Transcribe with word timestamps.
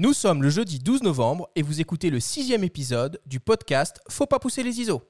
Nous 0.00 0.14
sommes 0.14 0.42
le 0.42 0.48
jeudi 0.48 0.78
12 0.78 1.02
novembre 1.02 1.50
et 1.56 1.60
vous 1.60 1.82
écoutez 1.82 2.08
le 2.08 2.20
sixième 2.20 2.64
épisode 2.64 3.20
du 3.26 3.38
podcast 3.38 4.00
Faut 4.08 4.24
pas 4.24 4.38
pousser 4.38 4.62
les 4.62 4.80
ISO. 4.80 5.02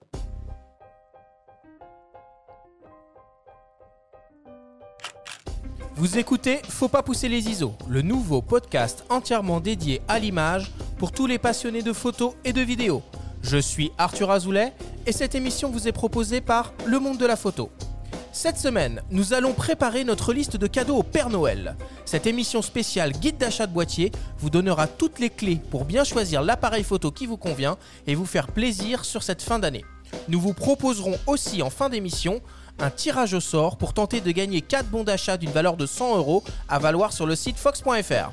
Vous 5.95 6.18
écoutez 6.18 6.58
Faut 6.68 6.89
pas 6.89 7.05
pousser 7.05 7.29
les 7.29 7.49
ISO, 7.49 7.75
le 7.89 8.03
nouveau 8.03 8.43
podcast 8.43 9.05
entièrement 9.11 9.61
dédié 9.61 10.03
à 10.09 10.18
l'image 10.18 10.72
pour 10.98 11.12
tous 11.12 11.29
les 11.29 11.38
passionnés 11.38 11.82
de 11.82 11.93
photos 11.93 12.34
et 12.45 12.52
de 12.52 12.61
vidéos. 12.61 13.04
Je 13.43 13.59
suis 13.59 13.93
Arthur 13.96 14.32
Azoulay 14.32 14.72
et 15.07 15.12
cette 15.12 15.36
émission 15.36 15.70
vous 15.70 15.86
est 15.86 15.93
proposée 15.93 16.41
par 16.41 16.75
Le 16.84 16.98
Monde 16.98 17.18
de 17.18 17.27
la 17.27 17.36
Photo. 17.36 17.70
Cette 18.32 18.58
semaine, 18.58 19.02
nous 19.10 19.32
allons 19.32 19.52
préparer 19.54 20.04
notre 20.04 20.32
liste 20.32 20.56
de 20.56 20.68
cadeaux 20.68 20.98
au 20.98 21.02
Père 21.02 21.30
Noël. 21.30 21.74
Cette 22.04 22.28
émission 22.28 22.62
spéciale 22.62 23.10
guide 23.10 23.38
d'achat 23.38 23.66
de 23.66 23.72
boîtier 23.72 24.12
vous 24.38 24.50
donnera 24.50 24.86
toutes 24.86 25.18
les 25.18 25.30
clés 25.30 25.60
pour 25.70 25.84
bien 25.84 26.04
choisir 26.04 26.40
l'appareil 26.40 26.84
photo 26.84 27.10
qui 27.10 27.27
vous 27.27 27.36
convient 27.36 27.77
et 28.06 28.14
vous 28.14 28.27
faire 28.27 28.46
plaisir 28.46 29.05
sur 29.05 29.24
cette 29.24 29.42
fin 29.42 29.58
d'année. 29.58 29.84
Nous 30.28 30.41
vous 30.41 30.55
proposerons 30.55 31.19
aussi 31.27 31.60
en 31.60 31.70
fin 31.70 31.88
d'émission 31.88 32.41
un 32.78 32.91
tirage 32.91 33.34
au 33.34 33.41
sort 33.41 33.77
pour 33.77 33.95
tenter 33.95 34.20
de 34.20 34.30
gagner 34.30 34.62
4 34.62 34.86
bons 34.86 35.05
d'achat 35.05 35.36
d'une 35.36 35.50
valeur 35.50 35.77
de 35.77 35.86
100 35.86 36.16
euros 36.16 36.44
à 36.69 36.78
valoir 36.78 37.12
sur 37.12 37.27
le 37.27 37.34
site 37.34 37.58
fox.fr. 37.58 38.30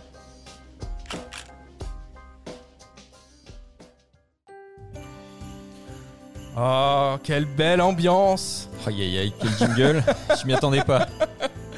Oh, 6.55 7.15
quelle 7.23 7.45
belle 7.45 7.81
ambiance 7.81 8.66
Aïe 8.87 9.01
aïe 9.01 9.17
aïe, 9.17 9.33
quel 9.37 9.49
jingle 9.57 10.03
Je 10.39 10.47
m'y 10.47 10.53
attendais 10.53 10.81
pas. 10.81 11.07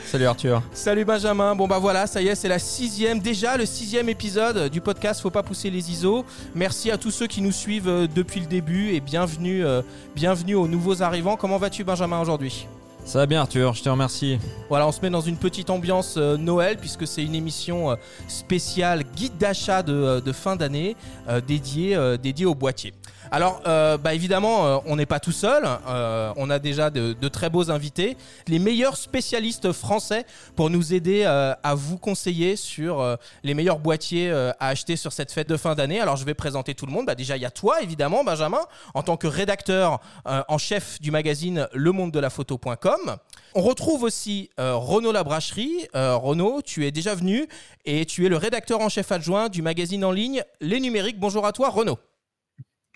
Salut 0.06 0.28
Arthur. 0.28 0.62
Salut 0.74 1.06
Benjamin. 1.06 1.56
Bon 1.56 1.68
bah 1.68 1.80
voilà, 1.80 2.06
ça 2.06 2.22
y 2.22 2.28
est, 2.28 2.36
c'est 2.36 2.48
la 2.48 2.60
sixième, 2.60 3.20
déjà 3.20 3.58
le 3.58 3.66
sixième 3.66 4.10
épisode 4.10 4.70
du 4.70 4.80
podcast 4.80 5.20
Faut 5.20 5.32
pas 5.32 5.42
pousser 5.42 5.72
les 5.72 5.90
ISO. 5.90 6.24
Merci 6.54 6.92
à 6.92 7.00
tous 7.00 7.10
ceux 7.10 7.26
qui 7.26 7.42
nous 7.42 7.52
suivent 7.52 7.90
euh, 7.90 8.08
depuis 8.08 8.42
le 8.42 8.46
début 8.46 8.90
et 8.94 9.00
bienvenue, 9.00 9.66
euh, 9.66 9.82
bienvenue 10.16 10.54
aux 10.54 10.68
nouveaux 10.68 11.02
arrivants. 11.02 11.36
Comment 11.36 11.58
vas-tu 11.58 11.84
Benjamin 11.84 12.22
aujourd'hui? 12.22 12.68
Ça 13.10 13.18
va 13.18 13.26
bien 13.26 13.42
Arthur, 13.42 13.74
je 13.74 13.82
te 13.82 13.90
remercie. 13.90 14.38
Voilà, 14.70 14.88
on 14.88 14.92
se 14.92 15.02
met 15.02 15.10
dans 15.10 15.20
une 15.20 15.38
petite 15.38 15.72
ambiance 15.72 16.14
euh, 16.18 16.38
Noël 16.38 16.78
puisque 16.78 17.08
c'est 17.08 17.24
une 17.24 17.34
émission 17.34 17.90
euh, 17.90 17.96
spéciale 18.28 19.04
guide 19.16 19.36
d'achat 19.36 19.82
de, 19.82 20.20
de 20.24 20.32
fin 20.32 20.56
d'année 20.56 20.96
euh, 21.28 21.42
dédiée, 21.42 21.98
dédiée 22.22 22.46
au 22.46 22.54
boîtier. 22.54 22.94
Alors, 23.32 23.62
euh, 23.68 23.98
bah 23.98 24.16
évidemment, 24.16 24.66
euh, 24.66 24.78
on 24.86 24.96
n'est 24.96 25.06
pas 25.06 25.20
tout 25.20 25.32
seul. 25.32 25.64
Euh, 25.88 26.34
on 26.36 26.50
a 26.50 26.58
déjà 26.58 26.90
de, 26.90 27.14
de 27.14 27.28
très 27.28 27.52
beaux 27.52 27.70
invités, 27.70 28.18
les 28.48 28.58
meilleurs 28.58 28.98
spécialistes 28.98 29.72
français 29.72 30.26
pour 30.56 30.72
nous 30.72 30.96
aider 30.96 31.24
euh, 31.26 31.54
à 31.62 31.76
vous 31.76 32.00
conseiller 32.00 32.56
sur 32.56 33.00
euh, 33.00 33.18
les 33.44 33.54
meilleurs 33.54 33.78
boîtiers 33.78 34.32
euh, 34.32 34.52
à 34.60 34.70
acheter 34.70 34.96
sur 34.96 35.14
cette 35.14 35.32
fête 35.32 35.48
de 35.48 35.58
fin 35.58 35.76
d'année. 35.76 36.00
Alors, 36.00 36.16
je 36.16 36.26
vais 36.26 36.34
présenter 36.34 36.74
tout 36.74 36.88
le 36.88 36.92
monde. 36.92 37.06
Bah, 37.06 37.14
déjà, 37.14 37.38
il 37.38 37.44
y 37.44 37.46
a 37.46 37.52
toi, 37.52 37.84
évidemment, 37.84 38.24
Benjamin, 38.24 38.62
en 38.96 39.04
tant 39.04 39.16
que 39.16 39.28
rédacteur 39.28 40.00
en 40.26 40.58
chef 40.58 41.00
du 41.00 41.12
magazine 41.12 41.68
Le 41.74 41.92
Monde 41.92 42.12
de 42.12 42.20
la 42.20 42.30
Photo.com. 42.30 43.18
On 43.54 43.62
retrouve 43.62 44.04
aussi 44.04 44.50
Renaud 44.58 45.12
Labracherie. 45.12 45.88
Renaud, 45.94 46.62
tu 46.64 46.86
es 46.86 46.92
déjà 46.92 47.16
venu 47.16 47.48
et 47.86 48.06
tu 48.06 48.26
es 48.26 48.30
le 48.30 48.38
rédacteur 48.38 48.82
en 48.82 48.90
chef 48.90 49.12
adjoint 49.12 49.50
du 49.50 49.62
magazine 49.62 50.04
en 50.04 50.12
ligne 50.12 50.44
Les 50.62 50.80
Numériques. 50.80 51.20
Bonjour 51.20 51.46
à 51.46 51.52
toi, 51.52 51.70
Renaud. 51.70 51.98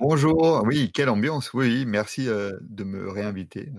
Bonjour, 0.06 0.64
oui, 0.66 0.92
quelle 0.94 1.08
ambiance, 1.08 1.54
oui, 1.54 1.86
merci 1.88 2.28
euh, 2.28 2.52
de 2.60 2.84
me 2.84 3.10
réinviter. 3.10 3.72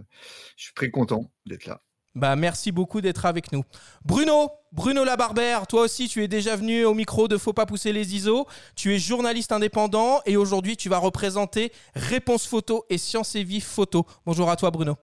Je 0.56 0.64
suis 0.64 0.72
très 0.72 0.90
content 0.90 1.30
d'être 1.44 1.66
là. 1.66 1.82
Bah, 2.14 2.34
merci 2.34 2.72
beaucoup 2.72 3.02
d'être 3.02 3.26
avec 3.26 3.52
nous. 3.52 3.62
Bruno, 4.06 4.48
Bruno 4.72 5.04
Labarbère, 5.04 5.66
toi 5.66 5.82
aussi 5.82 6.08
tu 6.08 6.24
es 6.24 6.28
déjà 6.28 6.56
venu 6.56 6.86
au 6.86 6.94
micro 6.94 7.28
de 7.28 7.36
Faut 7.36 7.52
pas 7.52 7.66
pousser 7.66 7.92
les 7.92 8.16
ISO. 8.16 8.46
Tu 8.74 8.94
es 8.94 8.98
journaliste 8.98 9.52
indépendant 9.52 10.22
et 10.24 10.38
aujourd'hui 10.38 10.78
tu 10.78 10.88
vas 10.88 10.96
représenter 10.96 11.72
Réponse 11.94 12.46
Photo 12.46 12.86
et 12.88 12.96
Science 12.96 13.36
et 13.36 13.44
Vie 13.44 13.60
Photo. 13.60 14.06
Bonjour 14.24 14.48
à 14.48 14.56
toi 14.56 14.70
Bruno. 14.70 14.96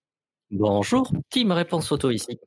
Bonjour, 0.49 1.11
team 1.29 1.51
réponse 1.51 1.87
photo 1.87 2.09
ici? 2.09 2.39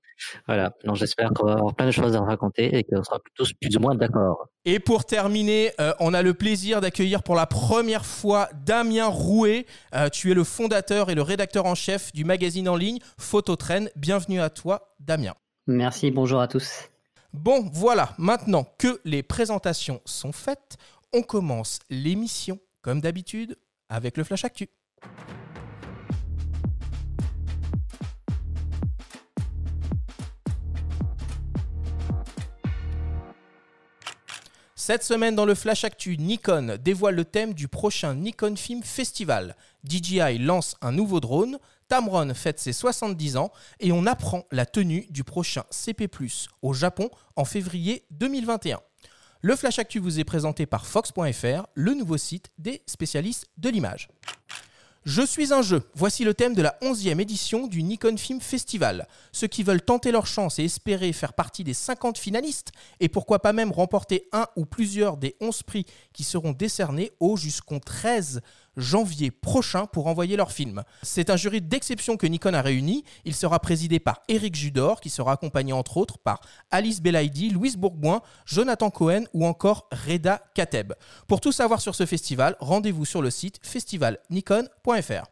Voilà, 0.49 0.75
donc 0.85 0.97
j'espère 0.97 1.31
qu'on 1.33 1.47
va 1.47 1.53
avoir 1.53 1.77
plein 1.77 1.87
de 1.87 1.93
choses 1.93 2.17
à 2.17 2.21
raconter 2.23 2.77
et 2.77 2.83
qu'on 2.83 3.05
sera 3.05 3.21
tous 3.37 3.53
plus 3.53 3.77
ou 3.77 3.81
moins 3.81 3.95
d'accord. 3.95 4.49
Et 4.67 4.79
pour 4.79 5.05
terminer, 5.05 5.73
euh, 5.79 5.93
on 6.01 6.15
a 6.15 6.23
le 6.23 6.33
plaisir 6.33 6.81
d'accueillir 6.81 7.23
pour 7.23 7.35
la 7.35 7.45
première 7.45 8.07
fois 8.07 8.49
Damien 8.65 9.09
Rouet. 9.09 9.67
Euh, 9.95 10.09
tu 10.09 10.31
es 10.31 10.35
le 10.35 10.43
fondateur 10.43 11.11
et 11.11 11.15
le 11.15 11.21
rédacteur 11.21 11.67
en 11.67 11.75
chef 11.75 12.13
du 12.13 12.25
magazine 12.25 12.67
en 12.71 12.77
ligne 12.77 12.99
Phototrain. 13.19 13.87
Bienvenue 13.95 14.41
à 14.41 14.49
toi 14.49 14.95
Damien. 15.01 15.35
Merci, 15.67 16.11
bonjour 16.11 16.41
à 16.41 16.49
tous. 16.49 16.89
Bon, 17.35 17.69
voilà, 17.75 18.15
maintenant 18.17 18.67
que 18.79 19.01
les 19.05 19.23
présentations 19.23 20.01
sont 20.07 20.33
faites, 20.33 20.79
on 21.13 21.23
commence 21.23 21.81
l'émission, 21.91 22.59
comme 22.81 23.03
d'habitude, 23.03 23.59
avec 23.91 24.17
le 24.17 24.25
Flash 24.25 24.47
Actu. 24.47 24.69
Cette 34.87 35.03
semaine 35.03 35.35
dans 35.35 35.47
le 35.47 35.55
Flash 35.55 35.85
Actu, 35.85 36.19
Nikon 36.19 36.77
dévoile 36.79 37.15
le 37.15 37.25
thème 37.25 37.55
du 37.55 37.69
prochain 37.69 38.15
Nikon 38.15 38.55
Film 38.55 38.83
Festival. 38.83 39.57
DJI 39.89 40.37
lance 40.37 40.77
un 40.83 40.93
nouveau 40.93 41.21
drone, 41.21 41.59
Tamron 41.89 42.35
fête 42.35 42.61
ses 42.61 42.75
70 42.75 43.39
ans 43.39 43.51
et 43.81 43.93
on 43.93 44.05
apprend 44.05 44.45
la 44.53 44.67
tenue 44.67 45.07
du 45.09 45.25
prochain 45.25 45.65
CP+, 45.71 46.07
au 46.61 46.75
Japon 46.75 47.09
en 47.35 47.47
février 47.47 48.05
2021. 48.11 48.79
Le 49.41 49.57
Flash 49.57 49.79
Actu 49.79 50.01
vous 50.01 50.21
est 50.21 50.25
présenté 50.25 50.67
par 50.67 50.85
Fox.fr, 50.85 51.67
le 51.73 51.95
nouveau 51.95 52.19
site 52.19 52.51
des 52.59 52.83
spécialistes 52.87 53.47
de 53.57 53.71
l'image. 53.71 54.11
Je 55.05 55.21
suis 55.21 55.53
un 55.53 55.61
jeu. 55.61 55.83
Voici 55.95 56.25
le 56.25 56.33
thème 56.33 56.55
de 56.55 56.63
la 56.63 56.79
11e 56.81 57.21
édition 57.21 57.67
du 57.67 57.83
Nikon 57.83 58.17
Film 58.17 58.41
Festival. 58.41 59.07
Ceux 59.33 59.47
qui 59.47 59.63
veulent 59.63 59.83
tenter 59.83 60.11
leur 60.11 60.27
chance 60.27 60.59
et 60.59 60.65
espérer 60.65 61.13
faire 61.13 61.35
partie 61.35 61.63
des 61.63 61.75
50 61.75 62.17
finalistes, 62.17 62.73
et 63.01 63.11
pourquoi 63.11 63.41
pas 63.41 63.53
même 63.53 63.71
remporter 63.71 64.27
un 64.33 64.47
ou 64.57 64.65
plusieurs 64.65 65.19
des 65.19 65.37
11 65.43 65.63
prix 65.65 65.85
qui 66.15 66.25
seront 66.25 66.53
décernés 66.53 67.13
au 67.21 67.37
jusqu'au 67.37 67.81
13 67.81 68.41
janvier 68.77 69.31
prochain 69.31 69.87
pour 69.87 70.07
envoyer 70.07 70.37
leur 70.37 70.53
film. 70.53 70.83
C'est 71.03 71.31
un 71.31 71.37
jury 71.37 71.61
d'exception 71.61 72.17
que 72.17 72.27
Nikon 72.27 72.55
a 72.55 72.63
réuni. 72.63 73.05
Il 73.25 73.35
sera 73.35 73.59
présidé 73.59 73.99
par 73.99 74.21
Eric 74.29 74.55
Judor, 74.55 75.01
qui 75.01 75.11
sera 75.11 75.33
accompagné 75.33 75.73
entre 75.73 75.97
autres 75.97 76.19
par 76.19 76.41
Alice 76.71 77.01
Belaïdi, 77.01 77.51
Louise 77.51 77.77
Bourgoin, 77.77 78.23
Jonathan 78.47 78.91
Cohen 78.91 79.25
ou 79.33 79.47
encore 79.47 79.89
Reda 80.07 80.43
Kateb. 80.55 80.93
Pour 81.27 81.41
tout 81.41 81.53
savoir 81.53 81.81
sur 81.81 81.95
ce 81.95 82.07
festival, 82.07 82.57
rendez-vous 82.61 83.05
sur 83.05 83.23
le 83.23 83.31
site 83.31 83.61
festivalnikon.fr. 83.63 85.25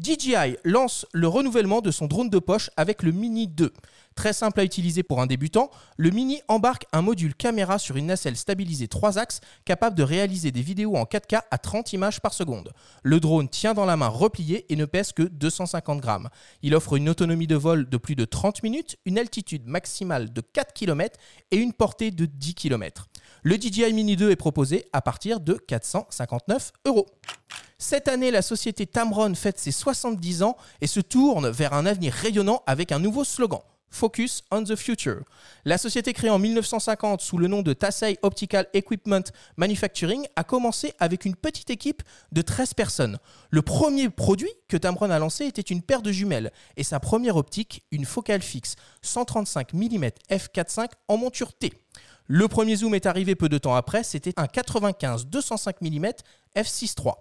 DJI 0.00 0.56
lance 0.64 1.04
le 1.12 1.28
renouvellement 1.28 1.82
de 1.82 1.90
son 1.90 2.06
drone 2.06 2.30
de 2.30 2.38
poche 2.38 2.70
avec 2.78 3.02
le 3.02 3.12
Mini 3.12 3.48
2. 3.48 3.70
Très 4.20 4.34
simple 4.34 4.60
à 4.60 4.64
utiliser 4.64 5.02
pour 5.02 5.22
un 5.22 5.26
débutant, 5.26 5.70
le 5.96 6.10
Mini 6.10 6.42
embarque 6.46 6.84
un 6.92 7.00
module 7.00 7.34
caméra 7.34 7.78
sur 7.78 7.96
une 7.96 8.04
nacelle 8.04 8.36
stabilisée 8.36 8.86
3 8.86 9.16
axes 9.16 9.40
capable 9.64 9.96
de 9.96 10.02
réaliser 10.02 10.52
des 10.52 10.60
vidéos 10.60 10.94
en 10.94 11.04
4K 11.04 11.40
à 11.50 11.56
30 11.56 11.94
images 11.94 12.20
par 12.20 12.34
seconde. 12.34 12.74
Le 13.02 13.18
drone 13.18 13.48
tient 13.48 13.72
dans 13.72 13.86
la 13.86 13.96
main 13.96 14.08
repliée 14.08 14.66
et 14.68 14.76
ne 14.76 14.84
pèse 14.84 15.12
que 15.12 15.22
250 15.22 16.02
grammes. 16.02 16.28
Il 16.60 16.74
offre 16.74 16.96
une 16.96 17.08
autonomie 17.08 17.46
de 17.46 17.56
vol 17.56 17.88
de 17.88 17.96
plus 17.96 18.14
de 18.14 18.26
30 18.26 18.62
minutes, 18.62 18.98
une 19.06 19.18
altitude 19.18 19.66
maximale 19.66 20.30
de 20.30 20.42
4 20.42 20.74
km 20.74 21.18
et 21.50 21.56
une 21.56 21.72
portée 21.72 22.10
de 22.10 22.26
10 22.26 22.54
km. 22.56 23.08
Le 23.42 23.56
DJI 23.56 23.90
Mini 23.94 24.16
2 24.16 24.32
est 24.32 24.36
proposé 24.36 24.84
à 24.92 25.00
partir 25.00 25.40
de 25.40 25.54
459 25.54 26.72
euros. 26.84 27.06
Cette 27.78 28.06
année, 28.06 28.30
la 28.30 28.42
société 28.42 28.86
Tamron 28.86 29.34
fête 29.34 29.58
ses 29.58 29.72
70 29.72 30.42
ans 30.42 30.58
et 30.82 30.86
se 30.86 31.00
tourne 31.00 31.48
vers 31.48 31.72
un 31.72 31.86
avenir 31.86 32.12
rayonnant 32.12 32.62
avec 32.66 32.92
un 32.92 32.98
nouveau 32.98 33.24
slogan. 33.24 33.60
Focus 33.90 34.42
on 34.50 34.64
the 34.64 34.76
Future. 34.76 35.22
La 35.64 35.78
société 35.78 36.12
créée 36.12 36.30
en 36.30 36.38
1950 36.38 37.20
sous 37.20 37.38
le 37.38 37.48
nom 37.48 37.62
de 37.62 37.72
Tassai 37.72 38.18
Optical 38.22 38.66
Equipment 38.72 39.24
Manufacturing 39.56 40.26
a 40.36 40.44
commencé 40.44 40.94
avec 40.98 41.24
une 41.24 41.36
petite 41.36 41.70
équipe 41.70 42.02
de 42.32 42.42
13 42.42 42.74
personnes. 42.74 43.18
Le 43.50 43.62
premier 43.62 44.08
produit 44.08 44.50
que 44.68 44.76
Tamron 44.76 45.10
a 45.10 45.18
lancé 45.18 45.44
était 45.44 45.60
une 45.60 45.82
paire 45.82 46.02
de 46.02 46.12
jumelles 46.12 46.52
et 46.76 46.84
sa 46.84 47.00
première 47.00 47.36
optique, 47.36 47.84
une 47.90 48.04
focale 48.04 48.42
fixe 48.42 48.76
135 49.02 49.72
mm 49.74 50.06
f4.5 50.30 50.88
en 51.08 51.16
monture 51.16 51.52
T. 51.52 51.72
Le 52.26 52.46
premier 52.46 52.76
zoom 52.76 52.94
est 52.94 53.06
arrivé 53.06 53.34
peu 53.34 53.48
de 53.48 53.58
temps 53.58 53.74
après, 53.74 54.04
c'était 54.04 54.34
un 54.36 54.44
95-205 54.44 55.74
mm 55.80 56.12
f6.3. 56.54 57.14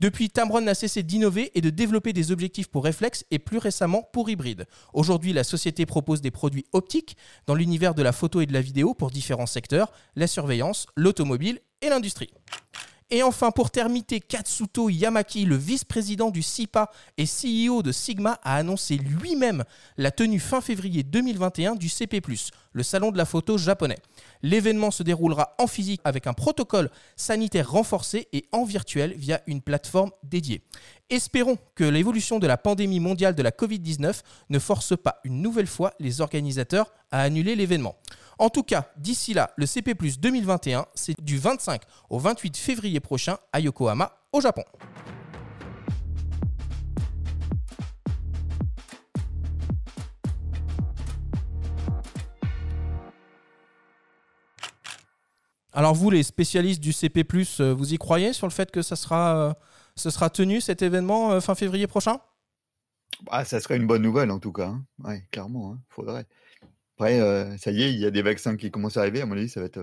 Depuis, 0.00 0.30
Tamron 0.30 0.60
n'a 0.60 0.74
cessé 0.74 1.02
d'innover 1.02 1.50
et 1.56 1.60
de 1.60 1.70
développer 1.70 2.12
des 2.12 2.30
objectifs 2.30 2.68
pour 2.68 2.84
réflexe 2.84 3.24
et 3.32 3.40
plus 3.40 3.58
récemment 3.58 4.08
pour 4.12 4.30
hybride. 4.30 4.66
Aujourd'hui, 4.92 5.32
la 5.32 5.42
société 5.42 5.86
propose 5.86 6.20
des 6.20 6.30
produits 6.30 6.64
optiques 6.72 7.16
dans 7.46 7.54
l'univers 7.54 7.94
de 7.94 8.02
la 8.02 8.12
photo 8.12 8.40
et 8.40 8.46
de 8.46 8.52
la 8.52 8.60
vidéo 8.60 8.94
pour 8.94 9.10
différents 9.10 9.46
secteurs, 9.46 9.90
la 10.14 10.28
surveillance, 10.28 10.86
l'automobile 10.94 11.58
et 11.82 11.88
l'industrie. 11.88 12.30
Et 13.10 13.22
enfin, 13.22 13.50
pour 13.50 13.70
terminer, 13.70 14.20
Katsuto 14.20 14.90
Yamaki, 14.90 15.46
le 15.46 15.56
vice-président 15.56 16.30
du 16.30 16.42
SIPA 16.42 16.90
et 17.16 17.24
CEO 17.24 17.82
de 17.82 17.90
Sigma, 17.90 18.38
a 18.42 18.56
annoncé 18.56 18.98
lui-même 18.98 19.64
la 19.96 20.10
tenue 20.10 20.40
fin 20.40 20.60
février 20.60 21.02
2021 21.04 21.76
du 21.76 21.88
CP+, 21.88 22.20
le 22.72 22.82
salon 22.82 23.10
de 23.10 23.16
la 23.16 23.24
photo 23.24 23.56
japonais. 23.56 23.96
L'événement 24.42 24.90
se 24.90 25.02
déroulera 25.02 25.54
en 25.58 25.66
physique 25.66 26.02
avec 26.04 26.26
un 26.26 26.34
protocole 26.34 26.90
sanitaire 27.16 27.70
renforcé 27.70 28.28
et 28.34 28.44
en 28.52 28.64
virtuel 28.64 29.14
via 29.16 29.40
une 29.46 29.62
plateforme 29.62 30.10
dédiée. 30.22 30.62
Espérons 31.08 31.56
que 31.74 31.84
l'évolution 31.84 32.38
de 32.38 32.46
la 32.46 32.58
pandémie 32.58 33.00
mondiale 33.00 33.34
de 33.34 33.42
la 33.42 33.52
Covid-19 33.52 34.20
ne 34.50 34.58
force 34.58 34.94
pas 34.98 35.20
une 35.24 35.40
nouvelle 35.40 35.66
fois 35.66 35.94
les 35.98 36.20
organisateurs 36.20 36.92
à 37.10 37.22
annuler 37.22 37.56
l'événement. 37.56 37.96
En 38.38 38.50
tout 38.50 38.62
cas, 38.62 38.88
d'ici 38.96 39.34
là, 39.34 39.50
le 39.56 39.66
CP 39.66 39.94
2021, 39.94 40.86
c'est 40.94 41.20
du 41.20 41.38
25 41.38 41.82
au 42.08 42.20
28 42.20 42.56
février 42.56 43.00
prochain 43.00 43.36
à 43.52 43.58
Yokohama, 43.58 44.12
au 44.32 44.40
Japon. 44.40 44.62
Alors 55.72 55.94
vous, 55.94 56.10
les 56.10 56.22
spécialistes 56.22 56.80
du 56.80 56.92
CP+, 56.92 57.24
euh, 57.60 57.74
vous 57.74 57.92
y 57.92 57.98
croyez 57.98 58.32
sur 58.32 58.46
le 58.46 58.52
fait 58.52 58.70
que 58.70 58.80
euh, 58.80 59.52
ce 59.96 60.10
sera 60.10 60.30
tenu 60.30 60.60
cet 60.60 60.82
événement 60.82 61.32
euh, 61.32 61.40
fin 61.40 61.56
février 61.56 61.88
prochain? 61.88 62.18
Ah, 63.30 63.44
Ça 63.44 63.60
serait 63.60 63.76
une 63.76 63.86
bonne 63.86 64.02
nouvelle 64.02 64.30
en 64.30 64.38
tout 64.38 64.52
cas. 64.52 64.68
Hein. 64.68 64.84
Oui, 65.04 65.22
clairement, 65.30 65.72
il 65.72 65.76
hein, 65.76 65.80
faudrait. 65.88 66.26
Après, 66.98 67.56
ça 67.58 67.70
y 67.70 67.82
est, 67.82 67.92
il 67.92 68.00
y 68.00 68.06
a 68.06 68.10
des 68.10 68.22
vaccins 68.22 68.56
qui 68.56 68.70
commencent 68.70 68.96
à 68.96 69.00
arriver. 69.00 69.20
À 69.20 69.26
mon 69.26 69.36
avis, 69.36 69.48
ça 69.48 69.60
va 69.60 69.66
être 69.66 69.80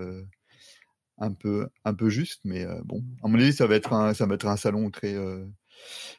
un, 1.18 1.32
peu, 1.32 1.66
un 1.84 1.94
peu 1.94 2.10
juste, 2.10 2.40
mais 2.44 2.66
bon, 2.84 3.02
à 3.22 3.28
mon 3.28 3.38
avis, 3.38 3.54
ça 3.54 3.66
va 3.66 3.74
être 3.74 3.94
un, 3.94 4.12
ça 4.12 4.26
va 4.26 4.34
être 4.34 4.46
un 4.46 4.56
salon 4.58 4.90
très 4.90 5.16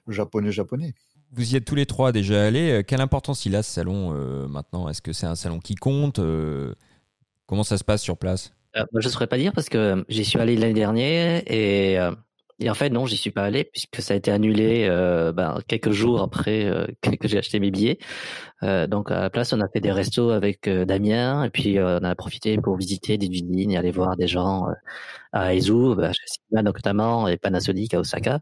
japonais-japonais. 0.07 0.95
Vous 1.33 1.53
y 1.53 1.55
êtes 1.55 1.65
tous 1.65 1.75
les 1.75 1.85
trois 1.85 2.11
déjà 2.11 2.45
allés. 2.45 2.83
Quelle 2.87 3.01
importance 3.01 3.45
il 3.45 3.55
a 3.55 3.61
ce 3.61 3.71
salon 3.71 4.11
maintenant? 4.47 4.89
Est-ce 4.89 5.03
que 5.03 5.13
c'est 5.13 5.27
un 5.27 5.35
salon 5.35 5.59
qui 5.59 5.75
compte? 5.75 6.19
Comment 7.45 7.63
ça 7.63 7.77
se 7.77 7.83
passe 7.83 8.01
sur 8.01 8.17
place? 8.17 8.51
Euh, 8.75 8.85
je 8.95 9.07
ne 9.07 9.11
saurais 9.11 9.27
pas 9.27 9.37
dire 9.37 9.53
parce 9.53 9.69
que 9.69 9.77
euh, 9.77 10.03
j'y 10.09 10.25
suis 10.25 10.39
allé 10.39 10.55
l'année 10.55 10.73
dernière 10.73 11.41
et, 11.47 11.99
euh, 11.99 12.11
et 12.59 12.69
en 12.69 12.73
fait 12.73 12.89
non, 12.89 13.05
j'y 13.05 13.17
suis 13.17 13.31
pas 13.31 13.43
allé 13.43 13.63
puisque 13.63 14.01
ça 14.01 14.13
a 14.13 14.17
été 14.17 14.31
annulé 14.31 14.87
ben, 15.35 15.59
quelques 15.67 15.91
jours 15.91 16.21
après 16.21 16.87
que, 17.01 17.27
j'ai 17.27 17.37
acheté 17.37 17.59
mes 17.59 17.71
billets. 17.71 17.99
donc 18.61 19.11
à 19.11 19.21
la 19.21 19.29
place, 19.29 19.53
on 19.53 19.61
a 19.61 19.67
fait 19.69 19.79
des 19.79 19.91
restos 19.91 20.31
avec 20.31 20.69
Damien 20.69 21.43
et 21.43 21.49
puis 21.49 21.79
on 21.79 22.03
a 22.03 22.15
profité 22.15 22.57
pour 22.57 22.77
visiter 22.77 23.17
des 23.17 23.27
usines 23.27 23.71
et 23.71 23.77
aller 23.77 23.91
voir 23.91 24.17
des 24.17 24.27
gens 24.27 24.67
à 25.31 25.53
Aizu, 25.53 25.95
bah, 25.95 26.11
chez 26.13 26.61
notamment 26.63 27.27
et 27.27 27.37
Panasonic 27.37 27.93
à 27.93 27.99
Osaka. 27.99 28.39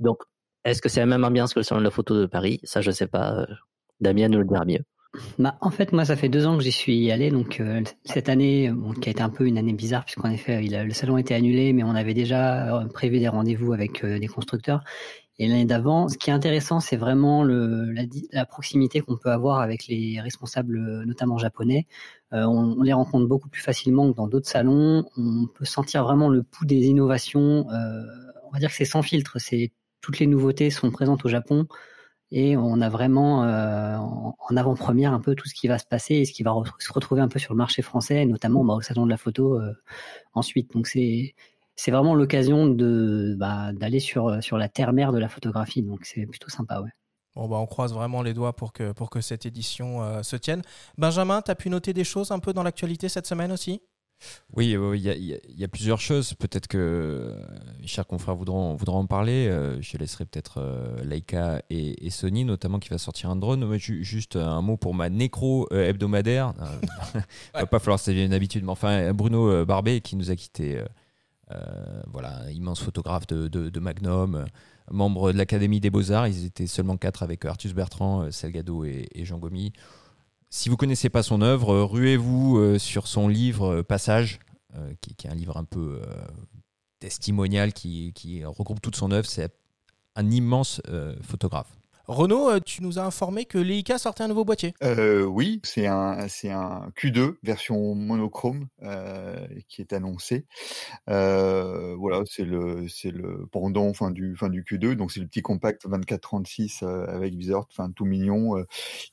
Donc 0.00 0.18
est-ce 0.64 0.80
que 0.80 0.88
c'est 0.88 1.00
la 1.00 1.06
même 1.06 1.24
ambiance 1.24 1.54
que 1.54 1.60
le 1.60 1.64
salon 1.64 1.80
de 1.80 1.84
la 1.84 1.90
photo 1.90 2.18
de 2.20 2.26
Paris? 2.26 2.60
Ça, 2.64 2.80
je 2.80 2.90
sais 2.90 3.08
pas. 3.08 3.46
Damien 4.00 4.28
nous 4.28 4.38
le 4.38 4.44
dira 4.44 4.64
mieux. 4.64 4.84
Bah, 5.38 5.58
en 5.60 5.70
fait, 5.70 5.92
moi, 5.92 6.06
ça 6.06 6.16
fait 6.16 6.30
deux 6.30 6.46
ans 6.46 6.56
que 6.56 6.62
j'y 6.64 6.72
suis 6.72 7.10
allé. 7.10 7.30
Donc, 7.30 7.60
euh, 7.60 7.82
cette 8.04 8.28
année, 8.30 8.72
qui 9.00 9.08
a 9.08 9.12
été 9.12 9.22
un 9.22 9.28
peu 9.28 9.46
une 9.46 9.58
année 9.58 9.74
bizarre, 9.74 10.04
puisqu'en 10.04 10.30
effet, 10.30 10.64
il 10.64 10.72
le 10.72 10.94
salon 10.94 11.16
a 11.16 11.20
été 11.20 11.34
annulé, 11.34 11.72
mais 11.74 11.82
on 11.82 11.94
avait 11.94 12.14
déjà 12.14 12.80
euh, 12.80 12.86
prévu 12.88 13.18
des 13.18 13.28
rendez-vous 13.28 13.74
avec 13.74 14.04
euh, 14.04 14.18
des 14.18 14.26
constructeurs. 14.26 14.82
Et 15.38 15.48
l'année 15.48 15.66
d'avant, 15.66 16.08
ce 16.08 16.16
qui 16.16 16.30
est 16.30 16.32
intéressant, 16.32 16.80
c'est 16.80 16.96
vraiment 16.96 17.42
le, 17.42 17.92
la, 18.32 18.46
proximité 18.46 19.00
qu'on 19.00 19.16
peut 19.16 19.30
avoir 19.30 19.60
avec 19.60 19.86
les 19.86 20.20
responsables, 20.20 20.78
notamment 21.04 21.38
japonais. 21.38 21.86
On, 22.32 22.76
on, 22.78 22.82
les 22.82 22.92
rencontre 22.92 23.26
beaucoup 23.26 23.48
plus 23.48 23.62
facilement 23.62 24.10
que 24.12 24.16
dans 24.16 24.28
d'autres 24.28 24.48
salons. 24.48 25.04
On 25.16 25.46
peut 25.46 25.64
sentir 25.64 26.04
vraiment 26.04 26.28
le 26.28 26.42
pouls 26.42 26.66
des 26.66 26.84
innovations. 26.86 27.66
on 27.66 28.50
va 28.52 28.58
dire 28.58 28.68
que 28.68 28.76
c'est 28.76 28.84
sans 28.84 29.02
filtre. 29.02 29.38
C'est 29.38 29.72
toutes 30.02 30.18
les 30.18 30.26
nouveautés 30.26 30.70
sont 30.70 30.90
présentes 30.90 31.24
au 31.24 31.28
Japon 31.28 31.66
et 32.32 32.56
on 32.56 32.80
a 32.80 32.88
vraiment 32.88 33.44
euh, 33.44 33.96
en 33.98 34.56
avant-première 34.56 35.12
un 35.12 35.20
peu 35.20 35.34
tout 35.34 35.46
ce 35.48 35.54
qui 35.54 35.68
va 35.68 35.78
se 35.78 35.84
passer 35.86 36.14
et 36.16 36.24
ce 36.24 36.32
qui 36.32 36.42
va 36.42 36.54
se 36.78 36.92
retrouver 36.92 37.20
un 37.20 37.28
peu 37.28 37.38
sur 37.38 37.52
le 37.52 37.58
marché 37.58 37.82
français, 37.82 38.24
notamment 38.24 38.64
bah, 38.64 38.74
au 38.74 38.80
salon 38.80 39.04
de 39.04 39.10
la 39.10 39.18
photo 39.18 39.60
euh, 39.60 39.72
ensuite. 40.34 40.72
Donc 40.72 40.86
c'est 40.86 41.34
c'est 41.76 41.90
vraiment 41.90 42.14
l'occasion 42.14 42.66
de 42.66 43.36
bah, 43.38 43.72
d'aller 43.72 44.00
sur 44.00 44.42
sur 44.42 44.58
la 44.58 44.68
terre-mère 44.68 45.12
de 45.12 45.18
la 45.18 45.28
photographie. 45.28 45.82
Donc 45.82 46.04
c'est 46.04 46.26
plutôt 46.26 46.48
sympa, 46.48 46.80
ouais. 46.80 46.90
Bon, 47.34 47.48
bah, 47.48 47.56
on 47.56 47.66
croise 47.66 47.94
vraiment 47.94 48.22
les 48.22 48.34
doigts 48.34 48.54
pour 48.54 48.72
que, 48.72 48.92
pour 48.92 49.08
que 49.08 49.20
cette 49.20 49.46
édition 49.46 50.02
euh, 50.02 50.22
se 50.22 50.36
tienne. 50.36 50.62
Benjamin, 50.98 51.40
tu 51.40 51.50
as 51.50 51.54
pu 51.54 51.70
noter 51.70 51.94
des 51.94 52.04
choses 52.04 52.30
un 52.30 52.38
peu 52.38 52.52
dans 52.52 52.62
l'actualité 52.62 53.08
cette 53.08 53.26
semaine 53.26 53.52
aussi? 53.52 53.80
Oui, 54.54 54.76
il 54.94 55.38
y, 55.56 55.64
a 55.64 55.68
plusieurs 55.68 56.00
choses. 56.00 56.34
Peut-être 56.34 56.66
que 56.66 57.34
mes 57.80 57.86
chers 57.86 58.06
confrères 58.06 58.34
voudront, 58.34 58.74
voudront 58.74 58.98
en 58.98 59.06
parler. 59.06 59.48
Euh, 59.48 59.80
je 59.80 59.96
laisserai 59.96 60.26
peut-être 60.26 60.58
euh, 60.58 61.02
Leica 61.04 61.62
et, 61.70 62.10
Sony, 62.10 62.44
notamment, 62.44 62.78
qui 62.78 62.90
va 62.90 62.98
sortir 62.98 63.30
un 63.30 63.36
drone. 63.36 63.76
juste 63.78 64.36
un 64.36 64.60
mot 64.60 64.76
pour 64.76 64.94
ma 64.94 65.08
nécro 65.08 65.68
euh, 65.72 65.88
hebdomadaire. 65.88 66.52
Il 67.14 67.20
va 67.54 67.66
pas 67.66 67.78
falloir 67.78 67.98
que 67.98 68.04
ça 68.04 68.10
devienne 68.10 68.26
une 68.26 68.34
habitude. 68.34 68.64
Mais 68.64 68.72
enfin, 68.72 69.12
Bruno 69.14 69.64
Barbet, 69.64 70.00
qui 70.00 70.16
nous 70.16 70.30
a 70.30 70.36
quittés. 70.36 70.82
voilà, 72.12 72.50
immense 72.50 72.80
photographe 72.80 73.26
de, 73.26 73.80
Magnum, 73.80 74.44
membre 74.90 75.32
de 75.32 75.38
l'Académie 75.38 75.80
des 75.80 75.90
Beaux-Arts. 75.90 76.28
Ils 76.28 76.44
étaient 76.44 76.66
seulement 76.66 76.98
quatre 76.98 77.22
avec 77.22 77.44
Artus 77.46 77.72
Bertrand, 77.72 78.30
Salgado 78.30 78.84
et, 78.84 79.08
et 79.14 79.24
Jean 79.24 79.38
Gomy. 79.38 79.72
Si 80.54 80.68
vous 80.68 80.76
connaissez 80.76 81.08
pas 81.08 81.22
son 81.22 81.40
œuvre, 81.40 81.72
euh, 81.72 81.84
ruez-vous 81.86 82.58
euh, 82.58 82.78
sur 82.78 83.06
son 83.06 83.26
livre 83.26 83.76
euh, 83.76 83.82
Passage, 83.82 84.38
qui, 85.00 85.26
est 85.26 85.30
un 85.30 85.34
livre 85.34 85.56
un 85.56 85.64
peu 85.64 86.00
testimonial 86.98 87.74
qui, 87.74 88.42
regroupe 88.44 88.80
toute 88.80 88.96
son 88.96 89.10
œuvre. 89.10 89.28
C'est 89.28 89.52
un 90.14 90.30
immense 90.30 90.80
photographe. 91.22 91.70
Renaud, 92.12 92.50
euh, 92.50 92.60
tu 92.60 92.82
nous 92.82 92.98
as 92.98 93.04
informé 93.04 93.46
que 93.46 93.58
Leica 93.58 93.96
sortait 93.96 94.22
un 94.22 94.28
nouveau 94.28 94.44
boîtier. 94.44 94.74
Euh, 94.82 95.24
oui, 95.24 95.60
c'est 95.64 95.86
un, 95.86 96.28
c'est 96.28 96.50
un 96.50 96.90
Q2 96.96 97.36
version 97.42 97.94
monochrome 97.94 98.68
euh, 98.82 99.46
qui 99.68 99.80
est 99.80 99.92
annoncé. 99.92 100.46
voilà, 101.06 102.22
c'est 102.26 102.44
le, 102.44 102.86
c'est 102.88 103.10
le 103.10 103.46
pendant 103.50 103.92
fin 103.94 104.10
du, 104.10 104.36
fin 104.36 104.50
du 104.50 104.62
Q2. 104.62 104.94
Donc 104.94 105.10
c'est 105.10 105.20
le 105.20 105.26
petit 105.26 105.42
compact 105.42 105.86
24-36 105.86 106.84
avec 106.84 107.34
viseur, 107.34 107.66
enfin 107.70 107.90
tout 107.90 108.04
mignon. 108.04 108.62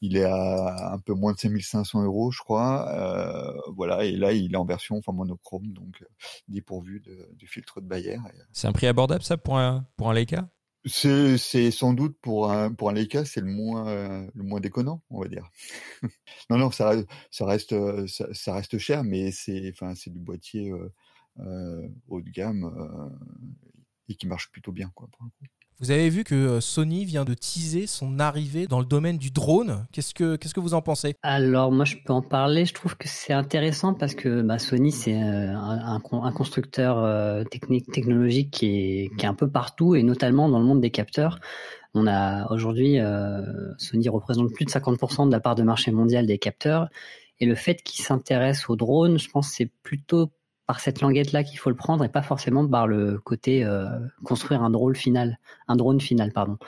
il 0.02 0.18
est 0.18 0.26
à 0.26 0.92
un 0.94 1.00
peu 1.00 1.14
moins 1.14 1.34
de 1.34 1.40
5500 1.40 2.04
euros, 2.04 2.32
je 2.32 2.40
crois. 2.40 3.56
voilà, 3.76 4.04
et 4.04 4.12
là 4.12 4.34
il 4.34 4.54
est 4.54 4.58
en 4.58 4.66
version 4.66 4.98
enfin 4.98 5.14
monochrome, 5.14 5.68
donc 5.68 6.04
dépourvu 6.48 7.00
de, 7.00 7.30
du 7.36 7.48
filtre 7.48 7.80
de 7.82 7.88
Bayer. 7.88 8.18
C'est 8.52 8.68
un 8.68 8.74
prix 8.74 8.88
abordable 8.88 9.24
ça 9.24 9.38
pour 9.38 9.58
un, 9.58 9.86
pour 9.96 10.10
un 10.10 10.14
Leica? 10.14 10.50
C'est 10.86 11.38
c'est 11.38 11.72
sans 11.72 11.94
doute 11.94 12.18
pour 12.22 12.52
un 12.52 12.74
pour 12.74 12.90
un 12.90 12.94
Leica, 12.94 13.26
c'est 13.26 13.42
le 13.42 13.48
moins 13.48 14.28
le 14.34 14.44
moins 14.44 14.60
déconnant, 14.60 15.02
on 15.10 15.22
va 15.22 15.28
dire. 15.28 15.50
non 16.50 16.58
non, 16.58 16.72
ça 16.72 16.94
ça 17.32 17.46
reste 17.46 17.76
ça, 18.08 18.54
reste 18.54 18.78
cher, 18.78 19.04
mais 19.04 19.32
c'est 19.32 19.70
enfin 19.74 19.96
c'est 19.96 20.12
du 20.12 20.20
boîtier 20.20 20.72
euh, 21.40 21.88
haut 22.08 22.22
de 22.22 22.30
gamme 22.30 22.72
et 24.10 24.16
qui 24.16 24.28
marche 24.28 24.52
plutôt 24.52 24.74
bien 24.74 24.92
quoi 24.94 25.08
pour 25.08 25.20
coup. 25.40 25.46
Vous 25.82 25.92
avez 25.92 26.10
vu 26.10 26.26
que 26.26 26.36
euh, 26.36 26.60
Sony 26.60 27.06
vient 27.06 27.24
de 27.24 27.34
teaser 27.34 27.88
son 27.88 28.20
arrivée 28.20 28.68
dans 28.68 28.80
le 28.80 28.86
domaine 28.86 29.18
du 29.18 29.32
drone. 29.32 29.86
Qu'est-ce 29.94 30.14
que, 30.14 30.36
qu'est-ce 30.36 30.54
que 30.54 30.60
vous 30.60 30.74
en 30.74 30.82
pensez? 30.82 31.16
Alors 31.24 31.72
moi 31.72 31.86
je 31.86 31.96
peux 32.06 32.12
en 32.12 32.22
parler. 32.22 32.66
Je 32.66 32.74
trouve 32.74 32.98
que 32.98 33.08
c'est 33.08 33.32
intéressant 33.32 33.94
parce 33.94 34.14
que 34.14 34.42
bah, 34.42 34.60
Sony 34.60 34.92
c'est 34.92 35.16
euh, 35.16 35.54
un, 35.56 36.32
constructeur 36.32 36.98
euh, 37.00 37.46
technique, 37.46 37.90
technologique 37.94 38.52
qui 38.52 38.66
est, 38.66 39.16
qui 39.18 39.26
est 39.26 39.30
un 39.30 39.34
peu 39.34 39.50
partout 39.50 39.96
et 39.96 40.04
notamment 40.04 40.50
dans 40.50 40.60
le 40.60 40.66
monde 40.66 40.82
des 40.82 40.92
capteurs. 40.92 41.40
On 41.94 42.08
a 42.08 42.52
aujourd'hui 42.52 42.98
Sony 43.80 44.10
représente 44.10 44.54
plus 44.54 44.66
de 44.66 44.70
50% 44.70 45.26
de 45.26 45.32
la 45.32 45.40
part 45.40 45.56
de 45.56 45.64
marché 45.64 45.92
mondial 45.92 46.28
des 46.28 46.38
capteurs 46.38 46.88
et 47.40 47.46
le 47.46 47.56
fait 47.56 47.82
qu'il 47.82 48.04
s'intéresse 48.04 48.70
aux 48.70 48.76
drones, 48.76 49.18
je 49.18 49.30
pense 49.30 49.50
c'est 49.50 49.72
plutôt 49.82 50.32
par 50.70 50.82
cette 50.82 51.02
languette-là 51.02 51.44
qu'il 51.44 51.58
faut 51.58 51.72
le 51.72 51.76
prendre 51.76 52.04
et 52.04 52.10
pas 52.10 52.22
forcément 52.22 52.68
par 52.68 52.86
le 52.86 53.18
côté 53.18 53.66
euh, 53.66 53.90
construire 54.24 54.62
un 54.62 54.70
drone 54.70 54.96
final, 54.96 55.40
un 55.68 55.76
drone 55.76 56.00
final, 56.00 56.32
pardon. 56.32 56.60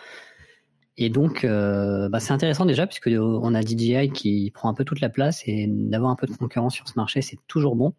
Et 0.97 1.11
donc, 1.11 1.43
euh, 1.43 2.09
bah, 2.09 2.19
c'est 2.19 2.33
intéressant 2.33 2.65
déjà 2.65 2.87
puisque 2.87 3.11
on 3.15 3.53
a 3.53 3.61
DJI 3.61 4.09
qui 4.11 4.49
prend 4.55 4.69
un 4.69 4.73
peu 4.73 4.85
toute 4.85 5.01
la 5.01 5.09
place 5.09 5.43
et 5.45 5.67
d'avoir 5.69 6.09
un 6.09 6.15
peu 6.15 6.25
de 6.25 6.33
concurrence 6.33 6.73
sur 6.73 6.87
ce 6.87 6.93
marché, 6.95 7.21
c'est 7.21 7.37
toujours 7.45 7.75
bon. 7.75 7.93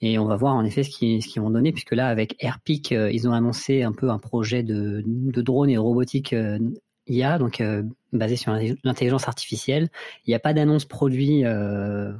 Et 0.00 0.16
on 0.20 0.26
va 0.26 0.36
voir 0.36 0.54
en 0.54 0.64
effet 0.64 0.84
ce 0.84 0.90
qu'ils 0.90 1.42
vont 1.42 1.50
donner 1.50 1.72
puisque 1.72 1.96
là, 1.96 2.06
avec 2.06 2.36
Airpeak, 2.38 2.92
euh, 2.92 3.10
ils 3.10 3.26
ont 3.26 3.32
annoncé 3.32 3.82
un 3.82 3.92
peu 3.92 4.10
un 4.10 4.20
projet 4.20 4.62
de, 4.62 5.02
de 5.04 5.42
drone 5.42 5.70
et 5.70 5.76
robotique 5.76 6.36
IA, 7.08 7.38
donc 7.38 7.60
basé 8.12 8.36
sur 8.36 8.56
l'intelligence 8.84 9.26
artificielle. 9.26 9.88
Il 10.24 10.30
n'y 10.30 10.36
a 10.36 10.38
pas 10.40 10.54
d'annonce 10.54 10.84
produit 10.84 11.42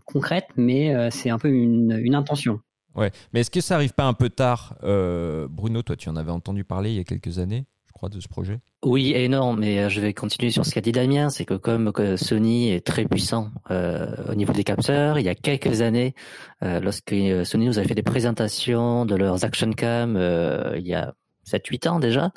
concrète, 0.07 0.47
mais 0.57 1.09
c'est 1.13 1.31
un 1.31 1.39
peu 1.39 1.51
une 1.51 2.15
intention. 2.17 2.61
Ouais, 2.97 3.13
mais 3.33 3.41
est-ce 3.41 3.51
que 3.51 3.61
ça 3.61 3.75
arrive 3.75 3.93
pas 3.93 4.05
un 4.05 4.15
peu 4.15 4.31
tard 4.31 4.75
euh, 4.83 5.47
Bruno, 5.51 5.83
toi, 5.83 5.97
tu 5.97 6.09
en 6.09 6.17
avais 6.17 6.31
entendu 6.31 6.65
parler 6.65 6.91
il 6.91 6.97
y 6.97 7.01
a 7.01 7.05
quelques 7.05 7.39
années, 7.39 7.67
je 7.87 7.93
crois, 7.93 8.09
de 8.09 8.19
ce 8.21 8.29
projet? 8.29 8.61
Oui, 8.83 9.13
énorme, 9.15 9.61
mais 9.61 9.81
euh, 9.81 9.89
je 9.91 10.01
vais 10.01 10.15
continuer 10.15 10.51
sur 10.51 10.65
ce 10.65 10.73
qu'a 10.73 10.81
dit 10.81 10.93
Damien, 10.93 11.29
c'est 11.29 11.45
que 11.45 11.55
comme 11.55 11.93
Sony 12.17 12.71
est 12.71 12.87
très 12.87 13.05
puissant 13.05 13.51
euh, 13.71 14.33
au 14.33 14.35
niveau 14.35 14.55
des 14.55 14.65
capteurs, 14.65 15.19
il 15.19 15.27
y 15.27 15.29
a 15.29 15.35
quelques 15.35 15.83
années, 15.83 16.15
lorsque 16.63 17.15
Sony 17.45 17.67
nous 17.67 17.79
avait 17.79 17.89
fait 17.89 17.95
des 17.95 18.03
présentations 18.03 19.05
de 19.05 19.15
leurs 19.15 19.45
action 19.45 19.71
cam, 19.73 20.17
il 20.77 20.87
y 20.87 20.95
a 20.95 21.15
7-8 21.47 21.89
ans 21.89 21.99
déjà. 22.01 22.33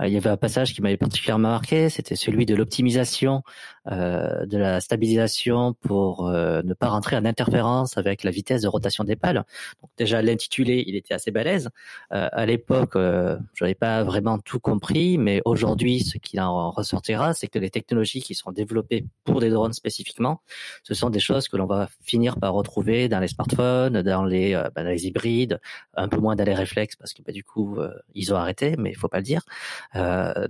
il 0.00 0.08
y 0.08 0.16
avait 0.16 0.30
un 0.30 0.36
passage 0.36 0.72
qui 0.72 0.80
m'avait 0.80 0.96
particulièrement 0.96 1.50
marqué, 1.50 1.90
c'était 1.90 2.16
celui 2.16 2.46
de 2.46 2.54
l'optimisation 2.54 3.42
euh, 3.90 4.46
de 4.46 4.56
la 4.56 4.80
stabilisation 4.80 5.74
pour 5.74 6.26
euh, 6.26 6.62
ne 6.62 6.72
pas 6.72 6.88
rentrer 6.88 7.16
en 7.16 7.24
interférence 7.26 7.98
avec 7.98 8.24
la 8.24 8.30
vitesse 8.30 8.62
de 8.62 8.68
rotation 8.68 9.04
des 9.04 9.14
pales. 9.14 9.44
Donc 9.82 9.90
déjà 9.98 10.22
l'intitulé, 10.22 10.82
il 10.86 10.96
était 10.96 11.12
assez 11.12 11.30
balèze. 11.30 11.68
Euh, 12.12 12.28
à 12.32 12.46
l'époque, 12.46 12.96
euh, 12.96 13.36
je 13.52 13.64
n'avais 13.64 13.74
pas 13.74 14.02
vraiment 14.02 14.38
tout 14.38 14.58
compris, 14.58 15.18
mais 15.18 15.42
aujourd'hui, 15.44 16.00
ce 16.00 16.16
qui 16.16 16.40
en 16.40 16.70
ressortira, 16.70 17.34
c'est 17.34 17.46
que 17.46 17.58
les 17.58 17.68
technologies 17.68 18.22
qui 18.22 18.34
sont 18.34 18.52
développées 18.52 19.04
pour 19.24 19.40
des 19.40 19.50
drones 19.50 19.74
spécifiquement, 19.74 20.40
ce 20.82 20.94
sont 20.94 21.10
des 21.10 21.20
choses 21.20 21.48
que 21.48 21.58
l'on 21.58 21.66
va 21.66 21.88
finir 22.02 22.38
par 22.38 22.54
retrouver 22.54 23.10
dans 23.10 23.20
les 23.20 23.28
smartphones, 23.28 24.00
dans 24.00 24.24
les, 24.24 24.54
bah, 24.74 24.82
dans 24.82 24.90
les 24.90 25.06
hybrides, 25.06 25.60
un 25.94 26.08
peu 26.08 26.16
moins 26.16 26.36
dans 26.36 26.44
les 26.44 26.54
réflexes 26.54 26.96
parce 26.96 27.12
que 27.12 27.22
bah, 27.22 27.32
du 27.32 27.44
coup, 27.44 27.78
ils 28.14 28.32
ont 28.32 28.36
arrêté, 28.36 28.76
mais 28.78 28.90
il 28.90 28.96
faut 28.96 29.08
pas 29.08 29.18
le 29.18 29.24
dire. 29.24 29.42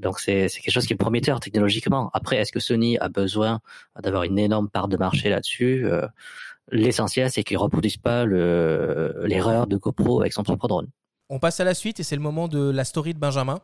donc 0.01 0.21
c'est 0.21 0.49
quelque 0.49 0.71
chose 0.71 0.87
qui 0.87 0.93
est 0.93 0.97
prometteur 0.97 1.41
technologiquement. 1.41 2.11
Après, 2.15 2.37
est-ce 2.37 2.53
que 2.53 2.61
Sony 2.61 2.97
a 2.99 3.09
besoin 3.09 3.24
besoin 3.25 3.61
d'avoir 4.03 4.25
une 4.25 4.39
énorme 4.39 4.69
part 4.69 4.89
de 4.89 4.97
marché 4.97 5.29
là-dessus. 5.31 5.85
Euh, 5.85 6.07
l'essentiel, 6.71 7.31
c'est 7.31 7.43
qu'ils 7.45 7.57
ne 7.57 7.63
reproduisent 7.63 7.97
pas 8.11 8.25
l'erreur 8.27 9.67
de 9.67 9.77
GoPro 9.77 10.21
avec 10.21 10.33
son 10.33 10.43
propre 10.43 10.69
drone. 10.69 10.89
On 11.31 11.39
passe 11.39 11.61
à 11.61 11.65
la 11.65 11.75
suite 11.75 12.01
et 12.01 12.03
c'est 12.03 12.17
le 12.17 12.23
moment 12.23 12.49
de 12.49 12.71
la 12.71 12.85
story 12.85 13.15
de 13.15 13.19
Benjamin. 13.19 13.61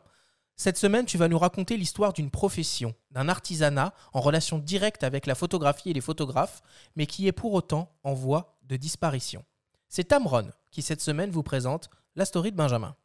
Cette 0.55 0.77
semaine, 0.77 1.05
tu 1.05 1.17
vas 1.17 1.27
nous 1.27 1.37
raconter 1.37 1.77
l'histoire 1.77 2.13
d'une 2.13 2.29
profession, 2.29 2.93
d'un 3.11 3.29
artisanat 3.29 3.93
en 4.13 4.21
relation 4.21 4.57
directe 4.57 5.03
avec 5.03 5.25
la 5.25 5.35
photographie 5.35 5.91
et 5.91 5.93
les 5.93 6.01
photographes, 6.01 6.61
mais 6.95 7.05
qui 7.05 7.27
est 7.27 7.31
pour 7.31 7.53
autant 7.53 7.91
en 8.03 8.13
voie 8.13 8.57
de 8.67 8.75
disparition. 8.75 9.43
C'est 9.89 10.05
Tamron 10.05 10.49
qui 10.71 10.81
cette 10.81 11.01
semaine 11.01 11.31
vous 11.31 11.43
présente 11.43 11.89
la 12.15 12.25
story 12.25 12.51
de 12.51 12.57
Benjamin. 12.57 12.95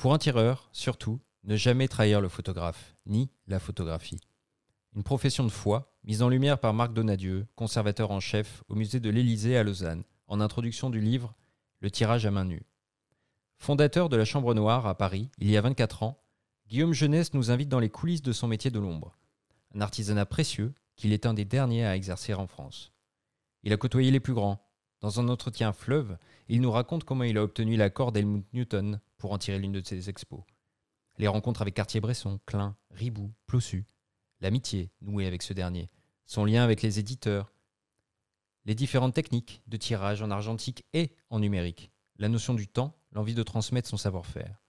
Pour 0.00 0.14
un 0.14 0.18
tireur, 0.18 0.70
surtout, 0.72 1.20
ne 1.44 1.56
jamais 1.56 1.86
trahir 1.86 2.22
le 2.22 2.30
photographe, 2.30 2.96
ni 3.04 3.30
la 3.46 3.58
photographie. 3.58 4.18
Une 4.96 5.02
profession 5.02 5.44
de 5.44 5.50
foi, 5.50 5.92
mise 6.04 6.22
en 6.22 6.30
lumière 6.30 6.58
par 6.58 6.72
Marc 6.72 6.94
Donadieu, 6.94 7.46
conservateur 7.54 8.10
en 8.10 8.18
chef 8.18 8.64
au 8.70 8.76
musée 8.76 8.98
de 8.98 9.10
l'Élysée 9.10 9.58
à 9.58 9.62
Lausanne, 9.62 10.04
en 10.26 10.40
introduction 10.40 10.88
du 10.88 11.02
livre 11.02 11.34
Le 11.80 11.90
tirage 11.90 12.24
à 12.24 12.30
main 12.30 12.46
nue. 12.46 12.62
Fondateur 13.58 14.08
de 14.08 14.16
la 14.16 14.24
Chambre 14.24 14.54
Noire 14.54 14.86
à 14.86 14.96
Paris, 14.96 15.28
il 15.36 15.50
y 15.50 15.58
a 15.58 15.60
24 15.60 16.02
ans, 16.02 16.24
Guillaume 16.66 16.94
Jeunesse 16.94 17.34
nous 17.34 17.50
invite 17.50 17.68
dans 17.68 17.78
les 17.78 17.90
coulisses 17.90 18.22
de 18.22 18.32
son 18.32 18.48
métier 18.48 18.70
de 18.70 18.78
l'ombre. 18.78 19.18
Un 19.74 19.82
artisanat 19.82 20.24
précieux 20.24 20.72
qu'il 20.96 21.12
est 21.12 21.26
un 21.26 21.34
des 21.34 21.44
derniers 21.44 21.84
à 21.84 21.94
exercer 21.94 22.32
en 22.32 22.46
France. 22.46 22.94
Il 23.64 23.74
a 23.74 23.76
côtoyé 23.76 24.10
les 24.10 24.18
plus 24.18 24.32
grands. 24.32 24.66
Dans 25.00 25.18
un 25.18 25.28
entretien 25.28 25.72
fleuve, 25.72 26.18
il 26.48 26.60
nous 26.60 26.70
raconte 26.70 27.04
comment 27.04 27.24
il 27.24 27.38
a 27.38 27.42
obtenu 27.42 27.76
l'accord 27.76 28.12
d'Helmut 28.12 28.46
Newton 28.52 29.00
pour 29.16 29.32
en 29.32 29.38
tirer 29.38 29.58
l'une 29.58 29.72
de 29.72 29.82
ses 29.84 30.10
expos. 30.10 30.42
Les 31.16 31.26
rencontres 31.26 31.62
avec 31.62 31.74
Cartier-Bresson, 31.74 32.38
Klein, 32.44 32.76
Ribou, 32.90 33.32
Plossu, 33.46 33.86
l'amitié 34.40 34.90
nouée 35.00 35.26
avec 35.26 35.42
ce 35.42 35.54
dernier, 35.54 35.90
son 36.26 36.44
lien 36.44 36.62
avec 36.62 36.82
les 36.82 36.98
éditeurs, 36.98 37.52
les 38.66 38.74
différentes 38.74 39.14
techniques 39.14 39.62
de 39.66 39.78
tirage 39.78 40.22
en 40.22 40.30
argentique 40.30 40.84
et 40.92 41.12
en 41.30 41.40
numérique, 41.40 41.90
la 42.18 42.28
notion 42.28 42.52
du 42.52 42.68
temps, 42.68 42.94
l'envie 43.12 43.34
de 43.34 43.42
transmettre 43.42 43.88
son 43.88 43.96
savoir-faire. 43.96 44.60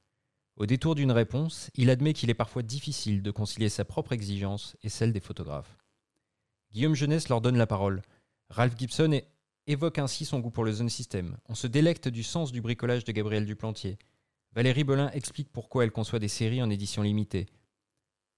Au 0.56 0.66
détour 0.66 0.96
d'une 0.96 1.12
réponse, 1.12 1.70
il 1.76 1.90
admet 1.90 2.14
qu'il 2.14 2.30
est 2.30 2.36
parfois 2.36 2.64
difficile 2.64 3.22
de 3.22 3.32
concilier 3.32 3.70
sa 3.70 3.84
propre 3.84 4.14
exigence 4.14 4.78
et 4.82 4.90
celle 4.90 5.12
des 5.12 5.20
photographes. 5.20 5.78
Guillaume 6.72 6.96
Jeunesse 6.96 7.28
leur 7.28 7.42
donne 7.42 7.58
la 7.58 7.68
parole. 7.68 8.02
Ralph 8.50 8.78
Gibson 8.78 9.22
évoque 9.72 9.98
ainsi 9.98 10.26
son 10.26 10.40
goût 10.40 10.52
pour 10.52 10.64
le 10.64 10.72
zone 10.72 10.90
system. 10.90 11.38
On 11.48 11.56
se 11.56 11.68
délecte 11.68 12.08
du 12.08 12.24
sens 12.24 12.52
du 12.52 12.62
bricolage 12.62 13.04
de 13.04 13.12
Gabriel 13.12 13.46
Duplantier. 13.46 13.98
Valérie 14.54 14.84
Belin 14.84 15.10
explique 15.12 15.52
pourquoi 15.52 15.84
elle 15.84 15.92
conçoit 15.92 16.20
des 16.20 16.28
séries 16.28 16.62
en 16.62 16.70
édition 16.70 17.02
limitée. 17.02 17.48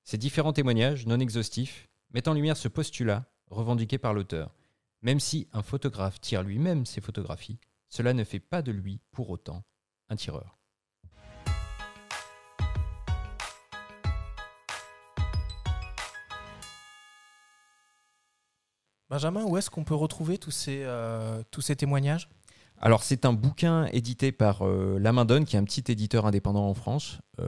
Ces 0.03 0.17
différents 0.17 0.53
témoignages, 0.53 1.05
non 1.07 1.19
exhaustifs, 1.19 1.89
mettent 2.13 2.27
en 2.27 2.33
lumière 2.33 2.57
ce 2.57 2.67
postulat 2.67 3.25
revendiqué 3.49 3.97
par 3.97 4.13
l'auteur. 4.13 4.55
Même 5.01 5.19
si 5.19 5.47
un 5.53 5.63
photographe 5.63 6.21
tire 6.21 6.43
lui-même 6.43 6.85
ses 6.85 7.01
photographies, 7.01 7.59
cela 7.89 8.13
ne 8.13 8.23
fait 8.23 8.39
pas 8.39 8.61
de 8.61 8.71
lui, 8.71 8.99
pour 9.11 9.29
autant, 9.29 9.63
un 10.09 10.15
tireur. 10.15 10.59
Benjamin, 19.13 19.43
où 19.43 19.57
est-ce 19.57 19.69
qu'on 19.69 19.83
peut 19.83 19.93
retrouver 19.93 20.39
tous 20.39 20.49
ces, 20.49 20.81
euh, 20.81 21.43
tous 21.51 21.61
ces 21.61 21.75
témoignages? 21.75 22.29
Alors 22.81 23.03
c'est 23.03 23.25
un 23.25 23.33
bouquin 23.33 23.85
édité 23.93 24.31
par 24.31 24.63
euh, 24.63 24.97
La 24.99 25.13
Main 25.13 25.25
Donne, 25.25 25.45
qui 25.45 25.55
est 25.55 25.59
un 25.59 25.63
petit 25.65 25.83
éditeur 25.91 26.25
indépendant 26.25 26.67
en 26.67 26.73
France, 26.73 27.19
euh, 27.39 27.47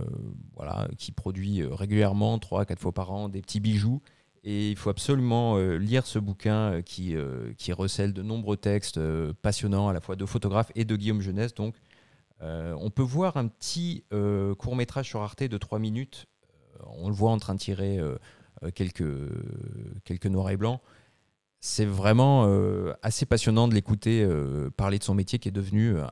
voilà, 0.56 0.88
qui 1.00 1.12
produit 1.12 1.64
euh, 1.64 1.74
régulièrement, 1.74 2.38
3-4 2.38 2.78
fois 2.78 2.92
par 2.92 3.12
an, 3.12 3.30
des 3.30 3.42
petits 3.42 3.62
bijoux. 3.62 4.04
Et 4.44 4.70
il 4.70 4.76
faut 4.78 4.92
absolument 4.92 5.58
lire 5.58 6.06
ce 6.06 6.20
bouquin 6.20 6.84
qui, 6.84 7.16
qui 7.58 7.74
recèle 7.74 8.14
de 8.14 8.22
nombreux 8.22 8.58
textes 8.58 9.00
passionnants, 9.42 9.90
à 9.90 9.94
la 9.94 10.02
fois 10.02 10.16
de 10.16 10.24
photographes 10.28 10.72
et 10.76 10.86
de 10.86 10.96
Guillaume 10.96 11.22
Jeunesse. 11.22 11.56
Donc 11.56 11.74
on 12.42 12.92
peut 12.92 13.02
voir 13.02 13.38
un 13.38 13.48
petit 13.48 14.04
court 14.60 14.76
métrage 14.76 15.08
sur 15.08 15.24
Arte 15.24 15.42
de 15.42 15.58
3 15.58 15.80
minutes. 15.80 16.28
on 16.86 17.08
le 17.08 17.16
voit 17.16 17.32
en 17.32 17.40
train 17.40 17.56
de 17.56 17.60
tirer 17.60 18.00
quelques, 18.76 19.04
quelques 20.04 20.28
noirs 20.28 20.52
et 20.52 20.58
blancs 20.58 20.80
c'est 21.66 21.86
vraiment 21.86 22.46
euh, 22.46 22.94
assez 23.02 23.26
passionnant 23.26 23.68
de 23.68 23.74
l'écouter 23.74 24.22
euh, 24.22 24.70
parler 24.78 25.00
de 25.00 25.04
son 25.04 25.16
métier 25.16 25.40
qui 25.40 25.50
est 25.50 25.52
devenu 25.52 25.98
euh, 25.98 26.06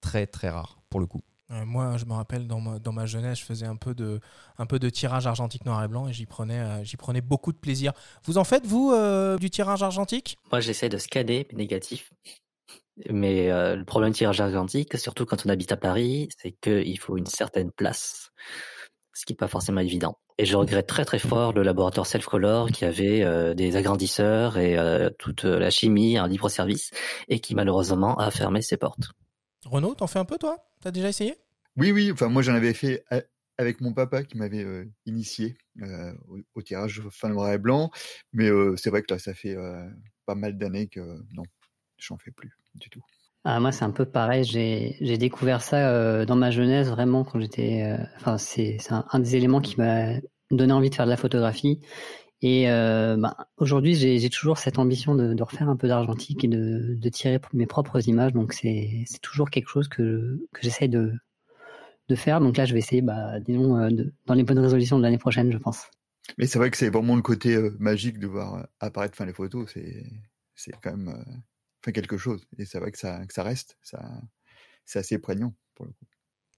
très 0.00 0.24
très 0.28 0.48
rare 0.48 0.78
pour 0.88 1.00
le 1.00 1.06
coup. 1.06 1.20
moi, 1.48 1.96
je 1.96 2.04
me 2.04 2.12
rappelle 2.12 2.46
dans 2.46 2.60
ma, 2.60 2.78
dans 2.78 2.92
ma, 2.92 3.04
jeunesse, 3.04 3.40
je 3.40 3.44
faisais 3.44 3.66
un 3.66 3.74
peu 3.74 3.92
de, 3.96 4.20
un 4.56 4.66
peu 4.66 4.78
de 4.78 4.88
tirage 4.88 5.26
argentique 5.26 5.64
noir 5.66 5.82
et 5.82 5.88
blanc 5.88 6.06
et 6.06 6.12
j'y 6.12 6.26
prenais, 6.26 6.84
j'y 6.84 6.96
prenais 6.96 7.20
beaucoup 7.20 7.50
de 7.50 7.58
plaisir. 7.58 7.92
Vous 8.24 8.38
en 8.38 8.44
faites, 8.44 8.66
vous, 8.66 8.94
du 9.40 9.50
tirage 9.50 9.82
argentique? 9.82 10.38
Moi, 10.52 10.60
j'essaie 10.60 10.88
de 10.88 10.98
scanner, 10.98 11.48
mais 11.50 11.58
négatif. 11.58 12.12
Mais 13.10 13.48
le 13.48 13.84
problème 13.84 14.12
du 14.12 14.18
tirage 14.18 14.40
argentique, 14.40 14.96
surtout 14.96 15.26
quand 15.26 15.44
on 15.44 15.48
habite 15.48 15.72
à 15.72 15.76
Paris, 15.76 16.28
c'est 16.38 16.52
qu'il 16.52 16.98
faut 17.00 17.18
une 17.18 17.26
certaine 17.26 17.72
place, 17.72 18.30
ce 19.14 19.24
qui 19.24 19.32
n'est 19.32 19.36
pas 19.36 19.48
forcément 19.48 19.80
évident. 19.80 20.18
Et 20.38 20.44
je 20.44 20.56
regrette 20.56 20.86
très 20.86 21.04
très 21.04 21.18
fort 21.18 21.52
le 21.52 21.62
laboratoire 21.62 22.06
Self-Color 22.06 22.70
qui 22.70 22.84
avait 22.84 23.22
euh, 23.22 23.54
des 23.54 23.76
agrandisseurs 23.76 24.58
et 24.58 24.76
euh, 24.76 25.10
toute 25.18 25.44
la 25.44 25.70
chimie 25.70 26.18
en 26.18 26.26
libre 26.26 26.48
service 26.48 26.90
et 27.28 27.40
qui 27.40 27.54
malheureusement 27.54 28.18
a 28.18 28.30
fermé 28.30 28.60
ses 28.60 28.76
portes. 28.76 29.12
Renaud, 29.64 29.94
t'en 29.94 30.06
fais 30.06 30.18
un 30.18 30.24
peu 30.24 30.36
toi? 30.36 30.58
T'as 30.82 30.90
déjà 30.90 31.08
essayé? 31.08 31.36
Oui, 31.76 31.92
oui. 31.92 32.10
Enfin, 32.12 32.28
moi 32.28 32.42
j'en 32.42 32.54
avais 32.54 32.74
fait 32.74 33.04
avec 33.56 33.80
mon 33.80 33.92
papa 33.92 34.24
qui 34.24 34.36
m'avait 34.36 34.64
euh, 34.64 34.84
initié 35.06 35.56
au, 36.54 36.62
tirage 36.62 37.02
fin 37.10 37.28
noir 37.28 37.52
et 37.52 37.58
blanc. 37.58 37.90
Mais 38.32 38.50
c'est 38.76 38.90
vrai 38.90 39.02
que 39.02 39.14
là, 39.14 39.18
ça 39.18 39.34
fait 39.34 39.56
pas 40.26 40.34
mal 40.34 40.58
d'années 40.58 40.88
que 40.88 41.00
non, 41.32 41.44
j'en 41.98 42.18
fais 42.18 42.30
plus 42.30 42.56
du 42.74 42.90
tout. 42.90 43.02
Ah, 43.44 43.60
moi, 43.60 43.72
c'est 43.72 43.84
un 43.84 43.90
peu 43.90 44.06
pareil. 44.06 44.44
J'ai 44.44 45.18
découvert 45.18 45.60
ça 45.60 45.90
euh, 45.90 46.24
dans 46.24 46.36
ma 46.36 46.50
jeunesse, 46.50 46.88
vraiment, 46.88 47.24
quand 47.24 47.38
j'étais. 47.40 47.82
Euh, 47.82 48.02
enfin, 48.16 48.38
c'est 48.38 48.78
un, 48.90 49.18
des 49.18 49.36
éléments 49.36 49.60
qui 49.60 49.78
m'a 49.78 50.14
donné 50.50 50.72
envie 50.72 50.88
de 50.88 50.94
faire 50.94 51.04
de 51.04 51.10
la 51.10 51.18
photographie. 51.18 51.80
Et 52.40 52.70
euh, 52.70 53.16
bah, 53.18 53.36
aujourd'hui, 53.58 53.94
j'ai 53.94 54.30
toujours 54.30 54.58
cette 54.58 54.78
ambition 54.78 55.14
de, 55.14 55.34
de 55.34 55.42
refaire 55.42 55.68
un 55.68 55.76
peu 55.76 55.88
d'argentique 55.88 56.44
et 56.44 56.48
de, 56.48 56.94
de, 56.98 57.08
tirer 57.08 57.40
mes 57.52 57.66
propres 57.66 58.08
images. 58.08 58.32
Donc, 58.32 58.52
c'est 58.54 59.04
toujours 59.22 59.50
quelque 59.50 59.68
chose 59.68 59.88
que, 59.88 60.40
que 60.52 60.62
j'essaye 60.62 60.88
de, 60.88 61.12
de 62.08 62.14
faire. 62.14 62.40
Donc 62.40 62.56
là, 62.56 62.64
je 62.64 62.72
vais 62.72 62.80
essayer, 62.80 63.02
bah, 63.02 63.40
disons, 63.40 63.78
euh, 63.78 63.90
dans 64.26 64.34
les 64.34 64.42
bonnes 64.42 64.58
résolutions 64.58 64.98
de 64.98 65.02
l'année 65.02 65.18
prochaine, 65.18 65.52
je 65.52 65.58
pense. 65.58 65.86
Mais 66.38 66.46
c'est 66.46 66.58
vrai 66.58 66.70
que 66.70 66.76
c'est 66.76 66.90
vraiment 66.90 67.16
le 67.16 67.22
côté 67.22 67.54
euh, 67.54 67.76
magique 67.78 68.18
de 68.18 68.26
voir 68.26 68.66
apparaître 68.80 69.16
fin 69.16 69.26
les 69.26 69.32
photos. 69.32 69.70
C'est 70.54 70.72
quand 70.82 70.96
même 70.96 71.24
quelque 71.92 72.16
chose. 72.16 72.46
Et 72.58 72.64
c'est 72.64 72.78
vrai 72.78 72.92
que 72.92 72.98
ça, 72.98 73.24
que 73.26 73.34
ça 73.34 73.42
reste, 73.42 73.76
ça, 73.82 74.02
c'est 74.84 74.98
assez 74.98 75.18
prégnant 75.18 75.54
pour 75.74 75.86
le 75.86 75.92
coup. 75.92 76.06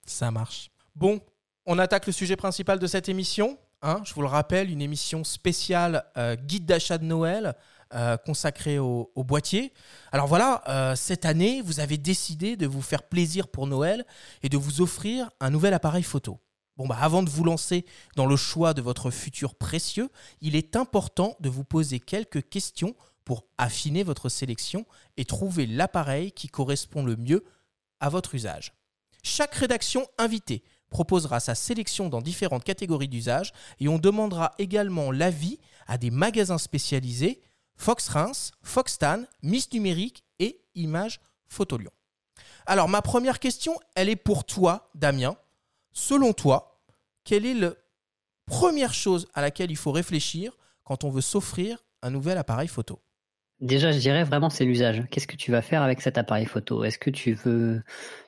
Ça 0.05 0.31
marche. 0.31 0.71
Bon, 0.95 1.21
on 1.65 1.79
attaque 1.79 2.07
le 2.07 2.13
sujet 2.13 2.35
principal 2.35 2.79
de 2.79 2.87
cette 2.87 3.09
émission. 3.09 3.59
Hein, 3.81 4.01
je 4.05 4.13
vous 4.13 4.21
le 4.21 4.27
rappelle, 4.27 4.71
une 4.71 4.81
émission 4.81 5.23
spéciale 5.23 6.05
euh, 6.17 6.35
guide 6.35 6.65
d'achat 6.65 6.97
de 6.97 7.05
Noël 7.05 7.55
euh, 7.93 8.17
consacrée 8.17 8.79
au, 8.79 9.11
boîtier. 9.15 9.71
Alors 10.11 10.27
voilà, 10.27 10.63
euh, 10.67 10.95
cette 10.95 11.25
année, 11.25 11.61
vous 11.61 11.79
avez 11.79 11.97
décidé 11.97 12.57
de 12.57 12.65
vous 12.65 12.81
faire 12.81 13.03
plaisir 13.03 13.47
pour 13.47 13.67
Noël 13.67 14.05
et 14.41 14.49
de 14.49 14.57
vous 14.57 14.81
offrir 14.81 15.29
un 15.39 15.51
nouvel 15.51 15.73
appareil 15.73 16.03
photo. 16.03 16.39
Bon, 16.77 16.87
bah, 16.87 16.97
avant 16.99 17.23
de 17.23 17.29
vous 17.29 17.43
lancer 17.43 17.85
dans 18.15 18.25
le 18.25 18.35
choix 18.35 18.73
de 18.73 18.81
votre 18.81 19.11
futur 19.11 19.55
précieux, 19.55 20.09
il 20.41 20.55
est 20.55 20.75
important 20.75 21.37
de 21.39 21.49
vous 21.49 21.63
poser 21.63 21.99
quelques 21.99 22.49
questions 22.49 22.95
pour 23.27 23.43
affiner 23.57 24.03
votre 24.03 24.29
sélection 24.29 24.85
et 25.17 25.25
trouver 25.25 25.65
l'appareil 25.65 26.31
qui 26.31 26.47
correspond 26.47 27.03
le 27.03 27.17
mieux 27.17 27.43
à 27.99 28.07
votre 28.07 28.35
usage. 28.35 28.71
Chaque 29.21 29.53
rédaction 29.53 30.07
invitée 30.17 30.63
proposera 30.89 31.41
sa 31.41 31.53
sélection 31.53 32.07
dans 32.07 32.21
différentes 32.21 32.63
catégories 32.63 33.09
d'usage 33.09 33.51
et 33.81 33.89
on 33.89 33.99
demandera 33.99 34.53
également 34.59 35.11
l'avis 35.11 35.59
à 35.87 35.97
des 35.97 36.09
magasins 36.09 36.57
spécialisés, 36.57 37.41
Fox 37.75 38.07
Reims, 38.07 38.53
Foxtan, 38.63 39.25
Miss 39.43 39.73
Numérique 39.73 40.23
et 40.39 40.61
Image 40.75 41.19
Photo 41.49 41.77
Lyon. 41.77 41.91
Alors 42.65 42.87
ma 42.87 43.01
première 43.01 43.39
question, 43.39 43.77
elle 43.95 44.07
est 44.07 44.15
pour 44.15 44.45
toi, 44.45 44.89
Damien. 44.95 45.35
Selon 45.91 46.31
toi, 46.31 46.81
quelle 47.25 47.45
est 47.45 47.55
la 47.55 47.73
première 48.45 48.93
chose 48.93 49.27
à 49.33 49.41
laquelle 49.41 49.69
il 49.69 49.75
faut 49.75 49.91
réfléchir 49.91 50.57
quand 50.85 51.03
on 51.03 51.09
veut 51.09 51.19
s'offrir 51.19 51.83
un 52.01 52.09
nouvel 52.09 52.37
appareil 52.37 52.69
photo? 52.69 53.01
Déjà, 53.59 53.91
je 53.91 53.97
dirais 53.97 54.23
vraiment 54.23 54.49
c'est 54.49 54.65
l'usage. 54.65 55.03
Qu'est-ce 55.09 55.25
que 55.25 55.35
tu 55.35 55.51
vas 55.51 55.63
faire 55.63 55.81
avec 55.81 56.01
cet 56.01 56.17
appareil 56.19 56.45
photo? 56.45 56.83
Est-ce 56.83 56.99
que 56.99 57.09
tu 57.09 57.33
veux 57.33 57.81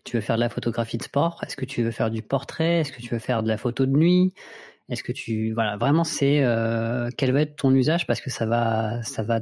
faire 0.05 0.35
de 0.37 0.41
la 0.41 0.49
photographie 0.49 0.97
de 0.97 1.03
sport? 1.03 1.39
Est-ce 1.45 1.55
que 1.55 1.65
tu 1.65 1.83
veux 1.83 1.91
faire 1.91 2.09
du 2.09 2.23
portrait? 2.23 2.79
Est-ce 2.79 2.91
que 2.91 3.01
tu 3.01 3.09
veux 3.13 3.19
faire 3.19 3.43
de 3.43 3.47
la 3.47 3.57
photo 3.57 3.85
de 3.85 3.95
nuit? 3.95 4.33
Est-ce 4.89 5.03
que 5.03 5.11
tu 5.11 5.53
voilà 5.53 5.77
vraiment 5.77 6.03
c'est 6.03 6.43
euh, 6.43 7.09
quel 7.15 7.31
va 7.31 7.41
être 7.41 7.55
ton 7.55 7.71
usage? 7.73 8.07
Parce 8.07 8.21
que 8.21 8.31
ça 8.31 8.47
va 8.47 9.03
ça 9.03 9.21
va 9.21 9.39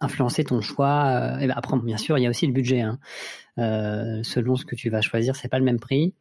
influencer 0.00 0.44
ton 0.44 0.60
choix. 0.60 1.06
Euh, 1.06 1.38
et 1.38 1.46
ben 1.46 1.54
après, 1.56 1.78
bien 1.78 1.96
sûr, 1.96 2.18
il 2.18 2.22
y 2.22 2.26
a 2.26 2.30
aussi 2.30 2.46
le 2.46 2.52
budget. 2.52 2.82
Hein. 2.82 2.98
Euh, 3.56 4.22
selon 4.22 4.56
ce 4.56 4.66
que 4.66 4.74
tu 4.74 4.90
vas 4.90 5.00
choisir, 5.00 5.36
c'est 5.36 5.48
pas 5.48 5.58
le 5.58 5.64
même 5.64 5.80
prix, 5.80 6.12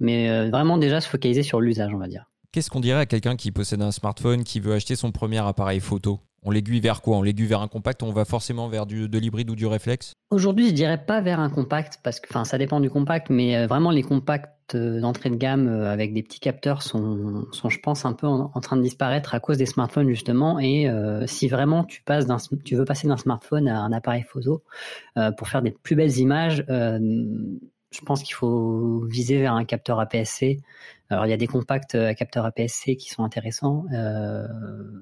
mais 0.00 0.48
vraiment 0.50 0.78
déjà 0.78 1.00
se 1.00 1.08
focaliser 1.08 1.42
sur 1.42 1.60
l'usage, 1.60 1.92
on 1.92 1.98
va 1.98 2.06
dire. 2.06 2.30
Qu'est-ce 2.52 2.70
qu'on 2.70 2.80
dirait 2.80 3.00
à 3.00 3.06
quelqu'un 3.06 3.34
qui 3.34 3.50
possède 3.50 3.82
un 3.82 3.90
smartphone, 3.90 4.44
qui 4.44 4.60
veut 4.60 4.74
acheter 4.74 4.94
son 4.94 5.10
premier 5.10 5.38
appareil 5.38 5.80
photo? 5.80 6.20
On 6.42 6.50
l'aiguille 6.50 6.80
vers 6.80 7.02
quoi? 7.02 7.16
On 7.16 7.22
l'aiguille 7.22 7.46
vers 7.46 7.60
un 7.60 7.68
compact 7.68 8.02
On 8.02 8.12
va 8.12 8.24
forcément 8.24 8.68
vers 8.68 8.86
du, 8.86 9.08
de 9.08 9.18
l'hybride 9.18 9.50
ou 9.50 9.56
du 9.56 9.66
réflexe? 9.66 10.12
Aujourd'hui, 10.30 10.68
je 10.68 10.74
dirais 10.74 11.04
pas 11.04 11.20
vers 11.20 11.40
un 11.40 11.50
compact 11.50 12.00
parce 12.02 12.18
que, 12.18 12.32
ça 12.44 12.58
dépend 12.58 12.80
du 12.80 12.90
compact, 12.90 13.30
mais 13.30 13.56
euh, 13.56 13.66
vraiment 13.66 13.90
les 13.90 14.02
compacts 14.02 14.74
euh, 14.74 15.00
d'entrée 15.00 15.30
de 15.30 15.36
gamme 15.36 15.68
euh, 15.68 15.92
avec 15.92 16.14
des 16.14 16.22
petits 16.22 16.40
capteurs 16.40 16.82
sont, 16.82 17.44
je 17.52 17.78
pense, 17.78 18.04
un 18.04 18.12
peu 18.12 18.26
en, 18.26 18.48
train 18.60 18.76
de 18.76 18.82
disparaître 18.82 19.34
à 19.34 19.40
cause 19.40 19.58
des 19.58 19.66
smartphones 19.66 20.08
justement. 20.08 20.58
Et 20.58 20.88
si 21.26 21.48
vraiment 21.48 21.84
tu 21.84 22.02
passes 22.02 22.26
tu 22.64 22.76
veux 22.76 22.84
passer 22.84 23.08
d'un 23.08 23.16
smartphone 23.16 23.68
à 23.68 23.80
un 23.80 23.92
appareil 23.92 24.22
photo 24.22 24.62
pour 25.36 25.48
faire 25.48 25.62
des 25.62 25.70
plus 25.70 25.96
belles 25.96 26.16
images, 26.18 26.64
je 26.68 28.00
pense 28.06 28.22
qu'il 28.22 28.34
faut 28.34 29.04
viser 29.06 29.38
vers 29.38 29.54
un 29.54 29.64
capteur 29.64 30.00
APS-C. 30.00 30.60
Alors 31.10 31.26
il 31.26 31.30
y 31.30 31.34
a 31.34 31.36
des 31.36 31.46
compacts 31.46 31.94
à 31.94 32.14
capteur 32.14 32.46
APS-C 32.46 32.96
qui 32.96 33.10
sont 33.10 33.24
intéressants, 33.24 33.84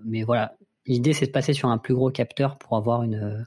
mais 0.04 0.22
voilà, 0.22 0.56
L'idée, 0.90 1.12
c'est 1.12 1.26
de 1.26 1.30
passer 1.30 1.52
sur 1.52 1.68
un 1.68 1.78
plus 1.78 1.94
gros 1.94 2.10
capteur 2.10 2.58
pour 2.58 2.76
avoir 2.76 3.04
une, 3.04 3.46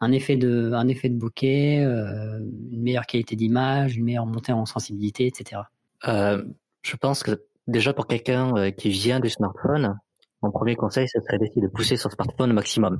un, 0.00 0.10
effet 0.10 0.34
de, 0.34 0.72
un 0.74 0.88
effet 0.88 1.08
de 1.08 1.16
bokeh, 1.16 1.84
euh, 1.84 2.40
une 2.72 2.82
meilleure 2.82 3.06
qualité 3.06 3.36
d'image, 3.36 3.96
une 3.96 4.06
meilleure 4.06 4.26
montée 4.26 4.50
en 4.50 4.66
sensibilité, 4.66 5.28
etc. 5.28 5.62
Euh, 6.08 6.42
je 6.82 6.96
pense 6.96 7.22
que 7.22 7.46
déjà 7.68 7.92
pour 7.92 8.08
quelqu'un 8.08 8.56
euh, 8.56 8.70
qui 8.72 8.90
vient 8.90 9.20
du 9.20 9.30
smartphone, 9.30 10.00
mon 10.42 10.50
premier 10.50 10.74
conseil, 10.74 11.06
ce 11.06 11.20
serait 11.20 11.38
d'essayer 11.38 11.62
de 11.62 11.68
pousser 11.68 11.96
son 11.96 12.10
smartphone 12.10 12.50
au 12.50 12.54
maximum. 12.54 12.98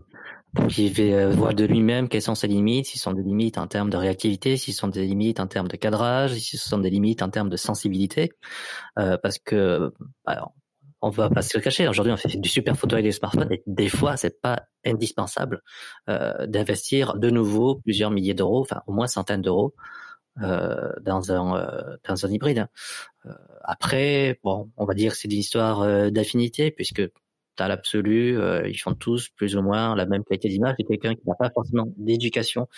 Pour 0.54 0.68
qu'il 0.68 0.92
voit 1.30 1.52
de 1.52 1.64
lui-même 1.64 2.08
quelles 2.08 2.22
sont 2.22 2.36
ses 2.36 2.46
limites, 2.46 2.86
s'ils 2.86 3.00
sont 3.00 3.12
des 3.12 3.22
limites 3.24 3.58
en 3.58 3.66
termes 3.66 3.90
de 3.90 3.96
réactivité, 3.96 4.56
s'ils 4.56 4.74
sont 4.74 4.88
des 4.88 5.04
limites 5.04 5.40
en 5.40 5.48
termes 5.48 5.68
de 5.68 5.76
cadrage, 5.76 6.34
s'ils 6.34 6.60
sont 6.60 6.78
des 6.78 6.90
limites 6.90 7.22
en 7.22 7.30
termes 7.30 7.48
de 7.48 7.56
sensibilité. 7.56 8.30
Euh, 9.00 9.16
parce 9.20 9.38
que, 9.38 9.92
alors, 10.26 10.52
on 11.02 11.10
va 11.10 11.30
pas 11.30 11.42
se 11.42 11.56
le 11.56 11.62
cacher. 11.62 11.88
Aujourd'hui, 11.88 12.12
on 12.12 12.16
fait 12.16 12.36
du 12.36 12.48
super 12.48 12.76
photo 12.76 12.94
avec 12.94 13.04
des 13.04 13.12
smartphones 13.12 13.50
et 13.50 13.62
des 13.66 13.88
fois, 13.88 14.16
c'est 14.16 14.40
pas 14.40 14.68
indispensable 14.84 15.62
euh, 16.08 16.46
d'investir 16.46 17.16
de 17.16 17.30
nouveau 17.30 17.76
plusieurs 17.76 18.10
milliers 18.10 18.34
d'euros, 18.34 18.60
enfin 18.60 18.82
au 18.86 18.92
moins 18.92 19.06
centaines 19.06 19.42
d'euros 19.42 19.74
euh, 20.42 20.92
dans 21.02 21.32
un 21.32 21.56
euh, 21.56 21.96
dans 22.08 22.26
un 22.26 22.30
hybride. 22.30 22.66
Après, 23.62 24.38
bon, 24.42 24.70
on 24.76 24.84
va 24.84 24.94
dire 24.94 25.12
que 25.12 25.18
c'est 25.18 25.28
une 25.28 25.38
histoire 25.38 26.10
d'affinité 26.10 26.70
puisque 26.70 27.02
dans 27.58 27.66
l'absolu, 27.66 28.38
ils 28.66 28.78
font 28.78 28.94
tous 28.94 29.28
plus 29.28 29.56
ou 29.56 29.62
moins 29.62 29.94
la 29.94 30.06
même 30.06 30.24
qualité 30.24 30.48
d'image. 30.48 30.76
Et 30.78 30.84
quelqu'un 30.84 31.14
qui 31.14 31.22
n'a 31.26 31.34
pas 31.34 31.50
forcément 31.50 31.84
d'éducation 31.98 32.68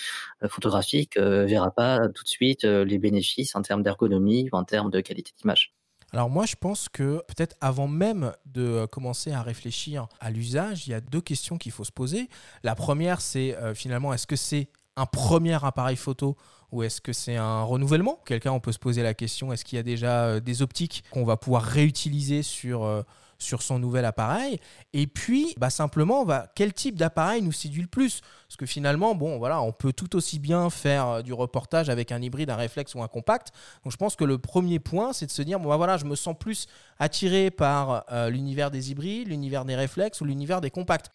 photographique 0.48 1.16
verra 1.16 1.70
pas 1.70 2.08
tout 2.08 2.24
de 2.24 2.28
suite 2.28 2.64
les 2.64 2.98
bénéfices 2.98 3.54
en 3.54 3.62
termes 3.62 3.82
d'ergonomie 3.84 4.48
ou 4.52 4.56
en 4.56 4.64
termes 4.64 4.90
de 4.90 5.00
qualité 5.00 5.32
d'image. 5.38 5.72
Alors 6.12 6.28
moi, 6.28 6.44
je 6.44 6.56
pense 6.56 6.90
que 6.90 7.22
peut-être 7.26 7.56
avant 7.62 7.88
même 7.88 8.32
de 8.44 8.86
commencer 8.86 9.32
à 9.32 9.42
réfléchir 9.42 10.08
à 10.20 10.30
l'usage, 10.30 10.86
il 10.86 10.90
y 10.90 10.94
a 10.94 11.00
deux 11.00 11.22
questions 11.22 11.56
qu'il 11.56 11.72
faut 11.72 11.84
se 11.84 11.92
poser. 11.92 12.28
La 12.62 12.74
première, 12.74 13.22
c'est 13.22 13.56
euh, 13.56 13.74
finalement, 13.74 14.12
est-ce 14.12 14.26
que 14.26 14.36
c'est 14.36 14.68
un 14.96 15.06
premier 15.06 15.64
appareil 15.64 15.96
photo 15.96 16.36
ou 16.70 16.82
est-ce 16.82 17.00
que 17.00 17.14
c'est 17.14 17.36
un 17.36 17.62
renouvellement? 17.62 18.20
Quelqu'un, 18.26 18.52
on 18.52 18.60
peut 18.60 18.72
se 18.72 18.78
poser 18.78 19.02
la 19.02 19.14
question, 19.14 19.54
est-ce 19.54 19.64
qu'il 19.64 19.76
y 19.76 19.80
a 19.80 19.82
déjà 19.82 20.26
euh, 20.26 20.40
des 20.40 20.60
optiques 20.60 21.02
qu'on 21.10 21.24
va 21.24 21.38
pouvoir 21.38 21.62
réutiliser 21.62 22.42
sur 22.42 22.84
euh, 22.84 23.02
sur 23.42 23.62
son 23.62 23.78
nouvel 23.78 24.04
appareil. 24.04 24.60
Et 24.92 25.06
puis, 25.06 25.54
bah, 25.58 25.70
simplement, 25.70 26.24
va, 26.24 26.46
quel 26.54 26.72
type 26.72 26.96
d'appareil 26.96 27.42
nous 27.42 27.52
séduit 27.52 27.82
le 27.82 27.88
plus? 27.88 28.20
Parce 28.48 28.56
que 28.56 28.66
finalement, 28.66 29.14
bon, 29.14 29.38
voilà, 29.38 29.60
on 29.60 29.72
peut 29.72 29.92
tout 29.92 30.16
aussi 30.16 30.38
bien 30.38 30.70
faire 30.70 31.08
euh, 31.08 31.22
du 31.22 31.32
reportage 31.32 31.88
avec 31.88 32.12
un 32.12 32.22
hybride, 32.22 32.50
un 32.50 32.56
réflexe 32.56 32.94
ou 32.94 33.02
un 33.02 33.08
compact. 33.08 33.52
Donc, 33.84 33.92
je 33.92 33.96
pense 33.96 34.16
que 34.16 34.24
le 34.24 34.38
premier 34.38 34.78
point, 34.78 35.12
c'est 35.12 35.26
de 35.26 35.30
se 35.30 35.42
dire, 35.42 35.60
bon, 35.60 35.68
bah, 35.68 35.76
voilà, 35.76 35.96
je 35.96 36.04
me 36.04 36.14
sens 36.14 36.36
plus 36.38 36.66
attiré 36.98 37.50
par 37.50 38.04
euh, 38.12 38.30
l'univers 38.30 38.70
des 38.70 38.90
hybrides, 38.90 39.28
l'univers 39.28 39.64
des 39.64 39.76
réflexes 39.76 40.20
ou 40.20 40.24
l'univers 40.24 40.60
des 40.60 40.70
compacts. 40.70 41.10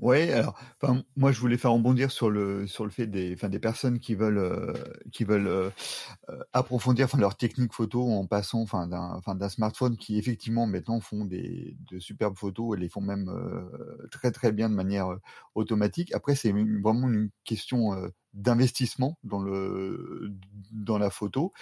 Ouais, 0.00 0.32
alors, 0.32 0.58
enfin, 0.80 1.02
moi, 1.16 1.32
je 1.32 1.38
voulais 1.40 1.58
faire 1.58 1.72
rebondir 1.72 2.10
sur 2.10 2.30
le 2.30 2.66
sur 2.66 2.84
le 2.84 2.90
fait 2.90 3.06
des, 3.06 3.34
enfin, 3.34 3.50
des 3.50 3.58
personnes 3.58 4.00
qui 4.00 4.14
veulent 4.14 4.38
euh, 4.38 4.72
qui 5.12 5.24
veulent 5.24 5.46
euh, 5.46 5.68
euh, 6.30 6.38
approfondir, 6.54 7.04
enfin, 7.04 7.18
leur 7.18 7.36
technique 7.36 7.74
photo 7.74 8.02
en 8.10 8.26
passant, 8.26 8.62
enfin, 8.62 8.86
d'un, 8.86 9.10
enfin, 9.16 9.34
d'un 9.34 9.50
smartphone 9.50 9.98
qui 9.98 10.18
effectivement 10.18 10.66
maintenant 10.66 11.00
font 11.00 11.26
des 11.26 11.76
de 11.90 11.98
superbes 11.98 12.38
photos 12.38 12.74
et 12.76 12.80
les 12.80 12.88
font 12.88 13.02
même 13.02 13.30
très 14.10 14.30
très 14.32 14.50
bien 14.52 14.70
de 14.70 14.74
manière 14.74 15.14
automatique. 15.54 16.14
Après, 16.14 16.34
c'est 16.36 16.52
vraiment 16.52 17.08
une 17.10 17.30
question 17.44 18.10
d'investissement 18.34 19.18
dans 19.24 19.42
le 19.42 20.32
dans 20.72 20.96
la 20.96 21.10
photo 21.10 21.52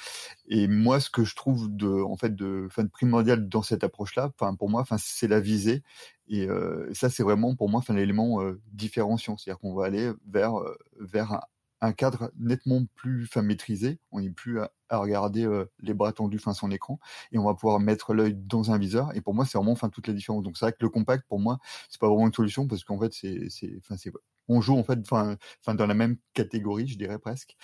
et 0.48 0.68
moi 0.68 1.00
ce 1.00 1.10
que 1.10 1.24
je 1.24 1.34
trouve 1.34 1.74
de 1.74 1.88
en 1.88 2.16
fait 2.16 2.34
de, 2.36 2.68
fin, 2.70 2.84
de 2.84 2.88
primordial 2.88 3.48
dans 3.48 3.62
cette 3.62 3.84
approche 3.84 4.14
là 4.16 4.30
enfin 4.38 4.54
pour 4.54 4.70
moi 4.70 4.80
enfin 4.82 4.96
c'est 4.98 5.28
la 5.28 5.40
visée 5.40 5.82
et 6.30 6.48
euh, 6.48 6.88
ça 6.94 7.10
c'est 7.10 7.24
vraiment 7.24 7.56
pour 7.56 7.68
moi 7.68 7.82
un 7.88 7.96
élément 7.96 8.40
euh, 8.40 8.60
différenciant. 8.72 9.36
C'est-à-dire 9.36 9.58
qu'on 9.58 9.74
va 9.74 9.86
aller 9.86 10.12
vers 10.26 10.58
euh, 10.58 10.76
vers 11.00 11.40
un, 11.80 11.92
cadre 11.92 12.30
nettement 12.38 12.84
plus 12.94 13.28
maîtrisé. 13.36 13.98
On 14.12 14.20
n'est 14.20 14.30
plus 14.30 14.60
à, 14.60 14.70
regarder 14.92 15.46
euh, 15.46 15.66
les 15.80 15.94
bras 15.94 16.12
tendus 16.12 16.38
fin 16.38 16.52
son 16.52 16.70
écran 16.70 16.98
et 17.30 17.38
on 17.38 17.44
va 17.44 17.54
pouvoir 17.54 17.78
mettre 17.78 18.12
l'œil 18.12 18.34
dans 18.34 18.72
un 18.72 18.78
viseur. 18.78 19.14
Et 19.14 19.20
pour 19.20 19.34
moi, 19.34 19.44
c'est 19.44 19.56
vraiment 19.56 19.76
fin 19.76 19.88
toute 19.88 20.08
la 20.08 20.14
différence. 20.14 20.42
Donc 20.42 20.56
c'est 20.56 20.64
vrai 20.64 20.72
que 20.72 20.78
le 20.80 20.88
compact, 20.88 21.24
pour 21.28 21.38
moi, 21.38 21.58
c'est 21.88 22.00
pas 22.00 22.08
vraiment 22.08 22.26
une 22.26 22.32
solution 22.32 22.66
parce 22.66 22.82
qu'en 22.82 22.98
fait, 22.98 23.12
c'est, 23.12 23.48
enfin, 23.78 23.96
on 24.50 24.60
joue 24.60 24.76
en 24.76 24.82
fait, 24.82 24.98
enfin, 25.08 25.36
dans 25.74 25.86
la 25.86 25.94
même 25.94 26.16
catégorie, 26.34 26.88
je 26.88 26.98
dirais 26.98 27.20
presque. 27.20 27.56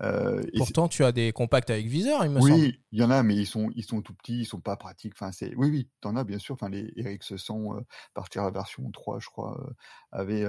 Euh, 0.00 0.42
Pourtant, 0.56 0.88
tu 0.88 1.04
as 1.04 1.12
des 1.12 1.30
compacts 1.30 1.70
avec 1.70 1.86
viseur, 1.86 2.24
il 2.24 2.32
me 2.32 2.40
semble. 2.40 2.52
Oui, 2.52 2.80
il 2.90 2.98
y 2.98 3.04
en 3.04 3.10
a, 3.10 3.22
mais 3.22 3.36
ils 3.36 3.46
sont, 3.46 3.70
ils 3.76 3.84
sont 3.84 4.02
tout 4.02 4.12
petits, 4.12 4.40
ils 4.40 4.44
sont 4.44 4.60
pas 4.60 4.76
pratiques. 4.76 5.12
Enfin, 5.14 5.30
c'est, 5.30 5.54
oui, 5.54 5.70
oui, 5.70 5.88
t'en 6.00 6.16
as 6.16 6.24
bien 6.24 6.38
sûr. 6.38 6.54
Enfin, 6.54 6.68
les 6.68 6.92
Eric 6.96 7.22
se 7.22 7.36
sont 7.36 7.76
euh, 7.76 7.80
partir 8.12 8.42
à 8.42 8.46
la 8.46 8.50
version 8.50 8.90
3, 8.90 9.20
je 9.20 9.26
crois, 9.28 9.56
euh, 9.60 9.72
avait 10.10 10.44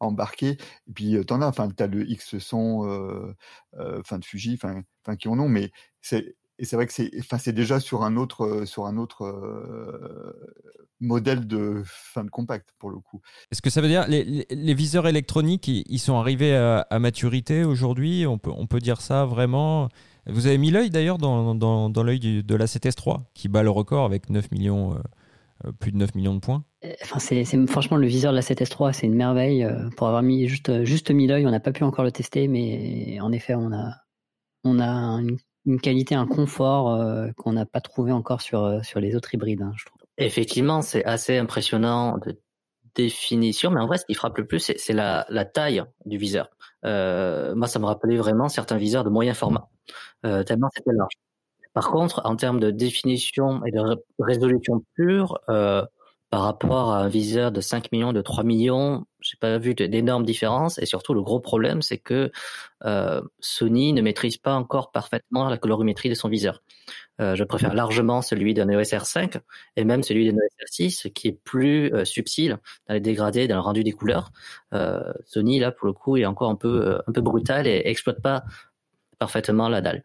embarqué. 0.00 0.56
Puis, 0.94 1.16
tu 1.26 1.32
en 1.32 1.42
as, 1.42 1.46
enfin, 1.46 1.68
tu 1.74 1.82
as 1.82 1.86
le 1.86 2.04
X100, 2.04 2.86
euh, 2.86 3.34
euh, 3.78 4.18
de 4.18 4.24
Fuji, 4.24 4.58
enfin, 4.62 4.82
qui 5.16 5.28
en 5.28 5.38
ont, 5.38 5.48
mais 5.48 5.70
c'est, 6.00 6.36
et 6.58 6.64
c'est 6.64 6.76
vrai 6.76 6.86
que 6.86 6.92
c'est, 6.92 7.10
enfin, 7.20 7.38
c'est 7.38 7.52
déjà 7.52 7.80
sur 7.80 8.02
un 8.04 8.16
autre, 8.16 8.64
sur 8.64 8.86
un 8.86 8.96
autre 8.96 9.24
modèle 11.00 11.46
de 11.46 11.82
fin 11.84 12.24
de 12.24 12.30
compact 12.30 12.70
pour 12.78 12.90
le 12.90 12.98
coup. 12.98 13.20
Est-ce 13.52 13.62
que 13.62 13.70
ça 13.70 13.80
veut 13.80 13.86
dire 13.86 14.08
les, 14.08 14.46
les, 14.50 14.74
viseurs 14.74 15.06
électroniques, 15.06 15.68
ils, 15.68 15.98
sont 16.00 16.16
arrivés 16.16 16.56
à, 16.56 16.98
maturité 16.98 17.62
aujourd'hui? 17.62 18.26
On 18.26 18.38
peut, 18.38 18.50
on 18.54 18.66
peut 18.66 18.80
dire 18.80 19.00
ça 19.00 19.24
vraiment? 19.24 19.88
Vous 20.26 20.46
avez 20.46 20.58
mis 20.58 20.72
l'œil 20.72 20.90
d'ailleurs 20.90 21.18
dans, 21.18 21.54
dans, 21.54 21.88
dans 21.88 22.02
l'œil 22.02 22.42
de 22.42 22.54
la 22.54 22.66
7S3 22.66 23.20
qui 23.34 23.48
bat 23.48 23.62
le 23.62 23.70
record 23.70 24.04
avec 24.04 24.28
9 24.28 24.50
millions, 24.50 25.00
plus 25.80 25.92
de 25.92 25.96
9 25.96 26.14
millions 26.14 26.34
de 26.34 26.40
points. 26.40 26.64
Enfin, 27.02 27.18
c'est, 27.18 27.44
franchement 27.66 27.96
le 27.96 28.06
viseur 28.06 28.32
de 28.32 28.36
la 28.36 28.42
7S3, 28.42 28.92
c'est 28.92 29.06
une 29.06 29.14
merveille. 29.14 29.64
Euh, 29.64 29.88
pour 29.96 30.06
avoir 30.06 30.22
mis 30.22 30.46
juste, 30.46 30.84
juste 30.84 31.10
mis 31.10 31.26
l'œil, 31.26 31.46
on 31.46 31.50
n'a 31.50 31.60
pas 31.60 31.72
pu 31.72 31.82
encore 31.82 32.04
le 32.04 32.12
tester, 32.12 32.48
mais 32.48 33.18
en 33.20 33.32
effet, 33.32 33.54
on 33.54 33.72
a, 33.72 33.94
on 34.64 34.78
a 34.80 35.20
une, 35.66 35.80
qualité, 35.80 36.14
un 36.14 36.26
confort 36.26 36.92
euh, 36.92 37.30
qu'on 37.36 37.52
n'a 37.52 37.66
pas 37.66 37.80
trouvé 37.80 38.12
encore 38.12 38.40
sur, 38.40 38.64
euh, 38.64 38.82
sur 38.82 39.00
les 39.00 39.16
autres 39.16 39.34
hybrides, 39.34 39.62
hein, 39.62 39.72
je 39.76 39.86
trouve. 39.86 40.00
Effectivement, 40.16 40.82
c'est 40.82 41.04
assez 41.04 41.36
impressionnant 41.36 42.18
de 42.18 42.40
définition, 42.94 43.70
mais 43.70 43.80
en 43.80 43.86
vrai, 43.86 43.98
ce 43.98 44.04
qui 44.04 44.14
frappe 44.14 44.38
le 44.38 44.46
plus, 44.46 44.72
c'est, 44.76 44.92
la, 44.92 45.26
la 45.28 45.44
taille 45.44 45.84
du 46.06 46.18
viseur. 46.18 46.50
moi, 46.82 47.66
ça 47.66 47.78
me 47.78 47.86
rappelait 47.86 48.16
vraiment 48.16 48.48
certains 48.48 48.76
viseurs 48.76 49.04
de 49.04 49.10
moyen 49.10 49.34
format, 49.34 49.68
tellement 50.22 50.68
c'était 50.74 50.92
large. 50.92 51.14
Par 51.74 51.90
contre, 51.90 52.22
en 52.24 52.36
termes 52.36 52.60
de 52.60 52.70
définition 52.70 53.64
et 53.64 53.70
de 53.70 53.80
résolution 54.18 54.84
pure, 54.94 55.38
par 56.30 56.42
rapport 56.42 56.90
à 56.90 56.98
un 56.98 57.08
viseur 57.08 57.52
de 57.52 57.60
5 57.62 57.90
millions, 57.90 58.12
de 58.12 58.20
3 58.20 58.44
millions, 58.44 59.06
j'ai 59.20 59.38
pas 59.40 59.56
vu 59.56 59.74
d'énormes 59.74 60.26
différences. 60.26 60.78
Et 60.78 60.84
surtout, 60.84 61.14
le 61.14 61.22
gros 61.22 61.40
problème, 61.40 61.80
c'est 61.80 61.96
que 61.96 62.30
euh, 62.84 63.22
Sony 63.40 63.94
ne 63.94 64.02
maîtrise 64.02 64.36
pas 64.36 64.54
encore 64.54 64.92
parfaitement 64.92 65.48
la 65.48 65.56
colorimétrie 65.56 66.10
de 66.10 66.14
son 66.14 66.28
viseur. 66.28 66.62
Euh, 67.20 67.34
je 67.34 67.44
préfère 67.44 67.74
largement 67.74 68.20
celui 68.20 68.52
d'un 68.52 68.68
EOS 68.68 68.94
R5 68.94 69.40
et 69.76 69.84
même 69.84 70.02
celui 70.02 70.30
d'un 70.30 70.36
EOS 70.36 70.66
R6 70.70 71.12
qui 71.12 71.28
est 71.28 71.40
plus 71.44 71.92
euh, 71.94 72.04
subtil 72.04 72.58
dans 72.88 72.94
les 72.94 73.00
dégradés, 73.00 73.48
dans 73.48 73.56
le 73.56 73.62
rendu 73.62 73.82
des 73.82 73.92
couleurs. 73.92 74.30
Euh, 74.74 75.12
Sony, 75.24 75.58
là, 75.58 75.72
pour 75.72 75.86
le 75.86 75.94
coup, 75.94 76.18
est 76.18 76.26
encore 76.26 76.50
un 76.50 76.56
peu, 76.56 76.88
euh, 76.88 76.98
un 77.06 77.12
peu 77.12 77.22
brutal 77.22 77.66
et 77.66 77.82
exploite 77.86 78.20
pas 78.20 78.44
parfaitement 79.18 79.70
la 79.70 79.80
dalle. 79.80 80.04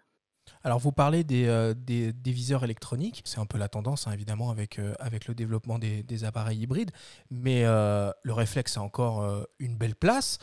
Alors 0.66 0.80
vous 0.80 0.94
parlez 0.94 1.26
des, 1.26 1.48
euh, 1.48 1.74
des, 1.76 2.14
des 2.14 2.32
viseurs 2.32 2.64
électroniques, 2.64 3.22
c'est 3.26 3.40
un 3.40 3.46
peu 3.46 3.58
la 3.58 3.68
tendance 3.68 4.08
hein, 4.08 4.14
évidemment 4.14 4.50
avec, 4.50 4.80
euh, 4.80 4.94
avec 5.00 5.28
le 5.28 5.36
développement 5.36 5.78
des, 5.78 6.24
appareils 6.24 6.60
hybrides, 6.60 6.92
mais 7.30 7.64
euh, 7.66 8.10
le 8.24 8.34
réflexe 8.34 8.78
a 8.78 8.82
encore 8.82 9.46
une 9.60 9.76
belle 9.76 9.96
place 9.96 10.38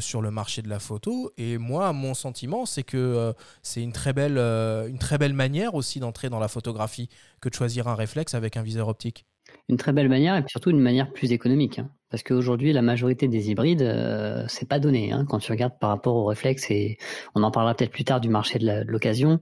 sur 0.00 0.22
le 0.22 0.30
marché 0.30 0.62
de 0.62 0.68
la 0.68 0.78
photo. 0.78 1.32
Et 1.36 1.58
moi 1.58 1.92
mon 1.92 2.14
sentiment 2.14 2.64
c'est 2.64 2.82
que 2.82 3.34
c'est 3.62 3.82
une, 3.82 3.92
très 3.92 4.12
belle, 4.12 4.38
une 4.38 4.98
très 4.98 5.18
belle 5.18 5.34
manière 5.34 5.74
aussi 5.74 6.00
d'entrer 6.00 6.30
dans 6.30 6.38
la 6.38 6.48
photographie 6.48 7.10
que 7.40 7.48
de 7.48 7.54
choisir 7.54 7.88
un 7.88 7.94
réflexe 7.94 8.34
avec 8.34 8.56
un 8.56 8.62
viseur 8.62 8.88
optique. 8.88 9.26
Une 9.68 9.76
très 9.76 9.92
belle 9.92 10.08
manière 10.08 10.34
et 10.36 10.42
surtout 10.48 10.70
une 10.70 10.80
manière 10.80 11.12
plus 11.12 11.32
économique. 11.32 11.78
hein. 11.78 11.90
Parce 12.10 12.22
qu'aujourd'hui, 12.22 12.72
la 12.72 12.80
majorité 12.80 13.28
des 13.28 13.50
hybrides, 13.50 13.82
euh, 13.82 14.44
c'est 14.48 14.66
pas 14.68 14.78
donné. 14.78 15.12
hein. 15.12 15.26
Quand 15.28 15.38
tu 15.38 15.52
regardes 15.52 15.78
par 15.78 15.90
rapport 15.90 16.16
au 16.16 16.24
réflexe, 16.24 16.70
et 16.70 16.96
on 17.34 17.42
en 17.42 17.50
parlera 17.50 17.74
peut-être 17.74 17.90
plus 17.92 18.04
tard 18.04 18.20
du 18.20 18.30
marché 18.30 18.58
de 18.58 18.82
l'occasion, 18.86 19.40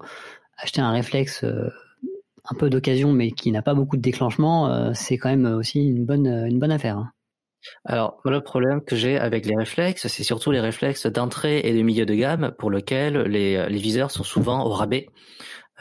acheter 0.59 0.81
un 0.81 0.91
réflexe 0.91 1.45
euh, 1.45 1.71
un 2.51 2.55
peu 2.57 2.71
d'occasion 2.71 3.13
mais 3.13 3.31
qui 3.31 3.53
n'a 3.53 3.63
pas 3.63 3.75
beaucoup 3.75 3.97
de 3.97 4.03
déclenchement, 4.03 4.69
euh, 4.71 4.91
c'est 4.95 5.17
quand 5.19 5.29
même 5.29 5.47
aussi 5.47 5.81
une 5.81 6.05
bonne, 6.07 6.27
affaire. 6.73 6.99
hein. 6.99 7.11
Alors, 7.85 8.21
le 8.25 8.41
problème 8.41 8.81
que 8.83 8.95
j'ai 8.97 9.19
avec 9.19 9.47
les 9.47 9.57
réflexes, 9.57 10.07
c'est 10.09 10.23
surtout 10.25 10.51
les 10.53 10.61
réflexes 10.61 11.07
d'entrée 11.07 11.61
et 11.65 11.73
de 11.75 11.83
milieu 11.83 12.07
de 12.07 12.15
gamme 12.15 12.53
pour 12.59 12.71
lesquels 12.71 13.19
les, 13.23 13.69
les 13.69 13.79
viseurs 13.79 14.11
sont 14.13 14.23
souvent 14.25 14.65
au 14.65 14.71
rabais. 14.71 15.07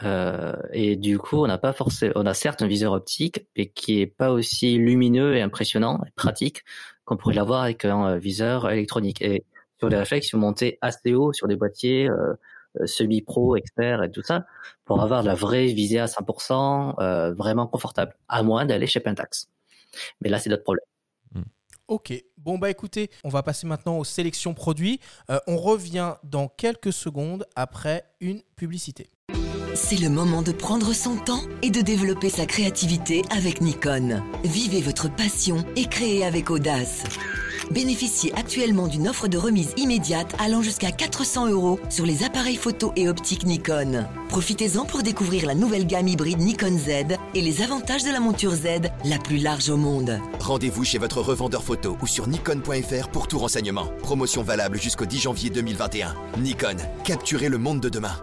Euh, 0.02 0.54
et 0.72 0.96
du 0.96 1.18
coup, 1.18 1.36
on 1.36 1.46
n'a 1.46 1.58
pas 1.58 1.72
forcément, 1.72 2.12
on 2.16 2.26
a 2.26 2.34
certes 2.34 2.62
un 2.62 2.66
viseur 2.66 2.92
optique, 2.92 3.46
mais 3.56 3.66
qui 3.66 4.00
est 4.00 4.06
pas 4.06 4.30
aussi 4.30 4.76
lumineux 4.76 5.36
et 5.36 5.42
impressionnant 5.42 6.00
et 6.06 6.10
pratique 6.16 6.64
qu'on 7.04 7.16
pourrait 7.16 7.34
l'avoir 7.34 7.62
avec 7.62 7.84
un 7.84 8.10
euh, 8.10 8.18
viseur 8.18 8.70
électronique. 8.70 9.22
Et 9.22 9.44
sur 9.78 9.88
les 9.88 9.96
réflexes, 9.96 10.32
ils 10.32 10.38
monter 10.38 10.78
assez 10.82 11.14
haut 11.14 11.32
sur 11.32 11.48
des 11.48 11.56
boîtiers 11.56 12.08
euh, 12.08 12.34
euh, 12.80 12.86
semi-pro, 12.86 13.56
expert 13.56 14.02
et 14.02 14.10
tout 14.10 14.22
ça, 14.22 14.46
pour 14.84 15.00
avoir 15.00 15.22
de 15.22 15.28
la 15.28 15.34
vraie 15.34 15.66
visée 15.66 15.98
à 15.98 16.06
100%, 16.06 16.94
euh, 17.00 17.32
vraiment 17.32 17.66
confortable, 17.66 18.14
à 18.28 18.42
moins 18.42 18.66
d'aller 18.66 18.86
chez 18.86 19.00
Pentax. 19.00 19.48
Mais 20.20 20.28
là, 20.28 20.38
c'est 20.38 20.50
d'autres 20.50 20.64
problèmes. 20.64 20.84
Ok, 21.88 22.12
bon 22.36 22.58
bah 22.58 22.68
écoutez, 22.68 23.10
on 23.22 23.28
va 23.28 23.44
passer 23.44 23.64
maintenant 23.64 23.98
aux 23.98 24.04
sélections 24.04 24.54
produits. 24.54 24.98
Euh, 25.30 25.38
on 25.46 25.56
revient 25.56 26.14
dans 26.24 26.48
quelques 26.48 26.92
secondes 26.92 27.46
après 27.54 28.04
une 28.20 28.42
publicité. 28.56 29.08
C'est 29.76 30.00
le 30.00 30.08
moment 30.08 30.40
de 30.40 30.52
prendre 30.52 30.94
son 30.94 31.16
temps 31.16 31.42
et 31.60 31.68
de 31.68 31.82
développer 31.82 32.30
sa 32.30 32.46
créativité 32.46 33.20
avec 33.30 33.60
Nikon. 33.60 34.22
Vivez 34.42 34.80
votre 34.80 35.14
passion 35.14 35.66
et 35.76 35.84
créez 35.84 36.24
avec 36.24 36.50
audace. 36.50 37.04
Bénéficiez 37.70 38.32
actuellement 38.36 38.86
d'une 38.86 39.06
offre 39.06 39.28
de 39.28 39.36
remise 39.36 39.74
immédiate 39.76 40.34
allant 40.38 40.62
jusqu'à 40.62 40.92
400 40.92 41.50
euros 41.50 41.78
sur 41.90 42.06
les 42.06 42.24
appareils 42.24 42.56
photo 42.56 42.94
et 42.96 43.06
optiques 43.06 43.44
Nikon. 43.44 44.06
Profitez-en 44.30 44.86
pour 44.86 45.02
découvrir 45.02 45.44
la 45.44 45.54
nouvelle 45.54 45.86
gamme 45.86 46.08
hybride 46.08 46.40
Nikon 46.40 46.78
Z 46.78 47.18
et 47.34 47.42
les 47.42 47.60
avantages 47.60 48.02
de 48.02 48.10
la 48.10 48.20
monture 48.20 48.54
Z, 48.54 48.88
la 49.04 49.18
plus 49.18 49.38
large 49.38 49.68
au 49.68 49.76
monde. 49.76 50.18
Rendez-vous 50.40 50.84
chez 50.84 50.98
votre 50.98 51.20
revendeur 51.20 51.62
photo 51.62 51.98
ou 52.00 52.06
sur 52.06 52.28
nikon.fr 52.28 53.08
pour 53.08 53.28
tout 53.28 53.38
renseignement. 53.38 53.88
Promotion 54.02 54.42
valable 54.42 54.80
jusqu'au 54.80 55.04
10 55.04 55.20
janvier 55.20 55.50
2021. 55.50 56.14
Nikon, 56.38 56.76
capturez 57.04 57.50
le 57.50 57.58
monde 57.58 57.80
de 57.80 57.90
demain. 57.90 58.16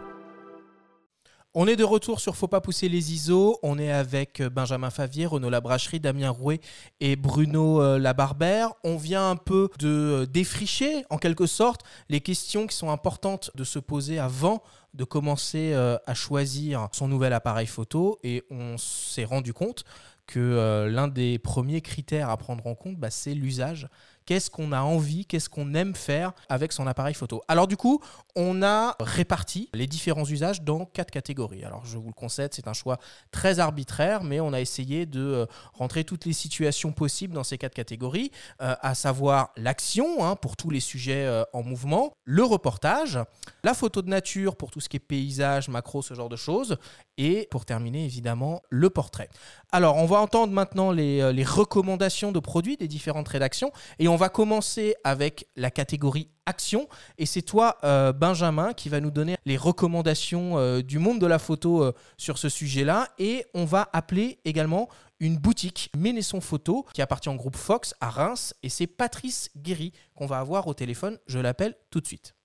On 1.55 1.67
est 1.67 1.75
de 1.75 1.83
retour 1.83 2.19
sur 2.19 2.35
Faut 2.35 2.47
pas 2.47 2.61
pousser 2.61 2.89
les 2.89 3.13
ISO. 3.13 3.59
On 3.61 3.77
est 3.77 3.91
avec 3.91 4.39
euh, 4.39 4.49
Benjamin 4.49 4.89
Favier, 4.89 5.27
Renaud 5.27 5.51
Labracherie, 5.51 5.99
Damien 5.99 6.31
Rouet 6.31 6.59
et 6.99 7.15
Bruno 7.15 7.79
euh, 7.79 7.99
Labarbère. 7.99 8.73
On 8.83 8.97
vient 8.97 9.29
un 9.29 9.35
peu 9.35 9.69
de 9.77 9.87
euh, 9.87 10.25
défricher, 10.25 11.05
en 11.11 11.19
quelque 11.19 11.45
sorte, 11.45 11.81
les 12.09 12.21
questions 12.21 12.65
qui 12.65 12.75
sont 12.75 12.89
importantes 12.89 13.51
de 13.53 13.63
se 13.63 13.77
poser 13.77 14.17
avant 14.17 14.63
de 14.95 15.03
commencer 15.03 15.73
à 15.73 16.13
choisir 16.13 16.87
son 16.91 17.07
nouvel 17.07 17.33
appareil 17.33 17.65
photo. 17.65 18.19
Et 18.23 18.43
on 18.51 18.77
s'est 18.77 19.23
rendu 19.23 19.51
compte 19.51 19.85
que 20.27 20.87
l'un 20.87 21.07
des 21.07 21.39
premiers 21.39 21.81
critères 21.81 22.29
à 22.29 22.37
prendre 22.37 22.67
en 22.67 22.75
compte, 22.75 22.97
bah, 22.97 23.09
c'est 23.09 23.33
l'usage. 23.33 23.87
Qu'est-ce 24.25 24.49
qu'on 24.49 24.71
a 24.71 24.81
envie, 24.81 25.25
qu'est-ce 25.25 25.49
qu'on 25.49 25.73
aime 25.73 25.95
faire 25.95 26.33
avec 26.49 26.71
son 26.71 26.87
appareil 26.87 27.13
photo. 27.13 27.41
Alors 27.47 27.67
du 27.67 27.77
coup, 27.77 28.01
on 28.35 28.63
a 28.63 28.95
réparti 28.99 29.69
les 29.73 29.87
différents 29.87 30.25
usages 30.25 30.61
dans 30.61 30.85
quatre 30.85 31.11
catégories. 31.11 31.63
Alors 31.63 31.85
je 31.85 31.97
vous 31.97 32.07
le 32.07 32.13
concède, 32.13 32.53
c'est 32.53 32.67
un 32.67 32.73
choix 32.73 32.97
très 33.31 33.59
arbitraire, 33.59 34.23
mais 34.23 34.39
on 34.39 34.53
a 34.53 34.61
essayé 34.61 35.05
de 35.05 35.21
euh, 35.21 35.45
rentrer 35.73 36.03
toutes 36.03 36.25
les 36.25 36.33
situations 36.33 36.91
possibles 36.91 37.33
dans 37.33 37.43
ces 37.43 37.57
quatre 37.57 37.73
catégories, 37.73 38.31
euh, 38.61 38.75
à 38.81 38.95
savoir 38.95 39.51
l'action 39.57 40.25
hein, 40.25 40.35
pour 40.35 40.55
tous 40.55 40.69
les 40.69 40.79
sujets 40.79 41.25
euh, 41.25 41.43
en 41.53 41.63
mouvement, 41.63 42.13
le 42.23 42.43
reportage, 42.43 43.19
la 43.63 43.73
photo 43.73 44.01
de 44.01 44.09
nature 44.09 44.55
pour 44.55 44.71
tout 44.71 44.79
ce 44.79 44.89
qui 44.89 44.97
est 44.97 44.99
paysage, 44.99 45.69
macro, 45.69 46.01
ce 46.01 46.13
genre 46.13 46.29
de 46.29 46.35
choses, 46.35 46.77
et 47.17 47.47
pour 47.51 47.65
terminer 47.65 48.05
évidemment 48.05 48.61
le 48.69 48.89
portrait. 48.89 49.29
Alors 49.75 49.97
on 49.97 50.05
va 50.05 50.19
entendre 50.19 50.53
maintenant 50.53 50.91
les, 50.91 51.19
euh, 51.19 51.31
les 51.31 51.43
recommandations 51.43 52.31
de 52.31 52.37
produits 52.37 52.77
des 52.77 52.87
différentes 52.87 53.27
rédactions, 53.27 53.71
et 53.97 54.07
on 54.07 54.15
va 54.15 54.29
commencer 54.29 54.93
avec 55.03 55.47
la 55.55 55.71
catégorie 55.71 56.29
action. 56.45 56.87
Et 57.17 57.25
c'est 57.25 57.41
toi, 57.41 57.79
euh, 57.83 58.13
Benjamin, 58.13 58.73
qui 58.73 58.87
va 58.87 58.99
nous 58.99 59.09
donner 59.09 59.35
les 59.45 59.57
recommandations 59.57 60.59
euh, 60.59 60.83
du 60.83 60.99
monde 60.99 61.17
de 61.17 61.25
la 61.25 61.39
photo 61.39 61.91
sur 62.17 62.37
ce 62.37 62.49
sujet-là. 62.49 63.09
Et 63.17 63.47
on 63.55 63.65
va 63.65 63.89
appeler 63.93 64.37
également 64.45 64.89
une 65.19 65.37
boutique, 65.37 65.89
Ménesson 65.97 66.39
Photo, 66.39 66.85
qui 66.93 67.01
appartient 67.01 67.29
au 67.29 67.33
groupe 67.33 67.55
Fox 67.55 67.95
à 67.99 68.11
Reims. 68.11 68.53
Et 68.61 68.69
c'est 68.69 68.85
Patrice 68.85 69.49
Guéry 69.57 69.91
qu'on 70.13 70.27
va 70.27 70.37
avoir 70.37 70.67
au 70.67 70.75
téléphone. 70.75 71.17
Je 71.25 71.39
l'appelle 71.39 71.75
tout 71.89 71.99
de 71.99 72.05
suite. 72.05 72.35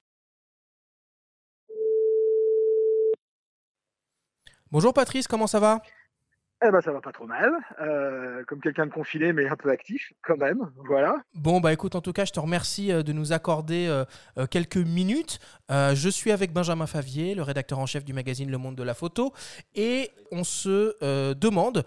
Bonjour 4.71 4.95
Patrice, 4.95 5.29
comment 5.29 5.47
ça 5.47 5.61
va? 5.61 5.83
Eh 6.67 6.73
ben 6.73 6.81
ça 6.81 6.91
va 6.91 7.01
pas 7.01 7.13
trop 7.13 7.27
mal, 7.27 7.53
euh, 7.81 8.43
comme 8.49 8.61
quelqu'un 8.61 8.87
de 8.87 8.91
confiné 8.91 9.33
mais 9.33 9.49
un 9.49 9.55
peu 9.55 9.71
actif 9.71 10.13
quand 10.23 10.37
même, 10.37 10.69
voilà. 10.89 11.15
Bon, 11.35 11.61
bah 11.61 11.73
écoute, 11.73 11.95
en 11.95 12.01
tout 12.01 12.13
cas, 12.13 12.25
je 12.25 12.33
te 12.33 12.41
remercie 12.41 12.91
euh, 12.91 13.05
de 13.05 13.13
nous 13.13 13.33
accorder 13.33 13.87
euh, 13.89 14.47
quelques 14.47 14.77
minutes. 14.77 15.39
Je 15.71 16.09
suis 16.09 16.33
avec 16.33 16.53
Benjamin 16.53 16.87
Favier, 16.87 17.37
le 17.37 17.43
rédacteur 17.43 17.79
en 17.79 17.87
chef 17.87 18.05
du 18.05 18.13
magazine 18.13 18.51
Le 18.51 18.59
Monde 18.59 18.75
de 18.75 18.83
la 18.83 18.95
Photo, 18.95 19.33
et 19.75 20.11
on 20.33 20.43
se 20.43 21.35
demande 21.35 21.85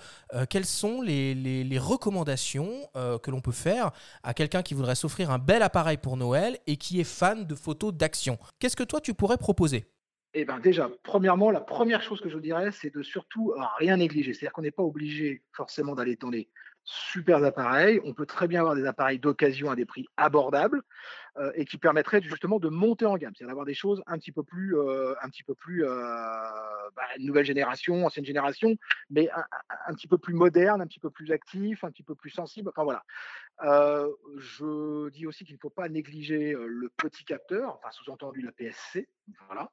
quelles 0.50 0.66
sont 0.66 1.02
les, 1.02 1.80
recommandations 1.80 2.72
que 2.94 3.32
l'on 3.32 3.42
peut 3.42 3.52
faire 3.52 3.92
à 4.24 4.34
quelqu'un 4.34 4.62
qui 4.62 4.74
voudrait 4.74 4.96
s'offrir 4.96 5.32
un 5.32 5.40
bel 5.40 5.64
appareil 5.64 5.98
pour 5.98 6.16
Noël 6.16 6.58
et 6.68 6.78
qui 6.78 7.00
est 7.00 7.06
fan 7.06 7.46
de 7.46 7.56
photos 7.56 7.94
d'action. 7.94 8.38
Qu'est-ce 8.60 8.76
que 8.76 8.84
toi 8.84 9.02
tu 9.02 9.14
pourrais 9.14 9.38
proposer? 9.38 9.86
Eh 10.34 10.46
ben 10.46 10.60
déjà, 10.60 10.90
premièrement, 11.04 11.52
la 11.52 11.60
première 11.60 12.02
chose 12.02 12.22
que 12.22 12.30
je 12.30 12.38
dirais, 12.40 12.72
c'est 12.72 12.90
de 12.94 13.04
surtout 13.04 13.52
euh, 13.52 13.62
rien 13.78 13.98
négliger. 13.98 14.34
C'est-à-dire 14.34 14.54
qu'on 14.54 14.62
n'est 14.62 14.72
pas 14.72 14.84
obligé 14.84 15.44
forcément 15.52 15.94
d'aller 15.94 16.16
dans 16.16 16.30
des 16.30 16.48
super 16.86 17.44
appareils. 17.44 18.00
On 18.06 18.14
peut 18.14 18.26
très 18.26 18.48
bien 18.48 18.62
avoir 18.62 18.76
des 18.76 18.86
appareils 18.86 19.20
d'occasion 19.20 19.70
à 19.70 19.76
des 19.76 19.86
prix 19.86 20.08
abordables 20.16 20.82
euh, 21.36 21.52
et 21.56 21.66
qui 21.66 21.78
permettraient 21.78 22.22
justement 22.22 22.60
de 22.60 22.70
monter 22.70 23.06
en 23.06 23.18
gamme, 23.18 23.34
c'est-à-dire 23.36 23.50
d'avoir 23.50 23.66
des 23.66 23.74
choses 23.74 24.02
un 24.08 24.18
petit 24.18 24.32
peu 24.32 24.42
plus, 24.42 24.78
euh, 24.78 25.14
un 25.22 25.30
petit 25.30 25.44
peu 25.44 25.54
plus, 25.54 25.84
bah, 25.84 27.04
nouvelle 27.20 27.46
génération, 27.46 28.06
ancienne 28.06 28.26
génération, 28.26 28.78
mais 29.10 29.30
un, 29.32 29.44
un- 29.88 29.94
petit 29.94 30.08
peu 30.08 30.18
plus 30.18 30.34
moderne, 30.34 30.82
un 30.82 30.88
petit 30.88 31.00
peu 31.02 31.10
plus 31.10 31.32
actif, 31.34 31.84
un 31.84 31.92
petit 31.92 32.04
peu 32.04 32.16
plus 32.16 32.30
sensible. 32.32 32.70
Enfin 32.70 32.86
voilà. 32.86 33.04
Je 34.38 35.10
dis 35.10 35.28
aussi 35.28 35.44
qu'il 35.44 35.56
ne 35.56 35.60
faut 35.60 35.70
pas 35.70 35.90
négliger 35.90 36.54
le 36.58 36.90
petit 36.96 37.26
capteur, 37.26 37.76
enfin 37.76 37.92
sous-entendu 37.92 38.42
la 38.42 38.54
PSC. 38.54 39.08
Voilà. 39.48 39.70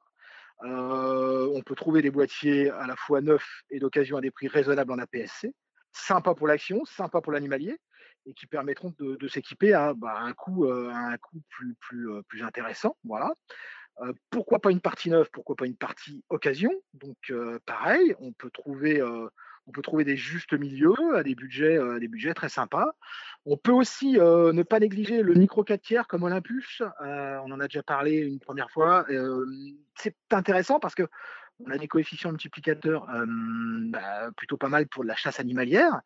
Euh, 0.63 1.49
on 1.53 1.61
peut 1.61 1.75
trouver 1.75 2.01
des 2.01 2.11
boîtiers 2.11 2.69
à 2.69 2.85
la 2.85 2.95
fois 2.95 3.21
neufs 3.21 3.63
et 3.69 3.79
d'occasion 3.79 4.17
à 4.17 4.21
des 4.21 4.31
prix 4.31 4.47
raisonnables 4.47 4.91
en 4.91 4.99
APS-C, 4.99 5.53
sympa 5.91 6.35
pour 6.35 6.47
l'action, 6.47 6.83
sympa 6.85 7.21
pour 7.21 7.31
l'animalier, 7.31 7.77
et 8.25 8.33
qui 8.33 8.45
permettront 8.45 8.93
de, 8.99 9.27
s'équiper 9.27 9.73
à, 9.73 9.93
bah, 9.93 10.17
un 10.17 10.33
coût, 10.33 10.65
euh, 10.65 10.89
à 10.89 11.13
un 11.13 11.17
coût 11.17 11.41
plus, 11.49 12.09
euh, 12.09 12.21
intéressant. 12.41 12.97
Voilà. 13.03 13.33
Pourquoi 14.29 14.59
pas 14.59 14.71
une 14.71 14.79
partie 14.79 15.09
neuve 15.09 15.29
Pourquoi 15.33 15.57
pas 15.57 15.65
une 15.65 15.75
partie 15.75 16.23
occasion 16.29 16.71
Donc 16.93 17.17
pareil, 17.65 18.15
on 18.19 18.31
peut 18.31 18.49
trouver, 18.49 19.01
on 19.69 19.71
peut 19.71 19.81
trouver 19.83 20.03
des 20.03 20.17
justes 20.17 20.53
milieux 20.53 21.15
à 21.15 21.21
des 21.21 21.35
budgets, 21.35 21.77
euh, 21.77 21.97
à 21.97 21.99
des 21.99 22.07
budgets 22.07 22.33
très 22.33 22.49
sympas. 22.49 22.95
On 23.45 23.55
peut 23.55 23.71
aussi 23.71 24.19
euh, 24.19 24.51
ne 24.51 24.63
pas 24.63 24.79
négliger 24.79 25.21
le 25.21 25.35
micro 25.35 25.63
4 25.63 25.81
tiers 25.81 26.07
comme 26.07 26.23
Olympus. 26.23 26.81
Euh, 27.01 27.37
on 27.45 27.51
en 27.51 27.59
a 27.59 27.67
déjà 27.67 27.83
parlé 27.83 28.17
une 28.17 28.39
première 28.39 28.71
fois. 28.71 29.05
Euh, 29.11 29.45
c'est 29.95 30.15
intéressant 30.31 30.79
parce 30.79 30.95
que 30.95 31.03
On 31.59 31.71
a 31.71 31.77
des 31.77 31.87
coefficients 31.87 32.31
multiplicateurs 32.31 33.05
bah, 33.07 34.31
plutôt 34.37 34.57
pas 34.57 34.69
mal 34.69 34.87
pour 34.87 35.03
la 35.03 35.15
chasse 35.15 35.39
animalière. 35.39 36.01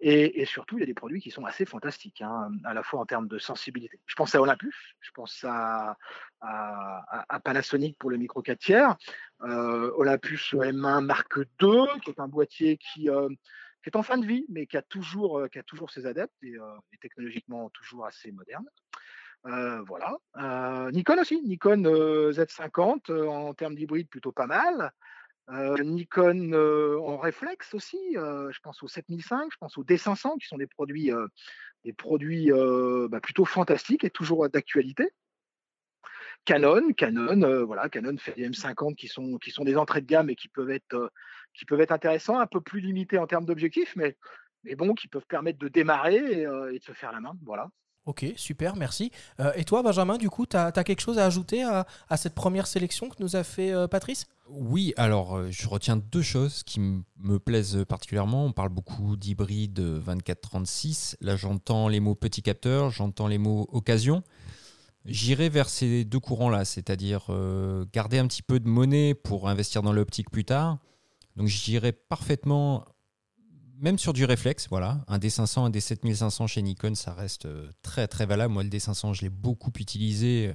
Et, 0.00 0.44
surtout, 0.44 0.78
il 0.78 0.80
y 0.80 0.84
a 0.84 0.86
des 0.86 0.94
produits 0.94 1.20
qui 1.20 1.32
sont 1.32 1.44
assez 1.44 1.64
fantastiques, 1.64 2.22
hein, 2.22 2.52
à 2.64 2.72
la 2.72 2.84
fois 2.84 3.00
en 3.00 3.06
termes 3.06 3.26
de 3.26 3.38
sensibilité. 3.38 4.00
Je 4.06 4.14
pense 4.14 4.32
à 4.34 4.40
Olympus, 4.40 4.94
je 5.00 5.10
pense 5.10 5.44
à, 5.44 5.96
Panasonic 7.42 7.98
pour 7.98 8.10
le 8.10 8.16
micro 8.16 8.40
4 8.40 8.58
tiers, 8.58 8.96
euh, 9.42 9.90
Olympus 9.96 10.54
M1 10.54 11.04
Mark 11.04 11.36
II, 11.60 11.86
qui 12.04 12.10
est 12.10 12.20
un 12.20 12.28
boîtier 12.28 12.76
qui, 12.76 13.10
euh, 13.10 13.28
est 13.84 13.96
en 13.96 14.02
fin 14.02 14.18
de 14.18 14.26
vie, 14.26 14.44
mais 14.50 14.66
qui 14.66 14.76
a 14.76 14.82
toujours, 14.82 15.38
euh, 15.38 15.48
qui 15.48 15.58
a 15.58 15.62
toujours 15.62 15.90
ses 15.90 16.04
adeptes 16.04 16.34
et, 16.42 16.52
et 16.52 16.98
technologiquement 17.00 17.70
toujours 17.70 18.04
assez 18.06 18.30
moderne. 18.30 18.66
Voilà. 19.44 20.16
Nikon 20.92 21.18
aussi, 21.20 21.40
Nikon 21.42 21.82
Z50 22.32 23.12
en 23.26 23.54
termes 23.54 23.74
d'hybride 23.74 24.08
plutôt 24.08 24.32
pas 24.32 24.46
mal. 24.46 24.92
Nikon 25.50 26.52
en 26.52 27.16
réflexe 27.16 27.74
aussi, 27.74 27.98
je 28.14 28.58
pense 28.62 28.82
au 28.82 28.88
7005, 28.88 29.48
je 29.50 29.56
pense 29.58 29.78
au 29.78 29.84
D500 29.84 30.38
qui 30.38 30.46
sont 30.46 30.58
des 30.58 30.66
produits, 30.66 31.10
des 31.84 31.92
produits 31.92 32.50
bah, 33.08 33.20
plutôt 33.20 33.44
fantastiques 33.44 34.04
et 34.04 34.10
toujours 34.10 34.48
d'actualité. 34.48 35.10
Canon, 36.44 36.92
Canon, 36.92 37.64
voilà, 37.64 37.88
Canon 37.88 38.16
fait 38.16 38.34
des 38.34 38.48
M50 38.48 38.94
qui 38.94 39.08
sont, 39.08 39.38
des 39.64 39.76
entrées 39.76 40.00
de 40.00 40.06
gamme 40.06 40.30
et 40.30 40.36
qui 40.36 40.48
peuvent 40.48 40.70
être, 40.70 41.10
intéressants, 41.90 42.38
un 42.38 42.46
peu 42.46 42.60
plus 42.60 42.80
limités 42.80 43.18
en 43.18 43.26
termes 43.26 43.44
d'objectifs, 43.44 43.96
mais, 43.96 44.16
mais 44.64 44.74
bon, 44.74 44.94
qui 44.94 45.08
peuvent 45.08 45.26
permettre 45.26 45.58
de 45.58 45.68
démarrer 45.68 46.42
et 46.42 46.78
de 46.78 46.82
se 46.82 46.92
faire 46.92 47.12
la 47.12 47.20
main. 47.20 47.34
Voilà. 47.44 47.68
Ok, 48.08 48.24
super, 48.36 48.74
merci. 48.74 49.12
Euh, 49.38 49.52
et 49.54 49.64
toi, 49.64 49.82
Benjamin, 49.82 50.16
du 50.16 50.30
coup, 50.30 50.46
tu 50.46 50.56
as, 50.56 50.72
quelque 50.72 51.02
chose 51.02 51.18
à 51.18 51.26
ajouter 51.26 51.62
à, 51.62 51.84
cette 52.16 52.34
première 52.34 52.66
sélection 52.66 53.10
que 53.10 53.16
nous 53.20 53.36
a 53.36 53.44
fait 53.44 53.70
euh, 53.70 53.86
Patrice? 53.86 54.24
Oui, 54.48 54.94
alors 54.96 55.36
euh, 55.36 55.48
je 55.50 55.68
retiens 55.68 55.98
deux 55.98 56.22
choses 56.22 56.62
qui 56.62 56.80
me 56.80 57.38
plaisent 57.38 57.84
particulièrement. 57.86 58.46
On 58.46 58.52
parle 58.52 58.70
beaucoup 58.70 59.14
d'hybride 59.18 59.78
24-36. 59.78 61.16
Là, 61.20 61.36
j'entends 61.36 61.86
les 61.88 62.00
mots 62.00 62.14
petit 62.14 62.40
capteur, 62.40 62.88
j'entends 62.88 63.26
les 63.26 63.36
mots 63.36 63.68
occasion. 63.72 64.22
J'irai 65.04 65.50
vers 65.50 65.68
ces 65.68 66.06
deux 66.06 66.20
courants-là, 66.20 66.64
c'est-à-dire 66.64 67.26
garder 67.92 68.18
un 68.18 68.26
petit 68.26 68.42
peu 68.42 68.58
de 68.58 68.68
monnaie 68.68 69.12
pour 69.12 69.50
investir 69.50 69.82
dans 69.82 69.92
l'optique 69.92 70.30
plus 70.30 70.46
tard. 70.46 70.78
Donc 71.36 71.46
j'irai 71.46 71.92
parfaitement 71.92 72.86
même 73.80 73.98
sur 73.98 74.12
du 74.12 74.24
réflexe, 74.24 74.66
voilà, 74.68 75.00
un 75.08 75.18
D500, 75.18 75.60
un 75.60 75.70
D7500 75.70 76.46
chez 76.46 76.62
Nikon, 76.62 76.94
ça 76.94 77.14
reste 77.14 77.46
euh, 77.46 77.70
très 77.82 78.08
très 78.08 78.26
valable. 78.26 78.52
Moi, 78.52 78.62
le 78.62 78.68
D500, 78.68 79.14
je 79.14 79.22
l'ai 79.22 79.30
beaucoup 79.30 79.72
utilisé. 79.78 80.52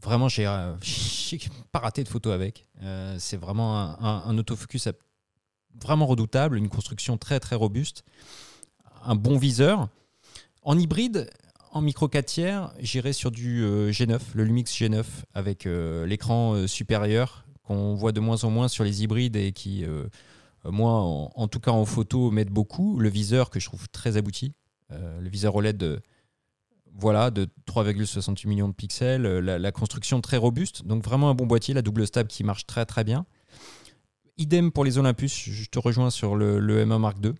Vraiment, 0.00 0.28
j'ai 0.28 0.46
euh, 0.46 0.74
pas 1.72 1.80
raté 1.80 2.04
de 2.04 2.08
photos 2.08 2.32
avec. 2.34 2.66
Euh, 2.82 3.16
c'est 3.18 3.36
vraiment 3.36 4.02
un, 4.02 4.38
autofocus 4.38 4.88
vraiment 5.80 6.06
redoutable, 6.06 6.56
une 6.56 6.68
construction 6.68 7.16
très 7.16 7.40
très 7.40 7.56
robuste, 7.56 8.04
un 9.04 9.14
bon 9.14 9.38
viseur. 9.38 9.88
En 10.62 10.78
hybride, 10.78 11.30
en 11.72 11.80
micro 11.80 12.08
4 12.08 12.26
tiers, 12.26 12.72
j'irai 12.80 13.12
sur 13.12 13.30
du 13.30 13.64
G9, 13.64 14.18
le 14.34 14.44
Lumix 14.44 14.72
G9 14.72 15.04
avec 15.34 15.64
l'écran 15.64 16.66
supérieur 16.66 17.44
qu'on 17.62 17.94
voit 17.94 18.12
de 18.12 18.20
moins 18.20 18.42
en 18.44 18.50
moins 18.50 18.68
sur 18.68 18.82
les 18.82 19.02
hybrides 19.02 19.36
et 19.36 19.52
qui 19.52 19.84
moi, 20.64 20.92
en, 20.92 21.48
tout 21.48 21.60
cas 21.60 21.70
en 21.70 21.84
photo, 21.84 22.30
m'aide 22.30 22.50
beaucoup. 22.50 22.98
Le 22.98 23.08
viseur 23.08 23.50
que 23.50 23.60
je 23.60 23.66
trouve 23.66 23.88
très 23.88 24.16
abouti. 24.16 24.52
Euh, 24.92 25.20
le 25.20 25.28
viseur 25.28 25.54
OLED 25.54 25.76
de, 25.76 26.00
voilà, 26.94 27.30
de 27.30 27.46
3,68 27.66 28.48
millions 28.48 28.68
de 28.68 28.74
pixels. 28.74 29.26
Euh, 29.26 29.58
la, 29.58 29.72
construction 29.72 30.20
très 30.20 30.36
robuste. 30.36 30.84
Donc 30.84 31.04
vraiment 31.04 31.30
un 31.30 31.34
bon 31.34 31.46
boîtier. 31.46 31.74
La 31.74 31.82
double 31.82 32.06
stab 32.06 32.26
qui 32.26 32.44
marche 32.44 32.66
très 32.66 32.86
très 32.86 33.04
bien. 33.04 33.26
Idem 34.36 34.72
pour 34.72 34.84
les 34.84 34.98
Olympus. 34.98 35.50
Je 35.50 35.68
te 35.68 35.78
rejoins 35.78 36.10
sur 36.10 36.36
le, 36.36 36.60
M1 36.84 36.98
Mark 36.98 37.18
II. 37.24 37.32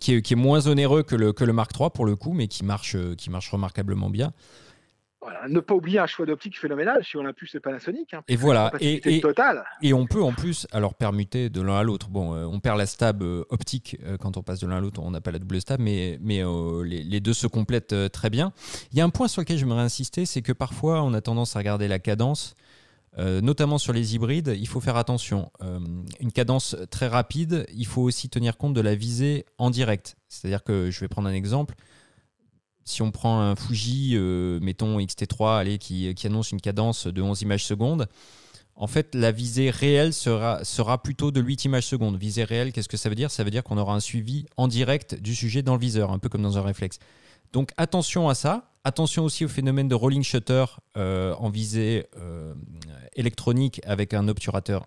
Qui 0.00 0.14
est, 0.14 0.34
moins 0.34 0.66
onéreux 0.66 1.04
que 1.04 1.14
le, 1.14 1.32
que 1.32 1.44
Mark 1.44 1.72
III 1.78 1.88
pour 1.94 2.04
le 2.04 2.16
coup, 2.16 2.32
mais 2.32 2.48
qui 2.48 2.64
marche 2.64 2.96
remarquablement 3.50 4.10
bien 4.10 4.32
ne 5.48 5.60
pas 5.60 5.74
oublier 5.74 5.98
un 5.98 6.06
choix 6.06 6.26
d'optique 6.26 6.58
phénoménal 6.58 7.04
si 7.04 7.16
Olympus 7.16 7.54
et 7.54 7.60
Panasonic. 7.60 8.14
Hein, 8.14 8.22
et 8.28 8.36
voilà, 8.36 8.72
et, 8.80 8.94
et, 9.08 9.22
et, 9.82 9.92
on 9.94 10.06
peut 10.06 10.22
en 10.22 10.32
plus 10.32 10.66
alors 10.72 10.94
permuter 10.94 11.48
de 11.50 11.60
l'un 11.60 11.76
à 11.76 11.82
l'autre. 11.82 12.08
Bon, 12.08 12.34
euh, 12.34 12.44
on 12.44 12.60
perd 12.60 12.78
la 12.78 12.86
stab 12.86 13.22
euh, 13.22 13.44
optique 13.50 13.96
euh, 14.04 14.16
quand 14.16 14.36
on 14.36 14.42
passe 14.42 14.60
de 14.60 14.66
l'un 14.66 14.76
à 14.76 14.80
l'autre, 14.80 15.00
on 15.02 15.10
n'a 15.10 15.20
pas 15.20 15.30
la 15.30 15.38
double 15.38 15.60
stab, 15.60 15.80
mais, 15.80 16.18
mais 16.20 16.42
les, 16.84 17.20
deux 17.20 17.32
se 17.32 17.46
complètent 17.46 17.94
très 18.12 18.30
bien. 18.30 18.52
Il 18.92 18.98
y 18.98 19.00
a 19.00 19.04
un 19.04 19.10
point 19.10 19.28
sur 19.28 19.40
lequel 19.40 19.58
j'aimerais 19.58 19.82
insister, 19.82 20.26
c'est 20.26 20.42
que 20.42 20.52
parfois 20.52 21.02
on 21.02 21.14
a 21.14 21.20
tendance 21.20 21.56
à 21.56 21.58
regarder 21.58 21.88
la 21.88 21.98
cadence. 21.98 22.54
notamment 23.18 23.78
sur 23.78 23.92
les 23.92 24.14
hybrides, 24.14 24.54
il 24.56 24.68
faut 24.68 24.80
faire 24.80 24.96
attention. 24.96 25.50
une 26.20 26.32
cadence 26.32 26.76
très 26.90 27.08
rapide, 27.08 27.66
il 27.74 27.86
faut 27.86 28.02
aussi 28.02 28.28
tenir 28.28 28.56
compte 28.56 28.74
de 28.74 28.80
la 28.80 28.94
visée 28.94 29.46
en 29.58 29.70
direct. 29.70 30.16
C'est-à-dire 30.28 30.62
que 30.62 30.90
je 30.90 31.00
vais 31.00 31.08
prendre 31.08 31.28
un 31.28 31.32
exemple 31.32 31.74
si 32.86 33.02
on 33.02 33.10
prend 33.10 33.40
un 33.40 33.56
Fuji, 33.56 34.12
euh, 34.14 34.60
mettons 34.62 34.98
XT3, 34.98 35.58
allez, 35.58 35.78
qui, 35.78 36.14
annonce 36.24 36.52
une 36.52 36.60
cadence 36.60 37.08
de 37.08 37.20
11 37.20 37.42
images 37.42 37.64
secondes, 37.64 38.06
en 38.76 38.86
fait, 38.86 39.14
la 39.14 39.32
visée 39.32 39.70
réelle 39.70 40.12
sera, 40.12 40.64
sera 40.64 41.02
plutôt 41.02 41.30
de 41.30 41.40
8 41.40 41.64
images 41.64 41.86
secondes. 41.86 42.16
Visée 42.16 42.44
réelle, 42.44 42.72
qu'est-ce 42.72 42.88
que 42.88 42.96
ça 42.96 43.08
veut 43.08 43.14
dire? 43.14 43.30
Ça 43.30 43.42
veut 43.42 43.50
dire 43.50 43.64
qu'on 43.64 43.78
aura 43.78 43.94
un 43.94 44.00
suivi 44.00 44.46
en 44.56 44.68
direct 44.68 45.14
du 45.20 45.34
sujet 45.34 45.62
dans 45.62 45.74
le 45.74 45.80
viseur, 45.80 46.12
un 46.12 46.18
peu 46.18 46.28
comme 46.28 46.42
dans 46.42 46.58
un 46.58 46.62
réflexe. 46.62 46.98
Donc 47.52 47.72
attention 47.76 48.28
à 48.28 48.34
ça. 48.34 48.70
Attention 48.84 49.24
aussi 49.24 49.44
au 49.44 49.48
phénomène 49.48 49.88
de 49.88 49.94
rolling 49.96 50.22
shutter 50.22 50.66
euh, 50.96 51.34
en 51.38 51.48
visée 51.48 52.06
euh, 52.18 52.54
électronique 53.16 53.80
avec 53.84 54.14
un 54.14 54.28
obturateur 54.28 54.86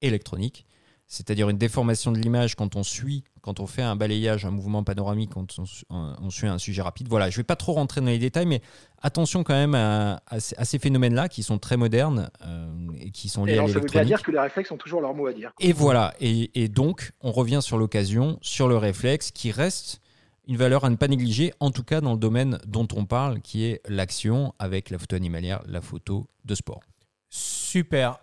électronique 0.00 0.66
c'est-à-dire 1.12 1.50
une 1.50 1.58
déformation 1.58 2.10
de 2.10 2.18
l'image 2.18 2.54
quand 2.54 2.74
on 2.74 2.82
suit, 2.82 3.22
quand 3.42 3.60
on 3.60 3.66
fait 3.66 3.82
un 3.82 3.96
balayage, 3.96 4.46
un 4.46 4.50
mouvement 4.50 4.82
panoramique, 4.82 5.32
quand 5.34 5.58
on, 5.90 6.30
suit 6.30 6.46
un 6.46 6.56
sujet 6.56 6.80
rapide. 6.80 7.06
Voilà, 7.10 7.28
je 7.28 7.34
ne 7.34 7.40
vais 7.40 7.46
pas 7.46 7.54
trop 7.54 7.74
rentrer 7.74 8.00
dans 8.00 8.06
les 8.06 8.18
détails, 8.18 8.46
mais 8.46 8.62
attention 9.02 9.44
quand 9.44 9.52
même 9.52 9.74
à, 9.74 10.20
ces 10.40 10.78
phénomènes-là 10.78 11.28
qui 11.28 11.42
sont 11.42 11.58
très 11.58 11.76
modernes 11.76 12.30
euh, 12.46 12.66
et 12.98 13.10
qui 13.10 13.28
sont 13.28 13.44
liés 13.44 13.58
à 13.58 13.66
l'électronique. 13.66 13.92
Ça 13.92 13.98
veut 13.98 14.06
dire 14.06 14.22
que 14.22 14.30
les 14.30 14.38
réflexes 14.38 14.70
ont 14.70 14.78
toujours 14.78 15.02
leur 15.02 15.12
mot 15.12 15.26
à 15.26 15.34
dire. 15.34 15.52
Et 15.60 15.74
voilà, 15.74 16.14
et, 16.18 16.68
donc 16.68 17.12
on 17.20 17.30
revient 17.30 17.60
sur 17.60 17.76
l'occasion, 17.76 18.38
sur 18.40 18.66
le 18.66 18.78
réflexe 18.78 19.32
qui 19.32 19.50
reste 19.50 20.00
une 20.48 20.56
valeur 20.56 20.86
à 20.86 20.88
ne 20.88 20.96
pas 20.96 21.08
négliger, 21.08 21.52
en 21.60 21.70
tout 21.70 21.84
cas 21.84 22.00
dans 22.00 22.12
le 22.12 22.18
domaine 22.18 22.58
dont 22.66 22.88
on 22.96 23.04
parle, 23.04 23.42
qui 23.42 23.66
est 23.66 23.82
l'action 23.86 24.54
avec 24.58 24.88
la 24.88 24.96
photo 24.96 25.14
animalière, 25.16 25.62
la 25.66 25.82
photo 25.82 26.26
de 26.46 26.54
sport. 26.54 26.80
Super. 27.28 28.18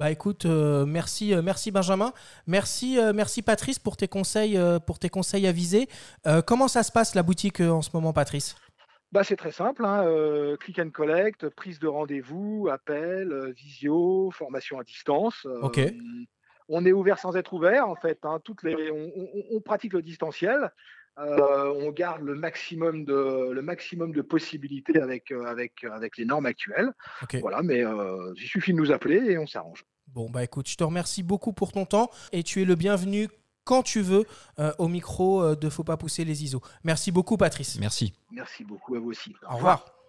Bah 0.00 0.10
écoute, 0.10 0.46
euh, 0.46 0.86
merci, 0.86 1.34
euh, 1.34 1.42
merci 1.42 1.70
Benjamin, 1.70 2.14
merci, 2.46 2.98
euh, 2.98 3.12
merci 3.14 3.42
Patrice 3.42 3.78
pour 3.78 3.98
tes 3.98 4.08
conseils, 4.08 4.58
pour 4.86 4.98
tes 4.98 5.10
conseils 5.10 5.46
avisés. 5.46 5.88
comment 6.46 6.68
ça 6.68 6.82
se 6.82 6.90
passe 6.90 7.14
la 7.14 7.22
boutique 7.22 7.60
en 7.60 7.82
ce 7.82 7.90
moment, 7.92 8.14
Patrice? 8.14 8.56
Bah, 9.12 9.24
c'est 9.24 9.36
très 9.36 9.52
simple, 9.52 9.84
hein, 9.84 10.06
click 10.58 10.78
and 10.78 10.88
collect, 10.88 11.50
prise 11.50 11.78
de 11.80 11.86
rendez-vous, 11.86 12.68
appel, 12.72 13.52
visio, 13.54 14.30
formation 14.30 14.80
à 14.80 14.84
distance. 14.84 15.46
ok. 15.60 15.80
On 16.72 16.86
est 16.86 16.92
ouvert 16.92 17.18
sans 17.18 17.36
être 17.36 17.52
ouvert, 17.52 17.88
en 17.88 17.96
fait. 17.96 18.20
Hein, 18.22 18.38
toutes 18.44 18.62
les, 18.62 18.92
on, 18.92 19.60
pratique 19.60 19.92
le 19.92 20.02
distanciel. 20.02 20.70
On 21.20 21.90
garde 21.90 22.22
le 22.22 22.34
maximum 22.34 23.04
de, 23.04 23.50
le 23.52 23.62
maximum 23.62 24.12
de 24.12 24.22
possibilités 24.22 25.00
avec, 25.00 25.30
avec, 25.32 25.84
avec 25.84 26.16
les 26.16 26.24
normes 26.24 26.46
actuelles. 26.46 26.92
Voilà, 27.40 27.62
mais 27.62 27.84
il 28.36 28.46
suffit 28.46 28.72
de 28.72 28.78
nous 28.78 28.92
appeler 28.92 29.16
et 29.16 29.38
on 29.38 29.46
s'arrange. 29.46 29.84
Bon, 30.08 30.28
bah 30.28 30.42
écoute, 30.42 30.68
je 30.68 30.76
te 30.76 30.82
remercie 30.82 31.22
beaucoup 31.22 31.52
pour 31.52 31.70
ton 31.72 31.86
temps 31.86 32.10
et 32.32 32.42
tu 32.42 32.62
es 32.62 32.64
le 32.64 32.74
bienvenu 32.74 33.28
quand 33.64 33.82
tu 33.84 34.00
veux 34.00 34.24
euh, 34.58 34.72
au 34.78 34.88
micro 34.88 35.42
euh, 35.42 35.54
de 35.54 35.68
Faut 35.68 35.84
pas 35.84 35.96
pousser 35.96 36.24
les 36.24 36.42
ISO. 36.42 36.60
Merci 36.82 37.12
beaucoup, 37.12 37.36
Patrice. 37.36 37.78
Merci. 37.78 38.12
Merci 38.32 38.64
beaucoup 38.64 38.96
à 38.96 38.98
vous 38.98 39.10
aussi. 39.10 39.34
Au, 39.48 39.54
revoir. 39.54 39.99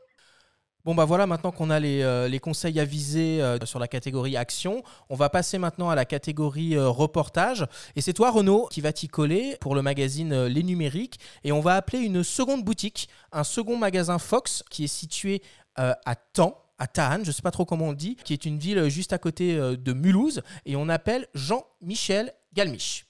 Bon 0.84 0.96
bah 0.96 1.06
voilà, 1.06 1.28
maintenant 1.28 1.52
qu'on 1.52 1.70
a 1.70 1.80
les, 1.80 2.02
euh, 2.02 2.28
les, 2.28 2.39
conseils 2.39 2.80
avisés 2.80 3.41
sur 3.65 3.80
la 3.80 3.88
catégorie 3.88 4.36
action, 4.36 4.84
on 5.10 5.15
va 5.15 5.30
passer 5.30 5.58
maintenant 5.58 5.89
à 5.89 5.96
la 5.96 6.06
catégorie 6.06 6.78
reportage. 6.78 7.65
Et 7.96 8.02
c'est 8.02 8.13
toi 8.13 8.32
Renaud 8.32 8.67
qui 8.72 8.82
va 8.82 8.91
t'y 8.91 9.08
coller 9.08 9.58
pour 9.62 9.76
le 9.76 9.82
magazine 9.82 10.46
Les 10.46 10.63
Numériques. 10.63 11.20
Et 11.44 11.52
on 11.52 11.60
va 11.60 11.76
appeler 11.76 12.00
une 12.00 12.24
seconde 12.24 12.63
boutique, 12.63 13.10
un 13.32 13.44
second 13.44 13.78
magasin 13.78 14.17
Fox 14.17 14.63
qui 14.70 14.86
est 14.86 14.88
situé 14.88 15.41
à 15.76 16.15
Temps 16.15 16.62
à 16.82 16.88
Tahan, 16.88 17.20
je 17.22 17.28
ne 17.28 17.32
sais 17.32 17.44
pas 17.44 17.52
trop 17.52 17.63
comment 17.63 17.89
on 17.89 17.94
dit, 17.94 18.15
qui 18.15 18.34
est 18.34 18.44
une 18.44 18.58
ville 18.58 18.89
juste 18.89 19.13
à 19.13 19.20
côté 19.20 19.56
euh, 19.56 19.78
de 19.78 19.94
Mulhouse, 19.94 20.41
et 20.65 20.76
on 20.76 20.89
appelle 20.89 21.28
Jean-Michel 21.36 22.34
Galmiche. 22.54 23.06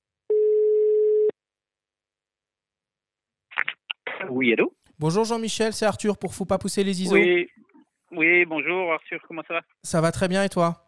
Oui, 4.29 4.51
allô? 4.51 4.73
Bonjour 4.99 5.23
Jean-Michel, 5.23 5.71
c'est 5.71 5.85
Arthur 5.85 6.17
pour 6.17 6.35
Faut 6.35 6.43
pas 6.43 6.57
pousser 6.57 6.83
les 6.83 7.01
ISO. 7.01 7.13
Oui, 7.13 7.47
oui, 8.11 8.45
bonjour 8.45 8.93
Arthur, 8.93 9.19
comment 9.27 9.43
ça 9.47 9.55
va? 9.55 9.61
Ça 9.83 10.01
va 10.01 10.11
très 10.11 10.27
bien 10.27 10.43
et 10.43 10.49
toi? 10.49 10.87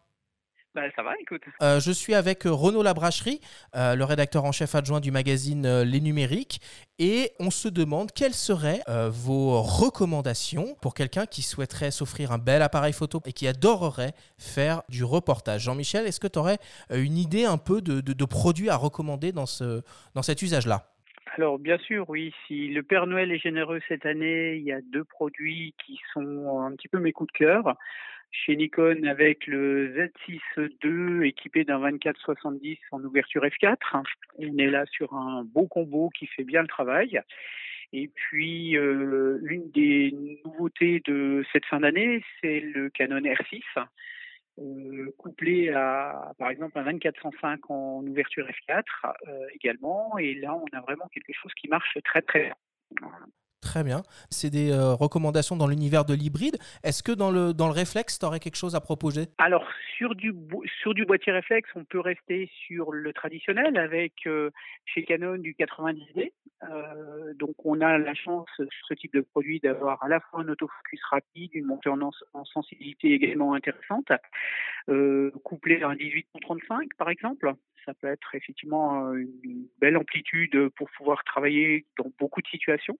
Bah, 0.75 0.81
ça 0.95 1.03
va, 1.03 1.11
écoute. 1.21 1.43
Euh, 1.61 1.79
je 1.79 1.91
suis 1.91 2.15
avec 2.15 2.45
Renaud 2.45 2.81
Labracherie, 2.81 3.39
euh, 3.75 3.93
le 3.93 4.03
rédacteur 4.05 4.43
en 4.43 4.51
chef 4.51 4.73
adjoint 4.73 4.99
du 5.01 5.11
magazine 5.11 5.67
euh, 5.67 5.85
Les 5.85 6.01
Numériques, 6.01 6.61
et 6.97 7.31
on 7.39 7.51
se 7.51 7.67
demande 7.67 8.11
quelles 8.11 8.33
seraient 8.33 8.81
euh, 8.89 9.07
vos 9.11 9.61
recommandations 9.61 10.75
pour 10.81 10.95
quelqu'un 10.95 11.27
qui 11.27 11.43
souhaiterait 11.43 11.91
s'offrir 11.91 12.31
un 12.31 12.39
bel 12.39 12.63
appareil 12.63 12.91
photo 12.93 13.21
et 13.27 13.33
qui 13.33 13.47
adorerait 13.47 14.13
faire 14.39 14.81
du 14.89 15.03
reportage. 15.03 15.61
Jean-Michel, 15.61 16.07
est-ce 16.07 16.19
que 16.19 16.25
tu 16.27 16.39
aurais 16.39 16.57
euh, 16.91 17.03
une 17.03 17.17
idée 17.17 17.45
un 17.45 17.59
peu 17.59 17.79
de, 17.79 18.01
de- 18.01 18.13
de 18.13 18.25
produits 18.25 18.71
à 18.71 18.75
recommander 18.75 19.31
dans, 19.31 19.45
ce, 19.45 19.83
dans 20.15 20.23
cet 20.23 20.41
usage-là? 20.41 20.89
Alors, 21.35 21.57
bien 21.57 21.79
sûr, 21.79 22.07
oui, 22.11 22.31
si 22.45 22.67
le 22.67 22.83
Père 22.83 23.07
Noël 23.07 23.31
est 23.31 23.39
généreux 23.39 23.81
cette 23.87 24.05
année, 24.05 24.55
il 24.57 24.61
y 24.61 24.71
a 24.71 24.81
deux 24.81 25.03
produits 25.03 25.73
qui 25.83 25.99
sont 26.13 26.61
un 26.61 26.75
petit 26.75 26.87
peu 26.87 26.99
mes 26.99 27.11
coups 27.11 27.33
de 27.33 27.37
cœur. 27.39 27.75
Chez 28.29 28.55
Nikon, 28.55 29.03
avec 29.05 29.47
le 29.47 30.11
Z6 30.27 30.69
II 30.83 31.27
équipé 31.27 31.63
d'un 31.63 31.79
24-70 31.79 32.77
en 32.91 33.03
ouverture 33.03 33.43
F4. 33.43 34.03
On 34.37 34.57
est 34.59 34.69
là 34.69 34.85
sur 34.91 35.13
un 35.15 35.43
beau 35.43 35.65
combo 35.65 36.11
qui 36.11 36.27
fait 36.27 36.43
bien 36.43 36.61
le 36.61 36.67
travail. 36.67 37.19
Et 37.93 38.11
puis, 38.13 38.77
euh, 38.77 39.39
une 39.43 39.71
des 39.71 40.15
nouveautés 40.45 41.01
de 41.05 41.43
cette 41.51 41.65
fin 41.65 41.79
d'année, 41.79 42.23
c'est 42.41 42.59
le 42.59 42.91
Canon 42.91 43.21
R6, 43.21 43.63
euh, 43.77 43.81
couplé 45.17 45.69
à, 45.69 46.33
par 46.37 46.49
exemple, 46.49 46.77
un 46.77 46.83
24-105 46.83 47.59
en 47.69 48.05
ouverture 48.05 48.47
F4 48.47 48.83
euh, 49.27 49.47
également. 49.55 50.17
Et 50.17 50.35
là, 50.35 50.55
on 50.55 50.77
a 50.77 50.81
vraiment 50.81 51.07
quelque 51.07 51.33
chose 51.33 51.51
qui 51.55 51.67
marche 51.67 51.97
très, 52.03 52.21
très 52.21 52.43
bien. 52.43 52.55
Très 53.63 53.81
bien. 53.83 54.01
C'est 54.29 54.49
des 54.49 54.71
euh, 54.71 54.93
recommandations 54.93 55.55
dans 55.55 55.67
l'univers 55.67 56.03
de 56.03 56.13
l'hybride. 56.13 56.57
Est-ce 56.83 57.01
que 57.01 57.13
dans 57.13 57.31
le, 57.31 57.53
dans 57.53 57.67
le 57.67 57.71
réflexe, 57.73 58.19
tu 58.19 58.25
aurais 58.25 58.41
quelque 58.41 58.57
chose 58.57 58.75
à 58.75 58.81
proposer? 58.81 59.27
Alors, 59.37 59.65
sur 59.97 60.15
du, 60.15 60.33
sur 60.81 60.93
du 60.93 61.05
boîtier 61.05 61.31
réflexe, 61.31 61.69
on 61.75 61.85
peut 61.85 62.01
rester 62.01 62.51
sur 62.67 62.91
le 62.91 63.13
traditionnel 63.13 63.77
avec 63.77 64.13
euh, 64.27 64.49
chez 64.85 65.05
Canon 65.05 65.37
du 65.37 65.53
90D. 65.57 66.33
Euh, 66.63 67.33
donc, 67.35 67.55
on 67.63 67.79
a 67.79 67.97
la 67.97 68.13
chance 68.13 68.49
sur 68.57 68.67
ce 68.89 68.93
type 68.95 69.13
de 69.13 69.21
produit 69.21 69.61
d'avoir 69.61 70.03
à 70.03 70.09
la 70.09 70.19
fois 70.19 70.41
un 70.41 70.49
autofocus 70.49 70.99
rapide, 71.09 71.51
une 71.53 71.65
montée 71.65 71.89
en, 71.89 72.01
en- 72.01 72.11
en 72.33 72.43
sensibilité 72.45 73.13
également 73.13 73.53
intéressante, 73.53 74.11
euh, 74.89 75.31
couplé 75.45 75.81
à 75.83 75.87
un 75.89 75.95
18-35 75.95 76.89
par 76.97 77.09
exemple. 77.09 77.53
Ça 77.85 77.93
peut 77.93 78.07
être 78.07 78.33
effectivement 78.35 79.13
une 79.13 79.67
belle 79.81 79.97
amplitude 79.97 80.69
pour 80.77 80.89
pouvoir 80.97 81.23
travailler 81.25 81.85
dans 81.97 82.09
beaucoup 82.17 82.41
de 82.41 82.47
situations. 82.47 82.97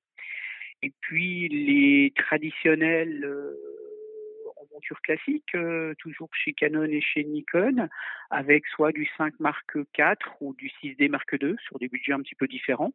Et 0.83 0.91
puis 0.99 1.47
les 1.47 2.11
traditionnels 2.13 3.23
euh, 3.23 3.55
en 4.57 4.65
monture 4.73 4.99
classique, 5.01 5.55
euh, 5.55 5.93
toujours 5.97 6.27
chez 6.33 6.51
Canon 6.51 6.83
et 6.83 6.99
chez 6.99 7.23
Nikon, 7.23 7.87
avec 8.29 8.67
soit 8.67 8.91
du 8.91 9.07
5 9.17 9.39
Mark 9.39 9.65
IV 9.75 10.17
ou 10.41 10.53
du 10.55 10.67
6D 10.67 11.07
Mark 11.07 11.33
II 11.41 11.55
sur 11.65 11.79
des 11.79 11.87
budgets 11.87 12.11
un 12.11 12.19
petit 12.19 12.35
peu 12.35 12.47
différents, 12.47 12.91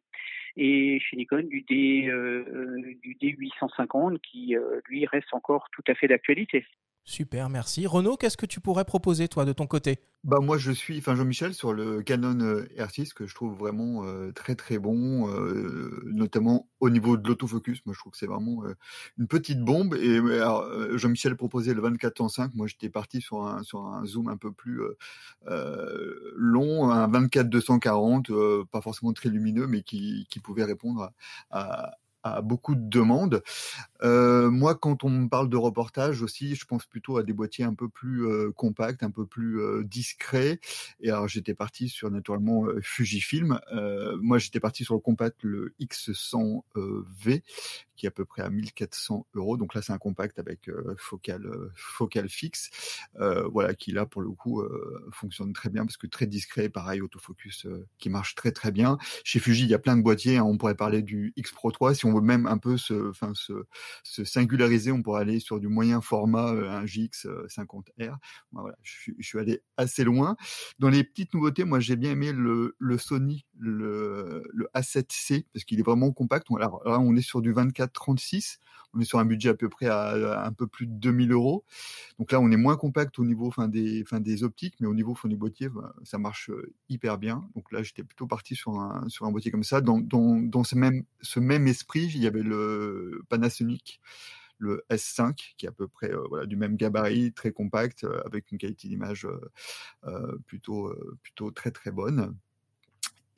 et 0.55 0.99
chez 0.99 1.17
Nikon 1.17 1.41
du 1.41 1.63
D 1.63 2.07
euh, 2.09 2.93
du 3.01 3.15
D850 3.15 4.19
qui 4.19 4.55
lui 4.87 5.07
reste 5.07 5.33
encore 5.33 5.67
tout 5.71 5.83
à 5.87 5.95
fait 5.95 6.07
d'actualité. 6.07 6.67
Super, 7.09 7.49
merci. 7.49 7.87
Renaud, 7.87 8.17
qu'est-ce 8.17 8.37
que 8.37 8.45
tu 8.45 8.59
pourrais 8.59 8.85
proposer, 8.85 9.27
toi, 9.27 9.43
de 9.43 9.51
ton 9.51 9.65
côté? 9.65 9.97
Bah 10.23 10.37
moi 10.41 10.57
je 10.57 10.71
suis, 10.71 10.99
enfin 10.99 11.15
Jean-Michel 11.15 11.53
sur 11.55 11.73
le 11.73 12.03
Canon 12.03 12.39
euh, 12.41 12.67
R6 12.77 13.13
que 13.13 13.25
je 13.25 13.33
trouve 13.33 13.57
vraiment 13.57 14.03
euh, 14.03 14.31
très 14.33 14.53
très 14.55 14.77
bon, 14.77 15.27
euh, 15.29 16.03
notamment 16.05 16.67
au 16.81 16.89
niveau 16.89 17.17
de 17.17 17.27
l'autofocus. 17.27 17.81
Moi 17.85 17.95
je 17.95 17.99
trouve 17.99 18.11
que 18.11 18.17
c'est 18.17 18.27
vraiment 18.27 18.63
une 19.17 19.27
petite 19.27 19.63
bombe. 19.63 19.95
Et 19.95 20.19
Jean-Michel 20.97 21.35
proposait 21.35 21.73
le 21.73 21.81
24-105. 21.81 22.51
Moi 22.53 22.67
j'étais 22.67 22.89
parti 22.89 23.21
sur 23.21 23.47
un 23.47 23.63
zoom 24.05 24.27
un 24.27 24.37
peu 24.37 24.51
plus 24.51 24.81
long, 26.35 26.91
un 26.91 27.07
24-240, 27.07 28.31
euh, 28.31 28.65
pas 28.71 28.81
forcément 28.81 29.13
très 29.13 29.29
lumineux, 29.29 29.65
mais 29.65 29.81
qui 29.81 30.27
pouvait 30.43 30.65
répondre 30.65 31.11
à 31.49 31.97
à 32.23 32.41
beaucoup 32.41 32.75
de 32.75 32.89
demandes. 32.89 33.41
Euh, 34.03 34.49
moi, 34.49 34.75
quand 34.75 35.03
on 35.03 35.09
me 35.09 35.27
parle 35.29 35.49
de 35.49 35.57
reportage 35.57 36.21
aussi, 36.21 36.55
je 36.55 36.65
pense 36.65 36.85
plutôt 36.85 37.17
à 37.17 37.23
des 37.23 37.33
boîtiers 37.33 37.65
un 37.65 37.73
peu 37.73 37.89
plus 37.89 38.25
euh, 38.27 38.51
compacts, 38.51 39.03
un 39.03 39.11
peu 39.11 39.25
plus 39.25 39.59
euh, 39.61 39.83
discrets. 39.83 40.59
Et 41.01 41.09
alors, 41.09 41.27
j'étais 41.27 41.53
parti 41.53 41.89
sur 41.89 42.09
naturellement 42.11 42.65
euh, 42.65 42.79
Fujifilm. 42.81 43.59
Moi, 44.21 44.37
j'étais 44.37 44.59
parti 44.59 44.83
sur 44.83 44.93
le 44.95 44.99
compact, 44.99 45.43
le 45.43 45.73
X100V, 45.79 47.41
qui 47.95 48.05
est 48.05 48.09
à 48.09 48.11
peu 48.11 48.25
près 48.25 48.41
à 48.41 48.49
1400 48.49 49.27
euros. 49.35 49.57
Donc 49.57 49.73
là, 49.73 49.81
c'est 49.81 49.91
un 49.93 49.97
compact 49.97 50.39
avec 50.39 50.69
euh, 50.69 50.95
focal 50.97 51.45
euh, 51.45 51.71
focal 51.75 52.29
fixe, 52.29 52.69
voilà, 53.51 53.73
qui 53.73 53.91
là 53.91 54.05
pour 54.05 54.21
le 54.21 54.29
coup 54.31 54.63
fonctionne 55.11 55.53
très 55.53 55.69
bien 55.69 55.85
parce 55.85 55.97
que 55.97 56.07
très 56.07 56.27
discret, 56.27 56.69
pareil, 56.69 57.01
autofocus 57.01 57.67
qui 57.97 58.09
marche 58.09 58.35
très 58.35 58.51
très 58.51 58.71
bien. 58.71 58.97
Chez 59.23 59.39
Fuji, 59.39 59.63
il 59.63 59.69
y 59.69 59.73
a 59.73 59.79
plein 59.79 59.97
de 59.97 60.01
boîtiers. 60.01 60.37
hein. 60.37 60.43
on 60.43 60.57
pourrait 60.57 60.75
parler 60.75 61.01
du 61.01 61.33
X 61.35 61.51
Pro 61.51 61.71
3 61.71 61.93
si 61.93 62.05
on 62.05 62.08
veut 62.13 62.21
même 62.21 62.45
un 62.45 62.57
peu 62.57 62.77
se, 62.77 63.11
singulariser. 64.03 64.91
On 64.91 65.01
pourrait 65.01 65.21
aller 65.21 65.39
sur 65.39 65.59
du 65.59 65.67
moyen 65.67 66.01
format, 66.01 66.53
euh, 66.53 66.69
un 66.69 66.85
GX 66.85 67.25
euh, 67.25 67.47
50R. 67.47 68.17
Moi, 68.51 68.61
voilà, 68.61 68.77
je, 68.83 69.13
suis- 69.19 69.39
allé 69.39 69.61
assez 69.77 70.03
loin. 70.03 70.35
Dans 70.79 70.89
les 70.89 71.03
petites 71.03 71.33
nouveautés, 71.33 71.63
moi 71.63 71.79
j'ai 71.79 71.95
bien 71.95 72.11
aimé 72.11 72.31
le 72.33 72.97
Sony, 72.97 73.45
le, 73.59 74.43
le 74.53 74.69
A7C 74.73 75.45
parce 75.53 75.65
qu'il 75.65 75.79
est 75.79 75.83
vraiment 75.83 76.11
compact. 76.11 76.47
Alors 76.57 76.81
là, 76.85 76.99
on 76.99 77.15
est 77.15 77.21
sur 77.21 77.41
du 77.41 77.53
24-36. 77.53 78.57
On 78.93 78.99
est 78.99 79.05
sur 79.05 79.19
un 79.19 79.25
budget 79.25 79.49
à 79.49 79.53
peu 79.53 79.69
près 79.69 79.87
à, 79.87 80.43
un 80.45 80.53
peu 80.53 80.65
plus 80.65 80.87
de 80.87 80.93
2000 80.93 81.31
euros. 81.31 81.63
Donc 82.17 82.31
là, 82.31 82.39
on 82.39 82.49
est 82.51 82.57
moins 82.57 82.75
compact 82.77 83.19
au 83.19 83.25
niveau 83.25 83.47
enfin, 83.47 83.67
des, 83.67 84.01
enfin, 84.01 84.19
des 84.19 84.43
optiques, 84.43 84.75
mais 84.79 84.87
au 84.87 84.95
niveau 84.95 85.13
fond 85.13 85.27
du 85.27 85.37
boîtier, 85.37 85.69
bah, 85.69 85.93
ça 86.03 86.17
marche 86.17 86.49
euh, 86.49 86.73
hyper 86.89 87.17
bien. 87.17 87.47
Donc 87.55 87.71
là, 87.71 87.83
j'étais 87.83 88.03
plutôt 88.03 88.25
parti 88.25 88.55
sur 88.55 88.79
un, 88.79 89.07
sur 89.09 89.25
un 89.25 89.31
boîtier 89.31 89.51
comme 89.51 89.63
ça. 89.63 89.81
Dans, 89.81 89.99
dans, 89.99 90.63
ce, 90.63 90.75
même, 90.75 91.03
ce 91.21 91.39
même 91.39 91.67
esprit, 91.67 92.05
il 92.05 92.23
y 92.23 92.27
avait 92.27 92.43
le 92.43 93.21
Panasonic, 93.29 93.99
le 94.57 94.83
S5, 94.89 95.53
qui 95.57 95.65
est 95.65 95.69
à 95.69 95.73
peu 95.73 95.87
près 95.87 96.11
euh, 96.11 96.23
voilà, 96.29 96.45
du 96.45 96.55
même 96.55 96.75
gabarit, 96.75 97.31
très 97.33 97.51
compact, 97.51 98.03
euh, 98.05 98.21
avec 98.25 98.51
une 98.51 98.57
qualité 98.57 98.87
d'image 98.87 99.27
plutôt, 100.47 100.93
plutôt 101.21 101.51
très 101.51 101.71
très 101.71 101.91
bonne. 101.91 102.35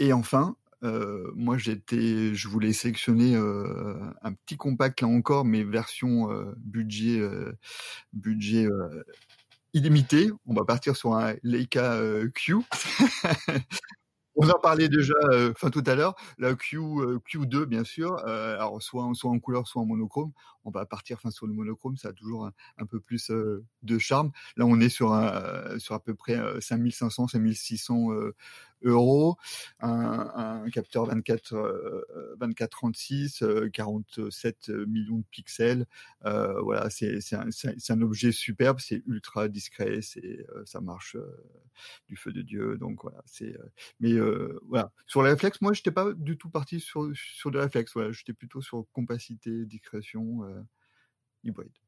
Et 0.01 0.13
enfin, 0.13 0.55
euh, 0.83 1.31
moi 1.35 1.59
j'étais, 1.59 2.33
je 2.33 2.47
voulais 2.47 2.73
sélectionner 2.73 3.35
euh, 3.35 3.99
un 4.23 4.33
petit 4.33 4.57
compact 4.57 5.01
là 5.01 5.07
encore, 5.07 5.45
mais 5.45 5.63
version 5.63 6.31
euh, 6.31 6.55
budget 6.57 7.21
budget 8.11 8.67
illimité. 9.75 10.31
On 10.47 10.55
va 10.55 10.65
partir 10.65 10.95
sur 10.95 11.13
un 11.13 11.35
Leica 11.43 11.99
Q. 12.33 12.55
On 14.35 14.49
en 14.49 14.59
parlait 14.59 14.89
déjà, 14.89 15.13
enfin 15.51 15.69
tout 15.69 15.83
à 15.85 15.93
l'heure, 15.93 16.15
la 16.39 16.55
Q 16.55 16.77
euh, 16.77 17.19
Q2 17.31 17.65
bien 17.65 17.83
sûr. 17.83 18.17
alors 18.25 18.81
soit 18.81 19.07
soit 19.13 19.29
en 19.29 19.39
couleur, 19.39 19.67
soit 19.67 19.83
en 19.83 19.85
monochrome. 19.85 20.31
On 20.63 20.71
va 20.71 20.85
partir, 20.85 21.19
sur 21.31 21.47
le 21.47 21.53
monochrome, 21.53 21.97
ça 21.97 22.09
a 22.09 22.13
toujours 22.13 22.45
un, 22.45 22.53
un 22.77 22.85
peu 22.85 22.99
plus 22.99 23.29
de 23.29 23.97
charme. 23.97 24.31
Là, 24.57 24.65
on 24.65 24.79
est 24.79 24.89
sur 24.89 25.13
un, 25.13 25.77
sur 25.79 25.95
à 25.95 25.99
peu 25.99 26.13
près 26.15 26.37
euh, 26.37 26.59
5500, 26.61 27.27
5600 27.27 28.11
euh, 28.13 28.35
euros, 28.83 29.37
un, 29.79 30.61
un 30.65 30.69
capteur 30.69 31.05
24 31.05 31.53
euh, 31.55 32.35
24 32.39 32.71
36, 32.71 33.41
euh, 33.43 33.69
47 33.69 34.69
millions 34.69 35.17
de 35.19 35.23
pixels. 35.31 35.85
Euh, 36.25 36.59
voilà, 36.61 36.89
c'est 36.89 37.19
un, 37.33 37.47
un- 37.89 38.01
objet 38.01 38.31
superbe, 38.31 38.79
c'est 38.79 39.03
ultra 39.07 39.47
discret, 39.47 40.01
c'est 40.01 40.45
euh, 40.55 40.63
ça 40.65 40.81
marche 40.81 41.15
euh, 41.15 41.43
du 42.07 42.15
feu 42.15 42.31
de 42.33 42.41
dieu. 42.41 42.77
Donc 42.77 43.01
voilà, 43.03 43.21
c'est 43.25 43.55
mais 43.99 44.13
voilà, 44.67 44.91
sur 45.07 45.23
les 45.23 45.29
réflexes, 45.31 45.61
moi, 45.61 45.73
j'étais 45.73 45.91
pas 45.91 46.13
du 46.13 46.37
tout 46.37 46.49
parti 46.49 46.79
sur 46.79 47.09
sur 47.15 47.51
des 47.51 47.59
réflexes. 47.59 47.93
Voilà, 47.93 48.11
j'étais 48.11 48.33
plutôt 48.33 48.61
sur 48.61 48.85
compacité, 48.93 49.65
discrétion, 49.65 50.41
hybride. 51.43 51.80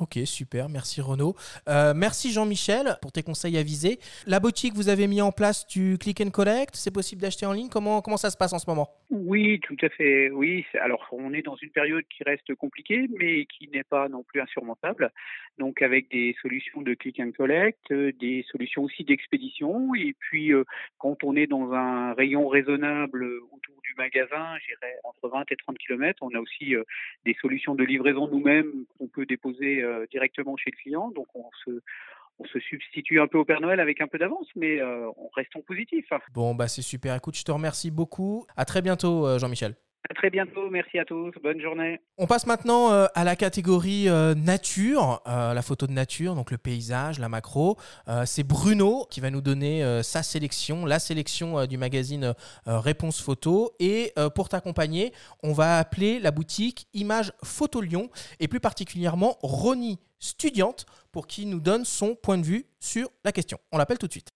Ok, 0.00 0.18
super, 0.24 0.68
merci 0.68 1.00
Renaud. 1.00 1.36
Euh, 1.68 1.94
merci 1.94 2.32
Jean-Michel 2.32 2.96
pour 3.00 3.12
tes 3.12 3.22
conseils 3.22 3.56
avisés. 3.56 4.00
La 4.26 4.40
boutique, 4.40 4.74
vous 4.74 4.88
avez 4.88 5.06
mis 5.06 5.22
en 5.22 5.30
place 5.30 5.68
du 5.68 5.98
click 5.98 6.20
and 6.20 6.30
collect, 6.30 6.74
c'est 6.74 6.92
possible 6.92 7.22
d'acheter 7.22 7.46
en 7.46 7.52
ligne 7.52 7.68
comment, 7.68 8.02
comment 8.02 8.16
ça 8.16 8.30
se 8.30 8.36
passe 8.36 8.52
en 8.52 8.58
ce 8.58 8.68
moment? 8.68 8.88
Oui, 9.10 9.60
tout 9.60 9.76
à 9.82 9.88
fait. 9.90 10.30
Oui, 10.30 10.66
alors 10.80 11.06
on 11.12 11.32
est 11.32 11.42
dans 11.42 11.54
une 11.54 11.70
période 11.70 12.02
qui 12.10 12.24
reste 12.24 12.52
compliquée, 12.56 13.06
mais 13.20 13.46
qui 13.46 13.68
n'est 13.68 13.84
pas 13.84 14.08
non 14.08 14.24
plus 14.24 14.40
insurmontable. 14.40 15.12
Donc 15.58 15.80
avec 15.80 16.10
des 16.10 16.34
solutions 16.42 16.82
de 16.82 16.94
click 16.94 17.20
and 17.20 17.30
collect, 17.30 17.92
euh, 17.92 18.10
des 18.18 18.44
solutions 18.50 18.82
aussi 18.82 19.04
d'expédition, 19.04 19.94
et 19.94 20.16
puis 20.18 20.52
euh, 20.52 20.64
quand 20.98 21.22
on 21.22 21.36
est 21.36 21.46
dans 21.46 21.72
un 21.72 22.14
rayon 22.14 22.48
raisonnable 22.48 23.24
autour 23.52 23.76
du 23.84 23.94
magasin, 23.96 24.56
j'irais 24.66 24.96
entre 25.04 25.28
20 25.28 25.44
et 25.52 25.56
30 25.56 25.78
km, 25.78 26.18
on 26.22 26.34
a 26.34 26.40
aussi 26.40 26.74
des 27.24 27.36
solutions 27.40 27.76
de 27.76 27.84
livraison 27.84 28.26
nous-mêmes 28.26 28.72
qu'on 28.98 29.06
peut 29.06 29.26
déposer 29.26 29.83
directement 30.10 30.56
chez 30.56 30.70
le 30.70 30.76
client. 30.76 31.10
Donc 31.10 31.26
on 31.34 31.48
se 31.64 31.80
on 32.38 32.44
se 32.46 32.58
substitue 32.60 33.20
un 33.20 33.26
peu 33.26 33.38
au 33.38 33.44
Père 33.44 33.60
Noël 33.60 33.80
avec 33.80 34.00
un 34.00 34.08
peu 34.08 34.18
d'avance, 34.18 34.48
mais 34.56 34.80
euh, 34.80 35.08
on 35.16 35.28
reste 35.34 35.52
positif. 35.66 36.06
Bon, 36.32 36.54
bah 36.54 36.68
c'est 36.68 36.82
super. 36.82 37.14
Écoute, 37.14 37.36
je 37.36 37.44
te 37.44 37.52
remercie 37.52 37.90
beaucoup. 37.90 38.46
À 38.56 38.64
très 38.64 38.82
bientôt, 38.82 39.26
euh, 39.26 39.38
Jean-Michel. 39.38 39.74
À 40.10 40.12
très 40.12 40.28
bientôt, 40.28 40.68
merci 40.68 40.98
à 40.98 41.06
tous, 41.06 41.32
bonne 41.42 41.62
journée. 41.62 41.98
On 42.18 42.26
passe 42.26 42.46
maintenant 42.46 42.92
euh, 42.92 43.06
à 43.14 43.24
la 43.24 43.36
catégorie 43.36 44.06
euh, 44.06 44.34
nature, 44.34 45.22
euh, 45.26 45.54
la 45.54 45.62
photo 45.62 45.86
de 45.86 45.92
nature, 45.92 46.34
donc 46.34 46.50
le 46.50 46.58
paysage, 46.58 47.18
la 47.18 47.30
macro. 47.30 47.78
C'est 48.26 48.42
Bruno 48.42 49.06
qui 49.10 49.20
va 49.20 49.30
nous 49.30 49.40
donner 49.40 50.02
sa 50.02 50.22
sélection, 50.22 50.84
la 50.84 50.98
sélection 50.98 51.66
du 51.66 51.78
magazine 51.78 52.34
Réponse 52.66 53.20
Photo. 53.22 53.72
Et 53.78 54.12
pour 54.34 54.48
t'accompagner, 54.48 55.12
on 55.42 55.52
va 55.52 55.78
appeler 55.78 56.18
la 56.18 56.30
boutique 56.30 56.86
Image 56.92 57.32
Photo 57.42 57.80
Lyon 57.80 58.10
et 58.40 58.48
plus 58.48 58.60
particulièrement 58.60 59.38
Ronnie 59.42 59.98
Studiante 60.18 60.86
pour 61.12 61.26
qui 61.26 61.46
nous 61.46 61.60
donne 61.60 61.84
son 61.84 62.14
point 62.14 62.38
de 62.38 62.44
vue 62.44 62.66
sur 62.78 63.10
la 63.24 63.32
question. 63.32 63.58
On 63.72 63.78
l'appelle 63.78 63.98
tout 63.98 64.06
de 64.06 64.12
suite. 64.12 64.30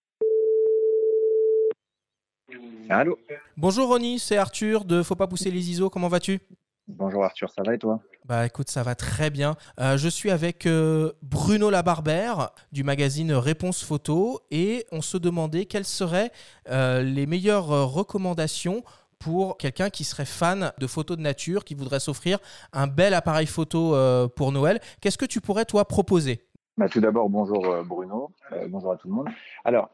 Allô 2.89 3.19
Bonjour 3.57 3.89
Ronnie, 3.89 4.19
c'est 4.19 4.37
Arthur 4.37 4.85
de 4.85 5.03
Faut 5.03 5.17
pas 5.17 5.27
pousser 5.27 5.51
les 5.51 5.71
ISO, 5.71 5.91
comment 5.91 6.09
vas-tu? 6.09 6.41
Bonjour 6.89 7.23
Arthur, 7.23 7.51
ça 7.51 7.63
va 7.63 7.75
et 7.75 7.79
toi? 7.79 8.01
Bah 8.25 8.47
écoute, 8.47 8.71
ça 8.71 8.83
va 8.83 8.95
très 8.95 9.29
bien. 9.29 9.57
Euh, 9.79 9.99
je 9.99 10.09
suis 10.09 10.31
avec 10.31 10.65
euh, 10.65 11.13
Bruno 11.23 11.69
Labarbère 11.69 12.51
du 12.73 12.83
magazine 12.83 13.33
Réponse 13.33 13.85
Photo 13.85 14.41
et 14.51 14.87
on 14.91 15.03
se 15.03 15.19
demandait 15.19 15.67
quelles 15.67 15.85
seraient 15.85 16.31
euh, 16.71 17.03
les 17.03 17.27
meilleures 17.27 17.93
recommandations 17.93 18.83
pour 19.19 19.59
quelqu'un 19.59 19.91
qui 19.91 20.05
serait 20.05 20.25
fan 20.25 20.73
de 20.79 20.87
photos 20.87 21.19
de 21.19 21.23
nature, 21.23 21.65
qui 21.65 21.75
voudrait 21.75 22.01
s'offrir 22.01 22.39
un 22.73 22.87
bel 22.87 23.13
appareil 23.13 23.47
photo 23.47 23.97
pour 24.37 24.53
Noël. 24.53 24.81
Qu'est-ce 25.01 25.19
que 25.19 25.27
tu 25.27 25.41
pourrais 25.41 25.65
toi 25.65 25.85
proposer? 25.87 26.47
Bah, 26.77 26.89
Tout 26.89 27.01
d'abord, 27.01 27.29
bonjour 27.29 27.83
Bruno, 27.85 28.31
bonjour 28.69 28.93
à 28.93 28.97
tout 28.97 29.09
le 29.09 29.15
monde. 29.15 29.29
Alors, 29.65 29.91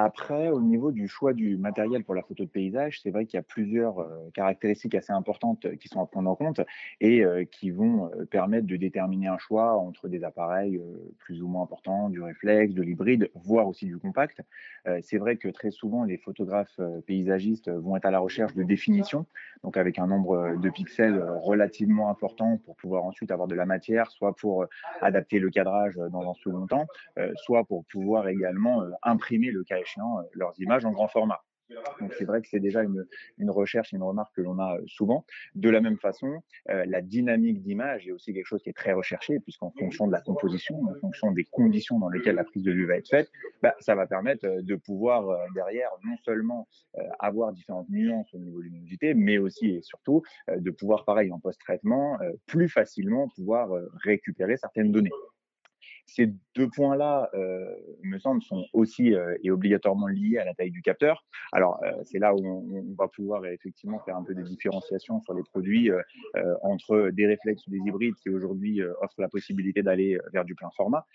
après, 0.00 0.48
au 0.48 0.60
niveau 0.60 0.92
du 0.92 1.08
choix 1.08 1.32
du 1.32 1.56
matériel 1.56 2.04
pour 2.04 2.14
la 2.14 2.22
photo 2.22 2.44
de 2.44 2.48
paysage, 2.48 3.00
c'est 3.02 3.10
vrai 3.10 3.26
qu'il 3.26 3.36
y 3.36 3.40
a 3.40 3.42
plusieurs 3.42 3.98
euh, 3.98 4.30
caractéristiques 4.32 4.94
assez 4.94 5.12
importantes 5.12 5.64
euh, 5.64 5.74
qui 5.74 5.88
sont 5.88 6.00
à 6.00 6.06
prendre 6.06 6.30
en 6.30 6.36
compte 6.36 6.60
et 7.00 7.24
euh, 7.24 7.44
qui 7.44 7.72
vont 7.72 8.08
permettre 8.30 8.68
de 8.68 8.76
déterminer 8.76 9.26
un 9.26 9.38
choix 9.38 9.76
entre 9.76 10.06
des 10.06 10.22
appareils 10.22 10.80
plus 11.18 11.42
ou 11.42 11.48
moins 11.48 11.64
importants, 11.64 12.10
du 12.10 12.22
réflexe, 12.22 12.74
de 12.74 12.82
l'hybride, 12.82 13.28
voire 13.34 13.66
aussi 13.66 13.86
du 13.86 13.98
compact. 13.98 14.40
c'est 15.02 15.18
vrai 15.18 15.36
que 15.36 15.48
très 15.48 15.70
souvent, 15.70 16.04
les 16.04 16.16
photographes 16.16 16.80
paysagistes 17.06 17.68
vont 17.68 17.96
être 17.96 18.04
à 18.04 18.10
la 18.10 18.20
recherche 18.20 18.54
de 18.54 18.62
définition, 18.62 19.26
donc 19.64 19.76
avec 19.76 19.98
un 19.98 20.06
nombre 20.06 20.56
de 20.56 20.70
pixels 20.70 21.20
relativement 21.42 22.08
important 22.08 22.58
pour 22.64 22.76
pouvoir 22.76 23.04
ensuite 23.04 23.30
avoir 23.30 23.48
de 23.48 23.54
la 23.54 23.66
matière, 23.66 24.10
soit 24.10 24.34
pour 24.34 24.66
adapter 25.00 25.38
le 25.38 25.50
cadrage 25.50 25.96
dans 25.96 26.30
un 26.30 26.34
second 26.34 26.66
temps, 26.66 26.86
soit 27.36 27.64
pour 27.64 27.84
pouvoir 27.86 28.28
également 28.28 28.82
imprimer 29.02 29.50
le 29.50 29.64
cas 29.64 29.78
euh, 29.96 30.22
leurs 30.32 30.52
images 30.60 30.84
en 30.84 30.92
grand 30.92 31.08
format. 31.08 31.40
Donc 32.00 32.14
c'est 32.14 32.24
vrai 32.24 32.40
que 32.40 32.48
c'est 32.48 32.60
déjà 32.60 32.82
une, 32.82 33.06
une 33.36 33.50
recherche, 33.50 33.92
une 33.92 34.02
remarque 34.02 34.34
que 34.34 34.40
l'on 34.40 34.58
a 34.58 34.78
euh, 34.78 34.82
souvent. 34.86 35.26
De 35.54 35.68
la 35.68 35.82
même 35.82 35.98
façon, 35.98 36.42
euh, 36.70 36.84
la 36.86 37.02
dynamique 37.02 37.60
d'image 37.60 38.08
est 38.08 38.12
aussi 38.12 38.32
quelque 38.32 38.46
chose 38.46 38.62
qui 38.62 38.70
est 38.70 38.76
très 38.76 38.94
recherché, 38.94 39.38
puisqu'en 39.40 39.70
fonction 39.78 40.06
de 40.06 40.12
la 40.12 40.22
composition, 40.22 40.82
en 40.84 40.94
fonction 40.94 41.30
des 41.30 41.44
conditions 41.44 41.98
dans 41.98 42.08
lesquelles 42.08 42.36
la 42.36 42.44
prise 42.44 42.62
de 42.62 42.72
vue 42.72 42.86
va 42.86 42.96
être 42.96 43.08
faite, 43.08 43.30
bah, 43.62 43.74
ça 43.80 43.94
va 43.94 44.06
permettre 44.06 44.46
de 44.62 44.76
pouvoir 44.76 45.28
derrière 45.54 45.90
non 46.04 46.16
seulement 46.24 46.68
avoir 47.18 47.52
différentes 47.52 47.90
nuances 47.90 48.32
au 48.32 48.38
niveau 48.38 48.60
de 48.60 48.64
luminosité, 48.64 49.12
mais 49.12 49.36
aussi 49.36 49.68
et 49.68 49.82
surtout 49.82 50.22
de 50.48 50.70
pouvoir, 50.70 51.04
pareil, 51.04 51.30
en 51.32 51.38
post-traitement, 51.38 52.18
plus 52.46 52.68
facilement 52.68 53.28
pouvoir 53.28 53.68
récupérer 54.02 54.56
certaines 54.56 54.90
données. 54.90 55.10
Ces 56.06 56.32
deux 56.58 56.68
points-là, 56.68 57.30
euh, 57.34 57.72
me 58.02 58.18
semble, 58.18 58.42
sont 58.42 58.64
aussi 58.72 59.14
euh, 59.14 59.36
et 59.44 59.50
obligatoirement 59.50 60.08
liés 60.08 60.38
à 60.38 60.44
la 60.44 60.54
taille 60.54 60.72
du 60.72 60.82
capteur. 60.82 61.24
Alors, 61.52 61.80
euh, 61.84 61.92
c'est 62.02 62.18
là 62.18 62.34
où 62.34 62.44
on, 62.44 62.94
va 62.98 63.06
pouvoir 63.06 63.46
effectivement 63.46 64.00
faire 64.00 64.16
un 64.16 64.24
peu 64.24 64.34
des 64.34 64.42
différenciations 64.42 65.20
sur 65.20 65.34
les 65.34 65.42
produits 65.44 65.90
entre 66.62 67.10
des 67.10 67.26
réflexes 67.26 67.64
ou 67.68 67.70
des 67.70 67.78
hybrides 67.78 68.14
qui 68.16 68.28
aujourd'hui 68.28 68.82
offrent 68.82 69.20
la 69.20 69.28
possibilité 69.28 69.82
d'aller 69.82 70.18
vers 70.32 70.44
du 70.44 70.56
plein 70.56 70.70
format, 70.76 71.06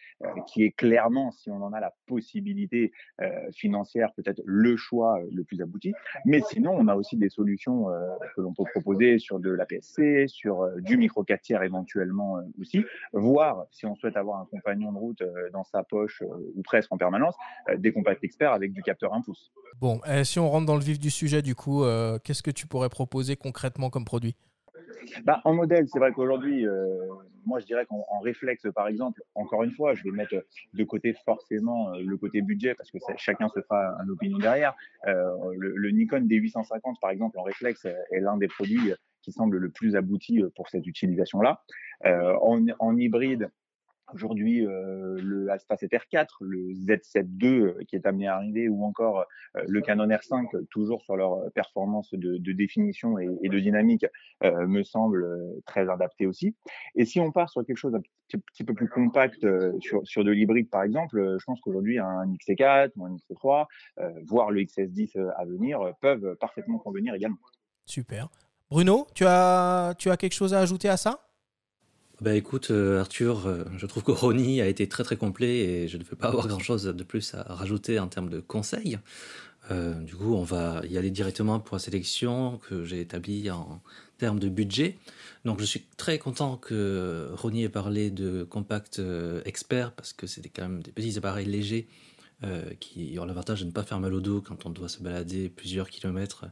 qui 0.48 0.64
est 0.64 0.72
clairement, 0.72 1.32
si 1.32 1.50
on 1.50 1.62
en 1.62 1.74
a 1.74 1.82
la 1.82 1.94
possibilité 2.08 2.94
financière, 3.54 4.14
peut-être 4.14 4.42
le 4.46 4.78
choix 4.78 5.20
le 5.34 5.44
plus 5.44 5.62
abouti. 5.62 5.94
Mais 6.26 6.40
sinon, 6.42 6.74
on 6.78 6.88
a 6.88 6.96
aussi 6.96 7.18
des 7.18 7.30
solutions 7.30 7.88
que 8.36 8.42
l'on 8.42 8.54
peut 8.54 8.64
proposer 8.72 9.20
sur 9.20 9.40
de 9.40 9.50
la 9.50 9.66
PSC, 9.66 10.28
sur 10.28 10.70
du 10.80 10.96
micro 10.96 11.24
4 11.24 11.42
tiers 11.42 11.64
éventuellement 11.64 12.40
aussi, 12.62 12.86
voire 13.12 13.66
si 13.72 13.86
on 13.86 13.96
souhaite 13.96 14.16
avoir 14.16 14.40
un 14.40 14.46
compagnon 14.46 14.94
de 14.94 14.98
route 14.98 15.24
dans 15.52 15.64
sa 15.64 15.84
poche 15.84 16.22
euh, 16.22 16.52
ou 16.56 16.62
presque 16.64 16.92
en 16.92 16.98
permanence, 16.98 17.36
euh, 17.70 17.78
des 17.78 17.92
compacts 17.92 18.24
experts 18.24 18.52
avec 18.52 18.74
du 18.74 18.82
capteur 18.82 19.14
1 19.14 19.22
pouce. 19.22 19.52
Bon, 19.80 20.00
si 20.24 20.40
on 20.40 20.50
rentre 20.50 20.66
dans 20.66 20.76
le 20.76 20.84
vif 20.84 21.00
du 21.00 21.10
sujet, 21.10 21.42
du 21.42 21.56
coup, 21.56 21.84
qu'est-ce 22.24 22.44
que 22.44 22.52
tu 22.52 22.68
pourrais 22.68 22.90
proposer 22.90 23.36
concrètement 23.36 23.90
comme 23.90 24.06
produit? 24.06 24.36
Bah, 25.26 25.42
en 25.46 25.54
modèle, 25.54 25.88
c'est 25.88 26.00
vrai 26.00 26.14
qu'aujourd'hui, 26.14 26.66
moi 27.46 27.60
je 27.60 27.66
dirais 27.66 27.86
qu'en 27.88 28.20
réflexe, 28.20 28.68
par 28.74 28.88
exemple, 28.88 29.22
encore 29.34 29.64
une 29.64 29.72
fois, 29.72 29.96
je 29.96 30.04
vais 30.04 30.12
mettre 30.12 30.36
de 30.74 30.84
côté 30.84 31.16
forcément 31.26 31.90
le 31.98 32.18
côté 32.18 32.42
budget 32.42 32.76
parce 32.76 32.92
que 32.92 33.00
chacun 33.18 33.50
se 33.50 33.62
fera 33.62 33.98
une 34.04 34.12
opinion 34.12 34.38
derrière. 34.38 34.76
le, 35.06 35.90
Nikon 35.90 36.22
D850, 36.22 37.00
par 37.02 37.10
exemple, 37.10 37.38
en 37.40 37.44
réflexe, 37.44 37.86
est 37.86 38.20
l'un 38.20 38.38
des 38.38 38.48
produits 38.48 38.94
qui 39.24 39.32
semble 39.32 39.58
le 39.58 39.70
plus 39.70 39.96
abouti 39.96 40.42
pour 40.56 40.70
cette 40.70 40.86
utilisation-là. 40.86 41.64
en, 42.06 42.66
en, 42.80 42.96
hybride, 42.96 43.50
Aujourd'hui, 44.14 44.66
euh, 44.66 45.20
le 45.22 45.50
Alpha 45.50 45.76
7 45.76 45.92
R4, 45.92 46.28
le 46.42 46.74
Z7 46.74 47.28
II 47.42 47.62
euh, 47.62 47.74
qui 47.88 47.96
est 47.96 48.06
amené 48.06 48.28
à 48.28 48.36
arriver, 48.36 48.70
ou 48.70 48.84
encore 48.84 49.26
euh, 49.56 49.64
le 49.68 49.82
Canon 49.82 50.08
R5, 50.08 50.68
toujours 50.70 51.02
sur 51.02 51.16
leur 51.16 51.52
performance 51.54 52.14
de, 52.14 52.52
définition 52.54 53.18
et, 53.18 53.50
de 53.50 53.60
dynamique, 53.60 54.06
me 54.44 54.84
semble 54.84 55.26
très 55.66 55.90
adapté 55.90 56.28
aussi. 56.28 56.56
Et 56.96 57.06
si 57.06 57.20
on 57.20 57.32
part 57.32 57.50
sur 57.50 57.66
quelque 57.66 57.78
chose 57.78 57.96
un 57.96 58.02
petit, 58.28 58.64
peu 58.64 58.74
plus 58.74 58.88
compact 58.88 59.46
sur, 59.80 60.06
sur 60.06 60.24
de 60.24 60.32
l'hybride, 60.32 60.70
par 60.70 60.84
exemple, 60.84 61.38
je 61.40 61.44
pense 61.46 61.60
qu'aujourd'hui 61.62 61.98
un 61.98 62.26
XC4 62.26 62.92
ou 62.98 63.06
un 63.06 63.16
XC3, 63.16 63.66
voire 64.26 64.52
le 64.52 64.62
XS10 64.62 65.18
à 65.36 65.46
venir, 65.46 65.94
peuvent 66.02 66.36
parfaitement 66.40 66.78
convenir 66.78 67.16
également. 67.16 67.38
Super. 67.86 68.30
Bruno, 68.70 69.08
tu 69.16 69.26
as, 69.26 69.96
tu 69.98 70.10
as 70.10 70.18
quelque 70.18 70.34
chose 70.34 70.54
à 70.54 70.60
ajouter 70.60 70.90
à 70.90 70.98
ça? 70.98 71.33
Bah 72.22 72.36
écoute, 72.36 72.70
euh, 72.72 73.00
Arthur, 73.00 73.48
euh, 73.48 73.64
je 73.78 73.86
trouve 73.86 74.04
que 74.04 74.12
Ronnie 74.12 74.62
a 74.62 74.68
été 74.68 74.88
très 74.88 75.04
très 75.04 75.18
complet 75.18 75.58
et 75.58 75.88
je 75.88 75.98
ne 75.98 76.04
vais 76.04 76.16
pas 76.16 76.28
avoir 76.28 76.48
grand 76.48 76.60
chose 76.60 76.84
de 76.84 77.04
plus 77.04 77.34
à 77.34 77.44
rajouter 77.44 78.00
en 78.00 78.08
termes 78.08 78.30
de 78.30 78.40
conseils. 78.40 79.00
Euh, 79.72 79.94
du 79.96 80.16
coup, 80.16 80.36
on 80.36 80.44
va 80.44 80.82
y 80.90 80.98
aller 80.98 81.10
directement 81.10 81.60
pour 81.60 81.76
la 81.76 81.80
sélection 81.80 82.60
que 82.70 82.86
j'ai 82.86 83.02
établie 83.02 83.50
en 83.50 83.82
termes 84.20 84.40
de 84.40 84.48
budget. 84.48 84.98
Donc, 85.44 85.60
je 85.60 85.66
suis 85.66 85.86
très 85.98 86.20
content 86.20 86.58
que 86.58 87.30
Ronnie 87.34 87.64
ait 87.64 87.70
parlé 87.70 88.12
de 88.12 88.44
compact 88.44 89.02
expert 89.46 89.92
parce 89.94 90.14
que 90.14 90.28
c'était 90.28 90.50
quand 90.50 90.64
même 90.64 90.84
des 90.84 90.92
petits 90.92 91.18
appareils 91.18 91.48
légers 91.48 91.88
qui 92.82 93.18
ont 93.20 93.26
l'avantage 93.26 93.62
de 93.62 93.66
ne 93.66 93.72
pas 93.72 93.84
faire 93.84 94.02
mal 94.02 94.14
au 94.14 94.20
dos 94.20 94.42
quand 94.42 94.66
on 94.66 94.70
doit 94.70 94.90
se 94.90 95.02
balader 95.02 95.48
plusieurs 95.48 95.90
kilomètres 95.90 96.46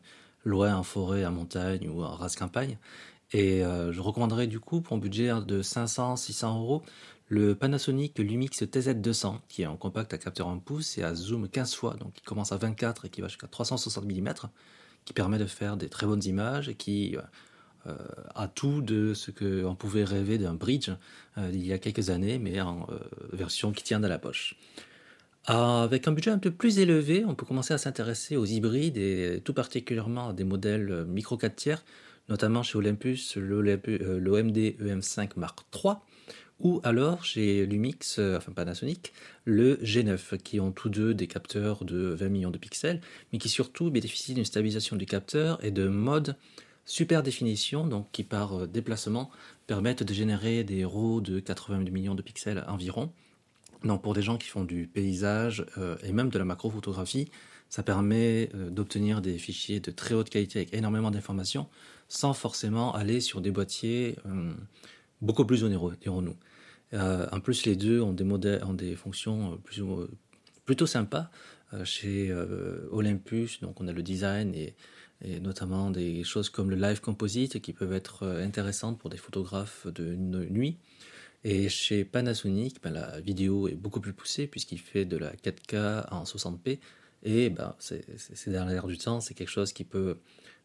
loin 0.46 0.76
en 0.76 0.84
forêt, 0.84 1.26
en 1.26 1.32
montagne 1.32 1.90
ou 1.90 2.04
en 2.04 2.16
race 2.16 2.36
campagne. 2.36 2.78
Et 3.34 3.64
euh, 3.64 3.94
je 3.94 4.02
recommanderais 4.02 4.48
du 4.48 4.60
coup 4.60 4.82
pour 4.82 4.96
un 4.96 5.00
budget 5.00 5.30
de 5.46 5.62
500-600 5.62 6.58
euros 6.58 6.84
le 7.28 7.56
Panasonic 7.56 8.20
Lumix 8.20 8.62
TZ200 8.62 9.40
qui 9.48 9.62
est 9.62 9.68
en 9.68 9.78
compact 9.78 10.14
à 10.14 10.18
capteur 10.18 10.50
1 10.50 10.58
pouce 10.58 10.98
et 10.98 11.04
à 11.04 11.16
zoom 11.16 11.48
15 11.48 11.76
fois, 11.76 11.94
donc 11.94 12.14
qui 12.14 12.24
commence 12.24 12.52
à 12.52 12.58
24 12.58 13.06
et 13.06 13.10
qui 13.10 13.22
va 13.22 13.30
jusqu'à 13.30 13.48
360 13.48 14.06
mm, 14.06 14.34
qui 15.06 15.14
permet 15.14 15.38
de 15.38 15.46
faire 15.46 15.78
des 15.78 15.88
très 15.88 16.06
bonnes 16.06 16.24
images 16.26 16.68
et 16.68 16.76
qui 16.76 17.16
euh, 17.88 17.96
a 18.36 18.50
tout 18.50 18.82
de 18.82 19.14
ce 19.14 19.32
qu'on 19.32 19.76
pouvait 19.76 20.04
rêver 20.04 20.38
d'un 20.38 20.56
bridge 20.56 20.90
euh, 21.38 21.50
il 21.54 21.66
y 21.66 21.72
a 21.72 21.78
quelques 21.78 22.10
années, 22.10 22.38
mais 22.38 22.60
en 22.60 22.86
version 23.32 23.72
qui 23.72 23.84
tient 23.84 24.02
dans 24.02 24.10
la 24.10 24.20
poche. 24.20 24.58
Avec 25.46 26.08
un 26.08 26.12
budget 26.12 26.32
un 26.32 26.38
peu 26.38 26.52
plus 26.52 26.80
élevé, 26.80 27.24
on 27.26 27.34
peut 27.34 27.46
commencer 27.46 27.74
à 27.74 27.78
s'intéresser 27.78 28.36
aux 28.36 28.46
hybrides 28.46 28.98
et 28.98 29.42
tout 29.44 29.54
particulièrement 29.54 30.30
à 30.30 30.34
des 30.34 30.44
modèles 30.44 31.06
micro 31.08 31.38
4 31.38 31.56
tiers 31.56 31.84
notamment 32.32 32.64
chez 32.64 32.78
Olympus 32.78 33.36
l'OMD 33.36 34.58
EM5 34.58 35.32
Mark 35.36 35.60
III, 35.76 35.96
ou 36.62 36.80
alors 36.84 37.26
chez 37.26 37.66
Lumix, 37.66 38.20
euh, 38.20 38.38
enfin 38.38 38.54
Panasonic, 38.54 39.12
le 39.44 39.76
G9, 39.84 40.38
qui 40.38 40.60
ont 40.60 40.72
tous 40.72 40.90
deux 40.90 41.14
des 41.14 41.28
capteurs 41.28 41.84
de 41.84 42.16
20 42.18 42.30
millions 42.30 42.52
de 42.52 42.58
pixels, 42.58 43.02
mais 43.34 43.40
qui 43.40 43.50
surtout 43.50 43.92
bénéficient 43.92 44.34
d'une 44.34 44.46
stabilisation 44.46 44.96
du 44.96 45.06
capteur 45.06 45.64
et 45.64 45.72
de 45.72 45.88
mode 45.90 46.38
super 46.86 47.22
définition, 47.22 47.86
donc 47.86 48.08
qui 48.14 48.24
par 48.24 48.62
euh, 48.62 48.68
déplacement 48.68 49.30
permettent 49.68 50.04
de 50.04 50.14
générer 50.14 50.64
des 50.64 50.86
RAW 50.86 51.20
de 51.20 51.42
80 51.42 51.80
millions 51.92 52.16
de 52.16 52.22
pixels 52.22 52.64
environ. 52.68 53.12
Donc 53.84 54.04
pour 54.04 54.14
des 54.14 54.22
gens 54.22 54.38
qui 54.38 54.48
font 54.48 54.64
du 54.64 54.88
paysage 54.88 55.66
euh, 55.78 55.98
et 56.04 56.14
même 56.14 56.30
de 56.30 56.40
la 56.40 56.46
macrophotographie, 56.46 57.30
ça 57.68 57.84
permet 57.84 58.50
d'obtenir 58.70 59.22
des 59.22 59.38
fichiers 59.38 59.80
de 59.80 59.92
très 59.92 60.14
haute 60.14 60.30
qualité 60.30 60.60
avec 60.60 60.74
énormément 60.74 61.10
d'informations 61.10 61.70
sans 62.12 62.34
forcément 62.34 62.94
aller 62.94 63.22
sur 63.22 63.40
des 63.40 63.52
boîtiers 63.52 64.18
euh, 64.26 64.54
beaucoup 65.22 65.46
plus 65.46 65.64
onéreux, 65.64 65.96
dirons-nous. 66.02 66.36
Euh, 66.94 67.26
en 67.32 67.40
plus, 67.40 67.66
les 67.66 67.78
deux 67.78 68.02
ont 68.02 68.12
des, 68.12 68.26
modèles, 68.26 68.62
ont 68.66 68.74
des 68.74 68.98
fonctions 68.98 69.58
plus, 69.64 69.82
plutôt 70.66 70.86
sympas. 70.86 71.32
Euh, 71.74 71.86
chez 71.86 72.34
Olympus, 72.92 73.62
donc 73.62 73.80
on 73.80 73.88
a 73.88 73.94
le 73.94 74.04
design 74.04 74.54
et 74.54 74.76
et 75.24 75.40
notamment 75.40 75.92
des 75.92 76.24
choses 76.24 76.50
comme 76.50 76.72
le 76.72 76.76
live 76.76 77.00
composite 77.00 77.62
qui 77.62 77.74
peuvent 77.74 77.94
être 77.94 78.26
intéressantes 78.26 78.98
pour 78.98 79.12
des 79.12 79.18
photographes 79.18 79.86
de 79.86 80.16
nuit. 80.16 80.80
Et 81.44 81.70
chez 81.70 82.06
Panasonic, 82.06 82.82
ben, 82.82 82.90
la 82.90 83.22
vidéo 83.22 83.68
est 83.68 83.76
beaucoup 83.76 84.02
plus 84.02 84.14
poussée 84.14 84.48
puisqu'il 84.48 84.80
fait 84.80 85.06
de 85.06 85.18
la 85.18 85.32
4K 85.36 86.08
en 86.10 86.24
60p. 86.24 86.80
Et 87.22 87.52
ben, 87.52 87.76
c'est 87.78 88.50
dans 88.50 88.66
l'air 88.66 88.88
du 88.88 88.98
temps, 88.98 89.22
c'est 89.22 89.36
quelque 89.36 89.52
chose 89.52 89.74
qui 89.74 89.84
peut 89.84 90.18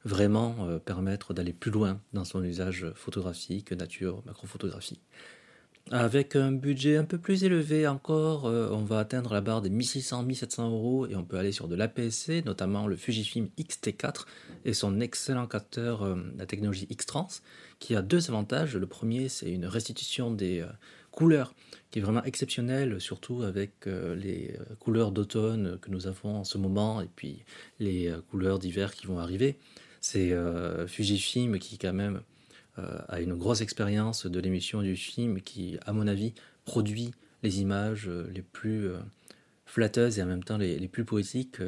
vraiment 0.06 0.56
euh, 0.60 0.78
permettre 0.78 1.34
d'aller 1.34 1.52
plus 1.52 1.70
loin 1.70 2.00
dans 2.12 2.24
son 2.24 2.42
usage 2.42 2.86
photographique, 2.94 3.72
nature, 3.72 4.22
macrophotographie. 4.24 5.00
Avec 5.92 6.34
un 6.34 6.50
budget 6.50 6.96
un 6.96 7.04
peu 7.04 7.16
plus 7.16 7.44
élevé 7.44 7.86
encore, 7.86 8.46
euh, 8.46 8.70
on 8.72 8.82
va 8.82 8.98
atteindre 8.98 9.32
la 9.32 9.40
barre 9.40 9.62
des 9.62 9.70
1600-1700 9.70 10.68
euros 10.72 11.06
et 11.06 11.14
on 11.14 11.22
peut 11.22 11.36
aller 11.36 11.52
sur 11.52 11.68
de 11.68 11.76
l'APS-C, 11.76 12.42
notamment 12.44 12.88
le 12.88 12.96
Fujifilm 12.96 13.50
X-T4 13.56 14.24
et 14.64 14.74
son 14.74 14.98
excellent 14.98 15.46
capteur, 15.46 16.02
euh, 16.02 16.16
la 16.36 16.44
technologie 16.44 16.88
X-Trans, 16.90 17.28
qui 17.78 17.94
a 17.94 18.02
deux 18.02 18.28
avantages. 18.30 18.76
Le 18.76 18.86
premier, 18.88 19.28
c'est 19.28 19.48
une 19.48 19.66
restitution 19.66 20.32
des 20.32 20.58
euh, 20.58 20.66
couleurs 21.12 21.54
qui 21.92 22.00
est 22.00 22.02
vraiment 22.02 22.24
exceptionnelle, 22.24 23.00
surtout 23.00 23.42
avec 23.42 23.86
les 23.86 24.54
couleurs 24.80 25.12
d'automne 25.12 25.78
que 25.80 25.90
nous 25.90 26.08
avons 26.08 26.36
en 26.36 26.44
ce 26.44 26.58
moment 26.58 27.00
et 27.00 27.08
puis 27.14 27.42
les 27.78 28.12
couleurs 28.28 28.58
d'hiver 28.58 28.92
qui 28.92 29.06
vont 29.06 29.18
arriver. 29.18 29.56
C'est 30.08 30.32
Fujifilm 30.86 31.58
qui 31.58 31.78
quand 31.78 31.92
même 31.92 32.22
euh, 32.78 32.98
a 33.08 33.20
une 33.20 33.34
grosse 33.34 33.60
expérience 33.60 34.26
de 34.26 34.38
l'émission 34.38 34.82
du 34.82 34.96
film 34.96 35.40
qui, 35.40 35.78
à 35.86 35.92
mon 35.92 36.06
avis, 36.06 36.34
produit 36.64 37.12
les 37.42 37.60
images 37.60 38.06
euh, 38.08 38.30
les 38.34 38.42
plus 38.42 38.88
euh, 38.88 38.98
flatteuses 39.64 40.18
et 40.18 40.22
en 40.22 40.26
même 40.26 40.44
temps 40.44 40.58
les, 40.58 40.88
plus 40.88 41.04
poétiques 41.04 41.58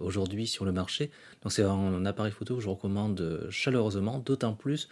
aujourd'hui 0.00 0.46
sur 0.46 0.64
le 0.64 0.72
marché. 0.72 1.10
Donc 1.42 1.52
c'est 1.52 1.64
un 1.64 2.06
appareil 2.06 2.32
photo 2.32 2.56
que 2.56 2.62
je 2.62 2.68
recommande 2.68 3.46
chaleureusement, 3.50 4.20
d'autant 4.20 4.54
plus 4.54 4.88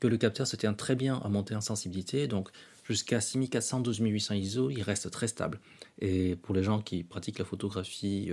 que 0.00 0.08
le 0.08 0.16
capteur 0.16 0.48
se 0.48 0.56
tient 0.56 0.74
très 0.74 0.96
bien 0.96 1.20
à 1.22 1.28
monter 1.28 1.54
en 1.54 1.60
sensibilité, 1.60 2.26
donc 2.26 2.48
jusqu'à 2.82 3.20
6400 3.20 3.80
12800 3.82 4.34
ISO, 4.34 4.70
il 4.70 4.82
reste 4.82 5.12
très 5.12 5.28
stable. 5.28 5.60
Et 6.00 6.34
pour 6.34 6.56
les 6.56 6.64
gens 6.64 6.80
qui 6.80 7.04
pratiquent 7.04 7.38
la 7.38 7.44
photographie 7.44 8.32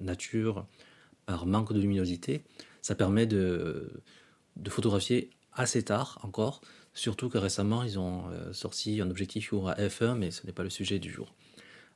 nature 0.00 0.64
par 1.26 1.44
manque 1.44 1.72
de 1.72 1.80
luminosité, 1.80 2.44
ça 2.88 2.94
permet 2.94 3.26
de, 3.26 4.00
photographier 4.70 5.28
assez 5.52 5.82
tard 5.82 6.18
encore, 6.22 6.62
surtout 6.94 7.28
que 7.28 7.36
récemment 7.36 7.82
ils 7.82 7.98
ont 7.98 8.22
euh, 8.30 8.54
sorti 8.54 9.02
un 9.02 9.10
objectif 9.10 9.52
à 9.52 9.74
f1, 9.74 10.14
mais 10.14 10.30
ce 10.30 10.46
n'est 10.46 10.54
pas 10.54 10.62
le 10.62 10.70
sujet 10.70 10.98
du 10.98 11.10
jour. 11.10 11.34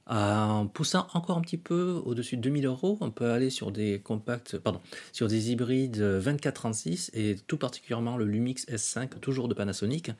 En 0.06 0.66
poussant 0.66 1.06
encore 1.14 1.38
un 1.38 1.40
petit 1.40 1.56
peu 1.56 2.02
au-dessus 2.04 2.36
de 2.36 2.42
2000 2.42 2.66
euros, 2.66 2.98
on 3.00 3.10
peut 3.10 3.30
aller 3.30 3.48
sur 3.48 3.72
des 3.72 4.00
compacts, 4.00 4.58
pardon, 4.58 4.82
sur 5.12 5.28
des 5.28 5.50
hybrides 5.50 6.02
24-36 6.02 7.08
et 7.14 7.36
tout 7.46 7.56
particulièrement 7.56 8.18
le 8.18 8.26
Lumix 8.26 8.66
S5, 8.66 9.18
toujours 9.20 9.48
de 9.48 9.54
Panasonic, 9.54 10.10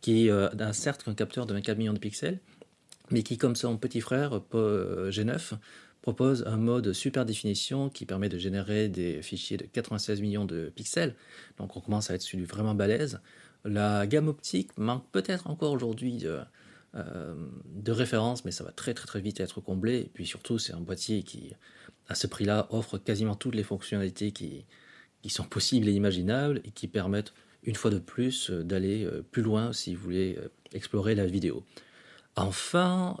qui 0.00 0.30
euh, 0.30 0.48
a 0.60 0.72
certes 0.72 1.08
un 1.08 1.14
capteur 1.14 1.44
de 1.46 1.54
24 1.54 1.76
millions 1.76 1.92
de 1.92 1.98
pixels, 1.98 2.38
mais 3.10 3.24
qui, 3.24 3.36
comme 3.36 3.56
son 3.56 3.76
petit 3.78 4.00
frère 4.00 4.40
euh, 4.54 5.10
G9, 5.10 5.54
propose 6.02 6.44
un 6.46 6.56
mode 6.56 6.92
super 6.92 7.24
définition 7.24 7.90
qui 7.90 8.06
permet 8.06 8.28
de 8.28 8.38
générer 8.38 8.88
des 8.88 9.22
fichiers 9.22 9.56
de 9.56 9.64
96 9.64 10.20
millions 10.20 10.44
de 10.44 10.72
pixels. 10.74 11.14
Donc 11.58 11.76
on 11.76 11.80
commence 11.80 12.10
à 12.10 12.14
être 12.14 12.22
sur 12.22 12.38
du 12.38 12.46
vraiment 12.46 12.74
balèze. 12.74 13.20
La 13.64 14.06
gamme 14.06 14.28
optique 14.28 14.76
manque 14.78 15.04
peut-être 15.12 15.48
encore 15.48 15.72
aujourd'hui 15.72 16.16
de, 16.16 16.40
euh, 16.94 17.34
de 17.66 17.92
référence, 17.92 18.44
mais 18.44 18.50
ça 18.50 18.64
va 18.64 18.72
très 18.72 18.94
très 18.94 19.06
très 19.06 19.20
vite 19.20 19.40
être 19.40 19.60
comblé. 19.60 19.98
Et 19.98 20.10
puis 20.12 20.26
surtout, 20.26 20.58
c'est 20.58 20.72
un 20.72 20.80
boîtier 20.80 21.22
qui, 21.22 21.52
à 22.08 22.14
ce 22.14 22.26
prix-là, 22.26 22.66
offre 22.70 22.96
quasiment 22.96 23.34
toutes 23.34 23.54
les 23.54 23.62
fonctionnalités 23.62 24.32
qui, 24.32 24.64
qui 25.22 25.28
sont 25.28 25.44
possibles 25.44 25.88
et 25.88 25.92
imaginables 25.92 26.62
et 26.64 26.70
qui 26.70 26.88
permettent 26.88 27.34
une 27.62 27.74
fois 27.74 27.90
de 27.90 27.98
plus 27.98 28.50
d'aller 28.50 29.04
euh, 29.04 29.22
plus 29.30 29.42
loin 29.42 29.74
si 29.74 29.94
vous 29.94 30.02
voulez 30.02 30.38
euh, 30.38 30.48
explorer 30.72 31.14
la 31.14 31.26
vidéo. 31.26 31.62
Enfin, 32.36 33.16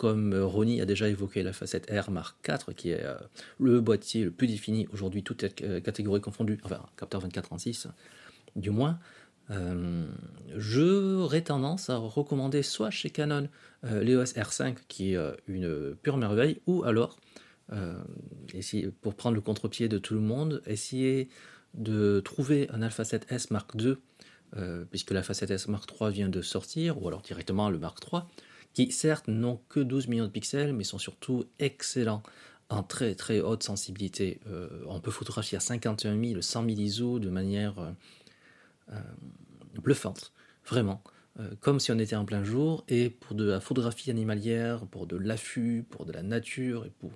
comme 0.00 0.32
Ronnie 0.34 0.80
a 0.80 0.86
déjà 0.86 1.10
évoqué 1.10 1.42
la 1.42 1.52
facette 1.52 1.90
R 1.90 2.10
Mark 2.10 2.38
IV, 2.48 2.74
qui 2.74 2.88
est 2.88 3.04
euh, 3.04 3.18
le 3.58 3.82
boîtier 3.82 4.24
le 4.24 4.30
plus 4.30 4.46
défini 4.46 4.88
aujourd'hui, 4.94 5.22
toutes 5.22 5.44
euh, 5.60 5.78
catégories 5.80 6.22
confondues, 6.22 6.58
enfin 6.64 6.80
capteur 6.96 7.22
24-36 7.28 7.88
du 8.56 8.70
moins, 8.70 8.98
euh, 9.50 10.06
j'aurais 10.56 11.42
tendance 11.42 11.90
à 11.90 11.98
recommander 11.98 12.62
soit 12.62 12.88
chez 12.88 13.10
Canon 13.10 13.50
l'EOS 13.82 14.32
R5 14.36 14.76
qui 14.88 15.12
est 15.12 15.18
une 15.46 15.94
pure 16.02 16.16
merveille, 16.16 16.60
ou 16.66 16.82
alors, 16.84 17.18
pour 19.02 19.14
prendre 19.14 19.34
le 19.34 19.42
contre-pied 19.42 19.88
de 19.88 19.98
tout 19.98 20.14
le 20.14 20.20
monde, 20.20 20.62
essayer 20.66 21.28
de 21.74 22.20
trouver 22.20 22.70
un 22.70 22.80
Alpha 22.80 23.02
7S 23.02 23.52
Mark 23.52 23.72
II, 23.78 23.96
puisque 24.90 25.10
l'Alpha 25.10 25.34
7S 25.34 25.70
Mark 25.70 25.90
III 26.00 26.10
vient 26.10 26.28
de 26.28 26.42
sortir, 26.42 27.00
ou 27.00 27.06
alors 27.06 27.22
directement 27.22 27.70
le 27.70 27.78
Mark 27.78 27.98
III, 28.12 28.22
certes 28.90 29.28
n'ont 29.28 29.60
que 29.68 29.80
12 29.80 30.08
millions 30.08 30.24
de 30.24 30.30
pixels, 30.30 30.72
mais 30.72 30.84
sont 30.84 30.98
surtout 30.98 31.44
excellents 31.58 32.22
en 32.70 32.82
très 32.82 33.14
très 33.14 33.40
haute 33.40 33.62
sensibilité. 33.62 34.40
Euh, 34.48 34.68
on 34.86 35.00
peut 35.00 35.10
photographier 35.10 35.56
à 35.56 35.60
51 35.60 36.18
000, 36.22 36.40
100 36.40 36.64
000 36.64 36.78
ISO 36.78 37.18
de 37.18 37.28
manière 37.28 37.78
euh, 37.80 37.90
euh, 38.92 39.00
bluffante, 39.82 40.32
vraiment. 40.64 41.02
comme 41.60 41.80
si 41.80 41.90
on 41.90 41.98
était 41.98 42.16
en 42.16 42.24
plein 42.24 42.44
jour, 42.44 42.84
et 42.88 43.08
pour 43.10 43.34
de 43.34 43.44
la 43.44 43.60
photographie 43.60 44.10
animalière, 44.10 44.86
pour 44.86 45.06
de 45.06 45.16
l'affût, 45.16 45.84
pour 45.88 46.04
de 46.04 46.12
la 46.12 46.22
nature, 46.22 46.84
et 46.84 46.92
pour 46.98 47.12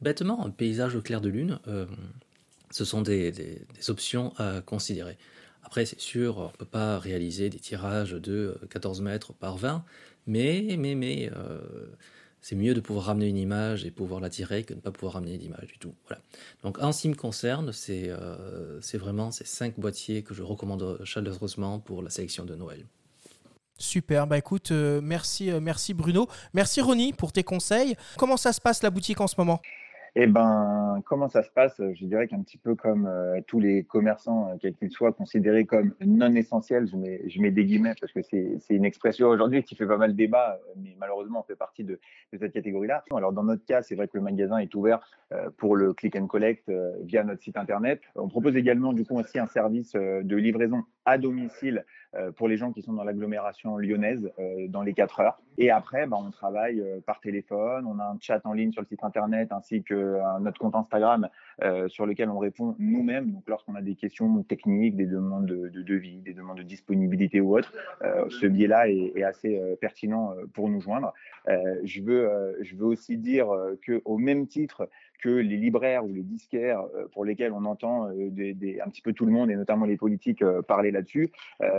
bêtement 0.00 0.44
un 0.44 0.50
paysage 0.50 0.94
au 0.96 1.02
clair 1.02 1.20
de 1.20 1.28
lune, 1.28 1.58
ce 2.70 2.84
sont 2.84 3.02
des 3.02 3.64
options 3.88 4.32
à 4.36 4.60
considérer. 4.60 5.18
Après, 5.66 5.84
c'est 5.84 6.00
sûr, 6.00 6.38
on 6.38 6.44
ne 6.44 6.50
peut 6.50 6.64
pas 6.64 6.96
réaliser 7.00 7.50
des 7.50 7.58
tirages 7.58 8.12
de 8.12 8.56
14 8.70 9.00
euh, 9.00 9.02
mètres 9.02 9.32
par 9.32 9.56
20, 9.56 9.84
mais, 10.28 10.76
mais, 10.78 10.94
mais 10.94 11.28
euh, 11.34 11.58
c'est 12.40 12.54
mieux 12.54 12.72
de 12.72 12.78
pouvoir 12.78 13.06
ramener 13.06 13.26
une 13.26 13.36
image 13.36 13.84
et 13.84 13.90
pouvoir 13.90 14.20
la 14.20 14.30
tirer 14.30 14.62
que 14.62 14.74
de 14.74 14.78
ne 14.78 14.80
pas 14.80 14.92
pouvoir 14.92 15.14
ramener 15.14 15.36
d'image 15.38 15.66
du 15.66 15.78
tout. 15.78 15.92
Voilà. 16.06 16.22
Donc, 16.62 16.78
en 16.80 16.92
ce 16.92 17.02
qui 17.02 17.08
me 17.08 17.16
concerne, 17.16 17.72
c'est 17.72 18.04
euh, 18.10 18.78
vraiment 18.94 19.32
ces 19.32 19.44
cinq 19.44 19.76
boîtiers 19.76 20.22
que 20.22 20.34
je 20.34 20.44
recommande 20.44 21.00
chaleureusement 21.02 21.80
pour 21.80 22.00
la 22.00 22.10
sélection 22.10 22.44
de 22.44 22.54
Noël. 22.54 22.86
Super, 23.76 24.28
bah 24.28 24.38
écoute, 24.38 24.70
merci, 24.70 25.50
merci 25.60 25.92
Bruno. 25.92 26.28
Merci 26.54 26.80
Ronnie 26.80 27.12
pour 27.12 27.32
tes 27.32 27.42
conseils. 27.42 27.94
Comment 28.16 28.38
ça 28.38 28.54
se 28.54 28.60
passe 28.60 28.82
la 28.82 28.88
boutique 28.88 29.20
en 29.20 29.26
ce 29.26 29.34
moment? 29.36 29.60
Eh 30.18 30.26
ben, 30.26 31.02
comment 31.04 31.28
ça 31.28 31.42
se 31.42 31.50
passe 31.50 31.78
Je 31.78 32.06
dirais 32.06 32.26
qu'un 32.26 32.40
petit 32.40 32.56
peu 32.56 32.74
comme 32.74 33.06
euh, 33.06 33.42
tous 33.46 33.60
les 33.60 33.84
commerçants, 33.84 34.48
euh, 34.48 34.56
quels 34.58 34.74
qu'ils 34.74 34.90
soient, 34.90 35.12
considérés 35.12 35.66
comme 35.66 35.92
non 36.00 36.34
essentiels, 36.34 36.88
je 36.88 36.96
mets, 36.96 37.20
je 37.28 37.38
mets 37.38 37.50
des 37.50 37.66
guillemets 37.66 37.92
parce 38.00 38.14
que 38.14 38.22
c'est 38.22 38.58
une 38.70 38.86
expression 38.86 39.28
aujourd'hui 39.28 39.62
qui 39.62 39.76
fait 39.76 39.86
pas 39.86 39.98
mal 39.98 40.16
débat, 40.16 40.54
euh, 40.54 40.72
mais 40.82 40.96
malheureusement, 40.98 41.40
on 41.40 41.42
fait 41.42 41.54
partie 41.54 41.84
de, 41.84 42.00
cette 42.32 42.52
catégorie-là. 42.52 43.04
Alors, 43.14 43.34
dans 43.34 43.44
notre 43.44 43.66
cas, 43.66 43.82
c'est 43.82 43.94
vrai 43.94 44.08
que 44.08 44.16
le 44.16 44.22
magasin 44.22 44.56
est 44.56 44.74
ouvert 44.74 45.00
pour 45.58 45.76
le 45.76 45.92
click 45.92 46.16
and 46.16 46.28
collect 46.28 46.70
via 47.02 47.24
notre 47.24 47.42
site 47.42 47.56
internet. 47.56 48.00
On 48.14 48.28
propose 48.28 48.56
également, 48.56 48.92
du 48.92 49.04
coup, 49.04 49.18
aussi 49.18 49.38
un 49.38 49.46
service 49.46 49.92
de 49.94 50.36
livraison 50.36 50.84
à 51.06 51.18
domicile 51.18 51.76
euh, 51.76 51.84
pour 52.36 52.48
les 52.48 52.56
gens 52.56 52.72
qui 52.72 52.82
sont 52.82 52.92
dans 52.92 53.04
l'agglomération 53.04 53.76
lyonnaise 53.76 54.30
euh, 54.38 54.68
dans 54.68 54.82
les 54.82 54.94
4 54.94 55.20
heures. 55.20 55.38
Et 55.58 55.70
après, 55.70 56.06
bah, 56.06 56.16
on 56.20 56.30
travaille 56.30 56.80
euh, 56.80 57.00
par 57.04 57.20
téléphone, 57.20 57.86
on 57.86 57.98
a 57.98 58.04
un 58.04 58.18
chat 58.20 58.40
en 58.44 58.52
ligne 58.52 58.72
sur 58.72 58.82
le 58.82 58.86
site 58.86 59.04
internet 59.04 59.52
ainsi 59.52 59.82
que 59.82 60.18
notre 60.40 60.58
compte 60.58 60.74
Instagram 60.74 61.28
sur 61.88 62.06
lequel 62.06 62.28
on 62.28 62.38
répond 62.38 62.74
nous-mêmes. 62.78 63.30
Donc 63.30 63.44
lorsqu'on 63.48 63.74
a 63.74 63.82
des 63.82 63.94
questions 63.94 64.42
techniques, 64.42 64.96
des 64.96 65.06
demandes 65.06 65.46
de, 65.46 65.82
devis, 65.82 66.18
des 66.18 66.34
demandes 66.34 66.58
de 66.58 66.62
disponibilité 66.62 67.40
ou 67.40 67.56
autre, 67.56 67.72
ce 68.28 68.46
biais-là 68.46 68.88
est, 68.88 69.22
assez 69.22 69.60
pertinent 69.80 70.34
pour 70.52 70.68
nous 70.68 70.80
joindre. 70.80 71.12
je, 71.46 72.02
veux, 72.02 72.56
je 72.60 72.76
veux 72.76 72.84
aussi 72.84 73.16
dire 73.16 73.48
que 73.82 74.02
au 74.04 74.18
même 74.18 74.46
titre 74.46 74.88
que 75.20 75.28
les 75.28 75.56
libraires 75.56 76.04
ou 76.04 76.12
les 76.12 76.22
disquaires 76.22 76.82
euh, 76.94 77.08
pour 77.12 77.24
lesquels 77.24 77.52
on 77.52 77.64
entend 77.64 78.08
euh, 78.08 78.30
des, 78.30 78.80
un 78.84 78.88
petit 78.88 79.02
peu 79.02 79.12
tout 79.12 79.26
le 79.26 79.32
monde 79.32 79.50
et 79.50 79.56
notamment 79.56 79.86
les 79.86 79.96
politiques 79.96 80.42
euh, 80.42 80.62
parler 80.62 80.90
là-dessus, 80.90 81.30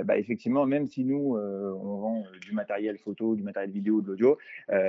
bah, 0.05 0.17
effectivement, 0.17 0.65
même 0.65 0.87
si 0.87 1.03
nous, 1.03 1.37
on 1.37 1.97
vend 1.97 2.23
du 2.41 2.53
matériel 2.53 2.97
photo, 2.97 3.35
du 3.35 3.43
matériel 3.43 3.71
vidéo, 3.71 4.01
de 4.01 4.07
l'audio, 4.07 4.37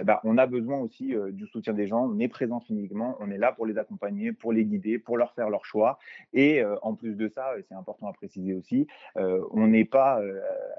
bah, 0.04 0.20
on 0.24 0.38
a 0.38 0.46
besoin 0.46 0.78
aussi 0.78 1.14
du 1.32 1.46
soutien 1.46 1.72
des 1.72 1.86
gens. 1.86 2.08
On 2.10 2.18
est 2.18 2.28
présent 2.28 2.60
physiquement, 2.60 3.16
on 3.20 3.30
est 3.30 3.38
là 3.38 3.52
pour 3.52 3.66
les 3.66 3.78
accompagner, 3.78 4.32
pour 4.32 4.52
les 4.52 4.64
guider, 4.64 4.77
pour 5.04 5.16
leur 5.16 5.34
faire 5.34 5.50
leur 5.50 5.64
choix. 5.64 5.98
Et 6.32 6.62
en 6.82 6.94
plus 6.94 7.14
de 7.14 7.28
ça, 7.28 7.52
c'est 7.68 7.74
important 7.74 8.08
à 8.08 8.12
préciser 8.12 8.54
aussi, 8.54 8.86
on 9.16 9.66
n'est 9.66 9.84
pas, 9.84 10.20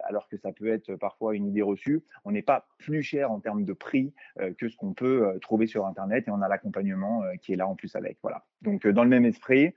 alors 0.04 0.28
que 0.28 0.38
ça 0.38 0.52
peut 0.52 0.68
être 0.68 0.96
parfois 0.96 1.36
une 1.36 1.48
idée 1.48 1.62
reçue, 1.62 2.04
on 2.26 2.32
n'est 2.32 2.42
pas 2.42 2.68
plus 2.78 3.04
cher 3.04 3.32
en 3.32 3.40
termes 3.40 3.64
de 3.64 3.74
prix 3.74 4.14
que 4.58 4.70
ce 4.70 4.76
qu'on 4.78 4.94
peut 4.94 5.38
trouver 5.42 5.68
sur 5.68 5.86
Internet 5.86 6.28
et 6.28 6.32
on 6.32 6.42
a 6.42 6.48
l'accompagnement 6.48 7.24
qui 7.42 7.54
est 7.54 7.56
là 7.56 7.68
en 7.68 7.76
plus 7.76 7.96
avec. 7.96 8.18
Voilà. 8.22 8.46
Donc, 8.62 8.86
euh, 8.86 8.94
dans 8.94 9.04
le 9.04 9.10
même 9.10 9.26
esprit, 9.26 9.74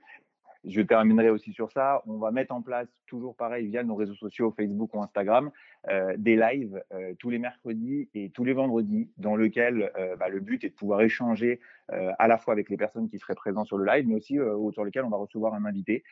je 0.65 0.81
terminerai 0.81 1.29
aussi 1.29 1.51
sur 1.51 1.71
ça. 1.71 2.01
On 2.07 2.17
va 2.17 2.31
mettre 2.31 2.53
en 2.53 2.61
place, 2.61 2.87
toujours 3.05 3.35
pareil, 3.35 3.67
via 3.67 3.83
nos 3.83 3.95
réseaux 3.95 4.15
sociaux, 4.15 4.53
Facebook 4.55 4.93
ou 4.93 5.01
Instagram, 5.01 5.51
euh, 5.89 6.15
des 6.17 6.37
lives 6.37 6.81
euh, 6.93 7.13
tous 7.19 7.29
les 7.29 7.39
mercredis 7.39 8.09
et 8.13 8.29
tous 8.29 8.43
les 8.43 8.53
vendredis, 8.53 9.09
dans 9.17 9.35
lequel 9.35 9.91
euh, 9.97 10.15
bah, 10.15 10.29
le 10.29 10.39
but 10.39 10.63
est 10.63 10.69
de 10.69 10.73
pouvoir 10.73 11.01
échanger 11.01 11.59
à 11.89 12.27
la 12.27 12.37
fois 12.37 12.53
avec 12.53 12.69
les 12.69 12.77
personnes 12.77 13.09
qui 13.09 13.19
seraient 13.19 13.35
présentes 13.35 13.67
sur 13.67 13.77
le 13.77 13.85
live, 13.85 14.07
mais 14.07 14.15
aussi 14.15 14.39
autour 14.39 14.85
lesquels 14.85 15.03
on 15.03 15.09
va 15.09 15.17
recevoir 15.17 15.53
un 15.53 15.65
invité 15.65 16.03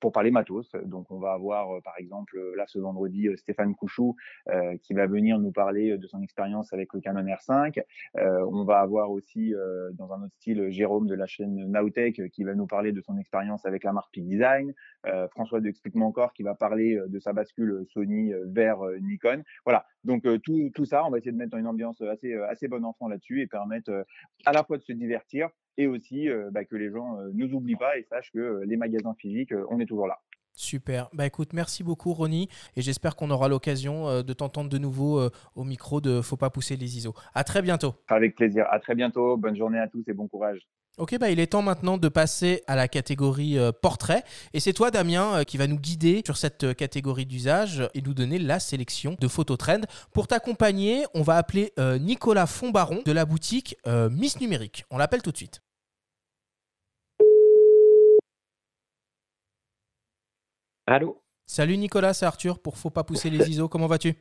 pour 0.00 0.12
parler 0.12 0.30
matos. 0.30 0.72
Donc, 0.84 1.10
on 1.10 1.18
va 1.18 1.32
avoir, 1.32 1.80
par 1.82 1.94
exemple, 1.98 2.38
là 2.56 2.64
ce 2.66 2.78
vendredi, 2.78 3.28
Stéphane 3.36 3.74
Couchou 3.74 4.16
qui 4.82 4.94
va 4.94 5.06
venir 5.06 5.38
nous 5.38 5.52
parler 5.52 5.96
de 5.96 6.06
son 6.06 6.22
expérience 6.22 6.72
avec 6.72 6.92
le 6.92 7.00
Canon 7.00 7.22
R5. 7.24 7.82
on 8.16 8.64
va 8.64 8.80
avoir 8.80 9.10
aussi, 9.10 9.54
dans 9.94 10.12
un 10.12 10.24
autre 10.24 10.34
style, 10.34 10.70
Jérôme 10.70 11.06
de 11.06 11.14
la 11.14 11.26
chaîne 11.26 11.70
Nowtech 11.70 12.30
qui 12.30 12.44
va 12.44 12.54
nous 12.54 12.66
parler 12.66 12.92
de 12.92 13.00
son 13.00 13.16
expérience 13.18 13.64
avec 13.66 13.84
la 13.84 13.92
marque 13.92 14.12
Peak 14.12 14.26
Design. 14.26 14.72
François 15.30 15.60
de 15.60 15.68
Explique-moi 15.68 16.06
encore 16.06 16.32
qui 16.32 16.42
va 16.42 16.54
parler 16.54 17.00
de 17.08 17.18
sa 17.18 17.32
bascule 17.32 17.86
Sony 17.92 18.32
vers 18.46 18.82
euh, 18.82 18.98
Nikon. 18.98 19.42
Voilà, 19.64 19.86
donc 20.04 20.24
euh, 20.26 20.38
tout, 20.38 20.70
tout, 20.74 20.84
ça, 20.84 21.04
on 21.04 21.10
va 21.10 21.18
essayer 21.18 21.32
de 21.32 21.36
mettre 21.36 21.50
dans 21.50 21.58
une 21.58 21.66
ambiance 21.66 22.00
assez, 22.02 22.32
euh, 22.32 22.48
assez 22.48 22.68
bon 22.68 22.84
enfant 22.84 23.08
là-dessus 23.08 23.40
et 23.40 23.46
permettre 23.46 24.04
à 24.44 24.52
la 24.52 24.64
fois 24.64 24.71
de 24.78 24.82
se 24.82 24.92
divertir 24.92 25.48
et 25.78 25.86
aussi 25.86 26.28
bah, 26.50 26.64
que 26.64 26.76
les 26.76 26.90
gens 26.90 27.16
ne 27.16 27.30
nous 27.32 27.54
oublient 27.54 27.76
pas 27.76 27.96
et 27.96 28.02
sachent 28.04 28.30
que 28.32 28.62
les 28.66 28.76
magasins 28.76 29.14
physiques, 29.18 29.52
on 29.70 29.80
est 29.80 29.86
toujours 29.86 30.06
là. 30.06 30.18
Super. 30.54 31.08
Bah 31.14 31.24
écoute, 31.24 31.54
merci 31.54 31.82
beaucoup 31.82 32.12
Ronnie 32.12 32.48
et 32.76 32.82
j'espère 32.82 33.16
qu'on 33.16 33.30
aura 33.30 33.48
l'occasion 33.48 34.22
de 34.22 34.32
t'entendre 34.34 34.68
de 34.68 34.76
nouveau 34.76 35.30
au 35.54 35.64
micro 35.64 36.02
de 36.02 36.20
Faut 36.20 36.36
pas 36.36 36.50
pousser 36.50 36.76
les 36.76 36.98
ISO. 36.98 37.14
À 37.34 37.42
très 37.42 37.62
bientôt. 37.62 37.94
Avec 38.08 38.36
plaisir. 38.36 38.66
À 38.70 38.78
très 38.78 38.94
bientôt. 38.94 39.38
Bonne 39.38 39.56
journée 39.56 39.78
à 39.78 39.88
tous 39.88 40.04
et 40.08 40.12
bon 40.12 40.28
courage. 40.28 40.60
Ok, 40.98 41.16
bah 41.18 41.30
il 41.30 41.40
est 41.40 41.46
temps 41.46 41.62
maintenant 41.62 41.96
de 41.96 42.08
passer 42.08 42.62
à 42.66 42.76
la 42.76 42.86
catégorie 42.86 43.58
euh, 43.58 43.72
portrait. 43.72 44.24
Et 44.52 44.60
c'est 44.60 44.74
toi, 44.74 44.90
Damien, 44.90 45.38
euh, 45.38 45.42
qui 45.44 45.56
va 45.56 45.66
nous 45.66 45.78
guider 45.78 46.20
sur 46.26 46.36
cette 46.36 46.64
euh, 46.64 46.74
catégorie 46.74 47.24
d'usage 47.24 47.88
et 47.94 48.02
nous 48.02 48.12
donner 48.12 48.38
la 48.38 48.60
sélection 48.60 49.16
de 49.18 49.26
Phototrend. 49.26 49.80
Pour 50.12 50.28
t'accompagner, 50.28 51.06
on 51.14 51.22
va 51.22 51.36
appeler 51.36 51.72
Nicolas 51.98 52.46
Fonbaron 52.46 53.00
de 53.04 53.12
la 53.12 53.24
boutique 53.24 53.76
Miss 53.86 54.40
Numérique. 54.40 54.84
On 54.90 54.98
l'appelle 54.98 55.22
tout 55.22 55.32
de 55.32 55.36
suite. 55.36 55.62
Allô? 60.86 61.22
Salut 61.46 61.78
Nicolas, 61.78 62.12
c'est 62.12 62.26
Arthur 62.26 62.58
pour 62.58 62.76
Faut 62.76 62.90
pas 62.90 63.04
pousser 63.04 63.30
les 63.30 63.48
ISO. 63.50 63.68
Comment 63.68 63.86
vas-tu? 63.86 64.14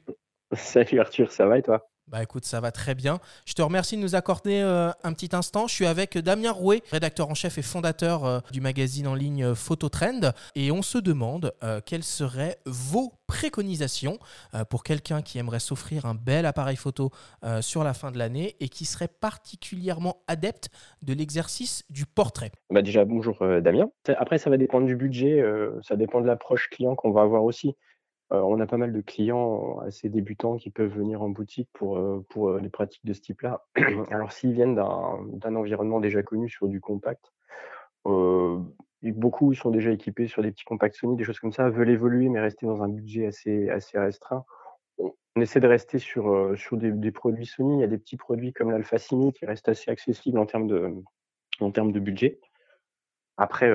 Salut 0.53 0.99
Arthur, 0.99 1.31
ça 1.31 1.45
va 1.45 1.57
et 1.57 1.61
toi? 1.61 1.90
Bah 2.11 2.21
écoute, 2.21 2.43
ça 2.43 2.59
va 2.59 2.71
très 2.71 2.93
bien. 2.93 3.19
Je 3.45 3.53
te 3.53 3.61
remercie 3.61 3.95
de 3.95 4.01
nous 4.01 4.15
accorder 4.15 4.59
euh, 4.59 4.91
un 5.05 5.13
petit 5.13 5.33
instant. 5.33 5.67
Je 5.67 5.73
suis 5.73 5.85
avec 5.85 6.17
Damien 6.17 6.51
Rouet, 6.51 6.81
rédacteur 6.91 7.29
en 7.29 7.35
chef 7.35 7.57
et 7.57 7.61
fondateur 7.61 8.25
euh, 8.25 8.39
du 8.51 8.59
magazine 8.59 9.07
en 9.07 9.15
ligne 9.15 9.45
euh, 9.45 9.55
Phototrend. 9.55 10.33
Et 10.55 10.71
on 10.71 10.81
se 10.81 10.97
demande 10.97 11.53
quelles 11.85 12.03
seraient 12.03 12.57
vos 12.65 13.13
préconisations 13.27 14.17
pour 14.69 14.83
quelqu'un 14.83 15.21
qui 15.21 15.37
aimerait 15.37 15.59
s'offrir 15.59 16.05
un 16.05 16.15
bel 16.15 16.45
appareil 16.45 16.75
photo 16.75 17.11
sur 17.61 17.83
la 17.83 17.93
fin 17.93 18.11
de 18.11 18.17
l'année 18.17 18.55
et 18.59 18.67
qui 18.67 18.85
serait 18.85 19.07
particulièrement 19.07 20.17
adepte 20.27 20.69
de 21.01 21.13
l'exercice 21.13 21.83
du 21.89 22.05
portrait? 22.05 22.51
Bah 22.69 22.81
déjà, 22.81 23.05
bonjour 23.05 23.37
Damien. 23.61 23.89
Après, 24.17 24.37
ça 24.37 24.49
va 24.49 24.57
dépendre 24.57 24.87
du 24.87 24.95
budget, 24.95 25.43
ça 25.83 25.95
dépend 25.95 26.21
de 26.21 26.27
l'approche 26.27 26.69
client 26.69 26.95
qu'on 26.95 27.11
va 27.11 27.21
avoir 27.21 27.43
aussi. 27.43 27.75
Euh, 28.31 28.39
on 28.39 28.59
a 28.61 28.65
pas 28.65 28.77
mal 28.77 28.93
de 28.93 29.01
clients 29.01 29.79
assez 29.79 30.07
débutants 30.07 30.55
qui 30.55 30.69
peuvent 30.69 30.91
venir 30.91 31.21
en 31.21 31.29
boutique 31.29 31.69
pour, 31.73 31.97
euh, 31.97 32.25
pour 32.29 32.49
euh, 32.49 32.59
les 32.59 32.69
pratiques 32.69 33.05
de 33.05 33.13
ce 33.13 33.21
type-là. 33.21 33.65
Alors 34.11 34.31
s'ils 34.31 34.53
viennent 34.53 34.75
d'un 34.75 35.55
environnement 35.55 35.99
déjà 35.99 36.23
connu 36.23 36.49
sur 36.49 36.67
du 36.67 36.79
compact, 36.79 37.33
beaucoup 38.05 39.53
sont 39.53 39.69
déjà 39.69 39.91
équipés 39.91 40.27
sur 40.27 40.41
des 40.41 40.51
petits 40.51 40.63
compacts 40.63 40.95
Sony, 40.95 41.17
des 41.17 41.23
choses 41.23 41.39
comme 41.39 41.51
ça, 41.51 41.69
veulent 41.69 41.89
évoluer 41.89 42.29
mais 42.29 42.39
rester 42.39 42.65
dans 42.65 42.81
un 42.83 42.89
budget 42.89 43.27
assez, 43.27 43.69
assez 43.69 43.99
restreint. 43.99 44.45
On, 44.97 45.13
essaie 45.41 45.59
de 45.59 45.67
rester 45.67 45.97
sur, 45.97 46.57
sur 46.57 46.77
des, 46.77 47.11
produits 47.11 47.45
Sony. 47.45 47.77
Il 47.77 47.81
y 47.81 47.83
a 47.83 47.87
des 47.87 47.97
petits 47.97 48.17
produits 48.17 48.53
comme 48.53 48.71
l'Alpha 48.71 48.97
Cine 48.97 49.31
qui 49.33 49.45
restent 49.45 49.69
assez 49.69 49.89
accessibles 49.89 50.37
en 50.37 50.45
termes 50.45 50.67
de, 50.67 50.93
en 51.59 51.71
termes 51.71 51.91
de 51.91 51.99
budget. 51.99 52.39
Après, 53.37 53.71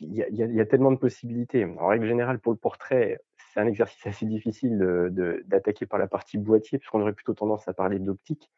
il 0.00 0.14
y, 0.14 0.60
a 0.60 0.66
tellement 0.66 0.92
de 0.92 0.96
possibilités. 0.96 1.64
En 1.64 1.86
règle 1.86 2.06
générale, 2.06 2.38
pour 2.38 2.52
le 2.52 2.58
portrait, 2.58 3.20
c'est 3.52 3.60
un 3.60 3.66
exercice 3.66 4.06
assez 4.06 4.26
difficile 4.26 4.78
d'attaquer 5.44 5.86
par 5.86 5.98
la 5.98 6.06
partie 6.06 6.38
boîtier, 6.38 6.78
puisqu'on 6.78 7.00
aurait 7.02 7.12
plutôt 7.12 7.34
tendance 7.34 7.68
à 7.68 7.74
parler 7.74 7.98
d'optique. 7.98 8.50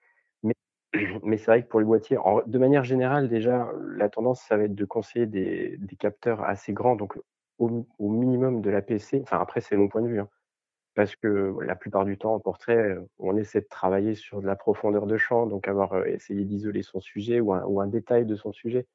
Mais, 0.42 0.54
mais 1.24 1.36
c'est 1.36 1.46
vrai 1.46 1.62
que 1.62 1.68
pour 1.68 1.80
les 1.80 1.86
boîtiers, 1.86 2.16
de 2.46 2.58
manière 2.58 2.84
générale, 2.84 3.28
déjà, 3.28 3.68
la 3.96 4.08
tendance, 4.08 4.42
ça 4.42 4.56
va 4.56 4.64
être 4.64 4.74
de 4.74 4.84
conseiller 4.84 5.26
des, 5.26 5.78
capteurs 5.98 6.44
assez 6.44 6.72
grands, 6.72 6.94
donc 6.94 7.18
au, 7.58 7.84
minimum 7.98 8.60
de 8.60 8.70
la 8.70 8.82
PC. 8.82 9.20
Enfin, 9.22 9.40
après, 9.40 9.60
c'est 9.60 9.76
mon 9.76 9.88
point 9.88 10.02
de 10.02 10.08
vue. 10.08 10.20
Hein, 10.20 10.28
parce 10.94 11.16
que 11.16 11.56
la 11.60 11.74
plupart 11.74 12.04
du 12.04 12.16
temps, 12.16 12.34
en 12.34 12.40
portrait, 12.40 12.96
on 13.18 13.36
essaie 13.36 13.62
de 13.62 13.66
travailler 13.68 14.14
sur 14.14 14.40
de 14.40 14.46
la 14.46 14.54
profondeur 14.54 15.06
de 15.06 15.16
champ, 15.16 15.46
donc 15.46 15.66
avoir 15.66 16.06
essayé 16.06 16.44
d'isoler 16.44 16.82
son 16.82 17.00
sujet 17.00 17.40
ou 17.40 17.52
un, 17.52 17.86
détail 17.88 18.26
de 18.26 18.36
son 18.36 18.52
sujet. 18.52 18.86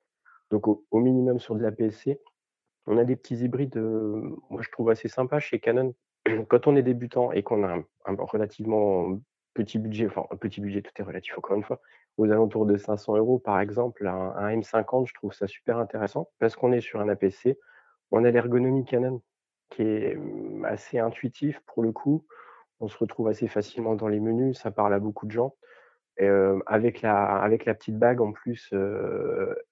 Donc, 0.49 0.69
au, 0.69 0.85
au 0.91 0.99
minimum 0.99 1.39
sur 1.39 1.55
de 1.55 1.61
la 1.61 1.73
PC. 1.73 2.21
On 2.91 2.97
a 2.97 3.03
des 3.03 3.15
petits 3.15 3.35
hybrides, 3.35 3.77
moi 4.49 4.63
je 4.63 4.69
trouve 4.71 4.89
assez 4.89 5.07
sympa 5.07 5.39
chez 5.39 5.59
Canon. 5.59 5.93
Quand 6.49 6.65
on 6.65 6.75
est 6.75 6.81
débutant 6.81 7.31
et 7.31 7.43
qu'on 7.43 7.63
a 7.63 7.75
un, 7.75 8.15
relativement 8.17 9.19
petit 9.53 9.77
budget, 9.77 10.07
enfin 10.07 10.25
un 10.31 10.35
petit 10.37 10.59
budget, 10.59 10.81
tout 10.81 10.91
est 10.95 11.03
relatif 11.03 11.37
encore 11.37 11.55
une 11.55 11.63
fois, 11.63 11.81
aux 12.17 12.31
alentours 12.31 12.65
de 12.65 12.77
500 12.77 13.15
euros 13.17 13.37
par 13.37 13.59
exemple, 13.59 14.07
un, 14.07 14.49
M50, 14.57 15.07
je 15.07 15.13
trouve 15.13 15.33
ça 15.33 15.45
super 15.45 15.77
intéressant 15.77 16.31
parce 16.39 16.55
qu'on 16.55 16.71
est 16.71 16.81
sur 16.81 16.99
un 16.99 17.09
APC, 17.09 17.59
on 18.09 18.25
a 18.25 18.31
l'ergonomie 18.31 18.85
Canon 18.85 19.21
qui 19.69 19.83
est 19.83 20.15
mmh, 20.15 20.65
assez 20.65 20.97
intuitif 20.97 21.59
pour 21.67 21.83
le 21.83 21.91
coup, 21.91 22.25
on 22.79 22.87
se 22.87 22.97
retrouve 22.97 23.27
assez 23.27 23.47
facilement 23.47 23.93
dans 23.93 24.07
les 24.07 24.19
menus, 24.19 24.57
ça 24.57 24.71
parle 24.71 24.95
à 24.95 24.99
beaucoup 24.99 25.27
de 25.27 25.31
gens. 25.31 25.53
avec, 26.65 27.03
la, 27.03 27.37
avec 27.37 27.65
la 27.65 27.75
petite 27.75 27.99
bague 27.99 28.19
en 28.19 28.31
plus 28.31 28.73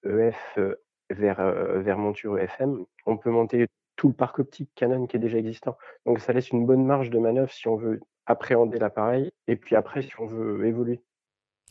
EF 0.04 0.58
e 0.58 0.78
vers, 1.10 1.40
vers 1.80 1.98
monture 1.98 2.38
EFM, 2.38 2.84
on 3.06 3.16
peut 3.16 3.30
monter 3.30 3.66
tout 3.98 4.08
le 4.08 4.14
parc 4.14 4.38
optique 4.38 4.70
Canon 4.74 5.06
qui 5.06 5.16
est 5.16 5.20
déjà 5.20 5.38
existant. 5.38 5.76
Donc 6.06 6.20
ça 6.20 6.32
laisse 6.32 6.50
une 6.50 6.64
bonne 6.64 6.86
marge 6.86 7.10
de 7.10 7.18
manœuvre 7.18 7.50
si 7.50 7.68
on 7.68 7.76
veut 7.76 8.00
appréhender 8.26 8.78
l'appareil 8.78 9.30
et 9.46 9.56
puis 9.56 9.76
après 9.76 10.02
si 10.02 10.12
on 10.18 10.26
veut 10.26 10.64
évoluer. 10.66 11.02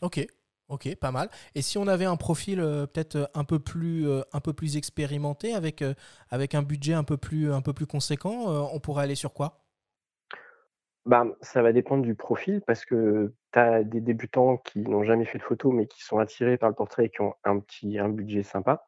Ok, 0.02 0.24
ok, 0.68 0.94
pas 0.96 1.10
mal. 1.10 1.28
Et 1.54 1.62
si 1.62 1.78
on 1.78 1.86
avait 1.88 2.04
un 2.04 2.16
profil 2.16 2.60
euh, 2.60 2.86
peut-être 2.86 3.30
un 3.34 3.44
peu 3.44 3.58
plus 3.58 4.06
un 4.32 4.40
peu 4.40 4.52
plus 4.52 4.76
expérimenté 4.76 5.54
avec 5.54 5.82
avec 6.30 6.54
un 6.54 6.62
budget 6.62 6.94
un 6.94 7.04
peu 7.04 7.16
plus 7.16 7.50
un 7.52 7.62
peu 7.62 7.72
plus 7.72 7.86
conséquent, 7.86 8.68
on 8.72 8.78
pourrait 8.78 9.04
aller 9.04 9.14
sur 9.14 9.32
quoi? 9.32 9.64
Bah, 11.06 11.24
ça 11.40 11.62
va 11.62 11.72
dépendre 11.72 12.02
du 12.02 12.14
profil 12.14 12.60
parce 12.66 12.84
que 12.84 13.32
tu 13.54 13.58
as 13.58 13.82
des 13.82 14.02
débutants 14.02 14.58
qui 14.58 14.80
n'ont 14.80 15.04
jamais 15.04 15.24
fait 15.24 15.38
de 15.38 15.42
photo 15.42 15.72
mais 15.72 15.86
qui 15.86 16.02
sont 16.02 16.18
attirés 16.18 16.58
par 16.58 16.68
le 16.68 16.74
portrait 16.74 17.06
et 17.06 17.08
qui 17.08 17.22
ont 17.22 17.34
un 17.44 17.58
petit 17.60 17.98
un 17.98 18.10
budget 18.10 18.42
sympa. 18.42 18.86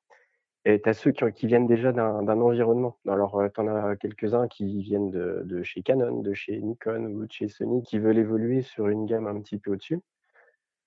Et 0.66 0.80
tu 0.82 0.88
as 0.88 0.92
ceux 0.92 1.12
qui, 1.12 1.46
viennent 1.46 1.66
déjà 1.66 1.90
d'un 1.92 2.40
environnement. 2.40 2.98
Alors, 3.08 3.42
tu 3.54 3.60
en 3.60 3.68
as 3.68 3.96
quelques-uns 3.96 4.46
qui 4.46 4.82
viennent 4.82 5.10
de, 5.10 5.62
chez 5.62 5.82
Canon, 5.82 6.20
de 6.20 6.34
chez 6.34 6.60
Nikon 6.60 7.04
ou 7.06 7.24
de 7.24 7.32
chez 7.32 7.48
Sony, 7.48 7.82
qui 7.82 7.98
veulent 7.98 8.18
évoluer 8.18 8.60
sur 8.60 8.88
une 8.88 9.06
gamme 9.06 9.26
un 9.26 9.40
petit 9.40 9.58
peu 9.58 9.72
au-dessus. 9.72 10.00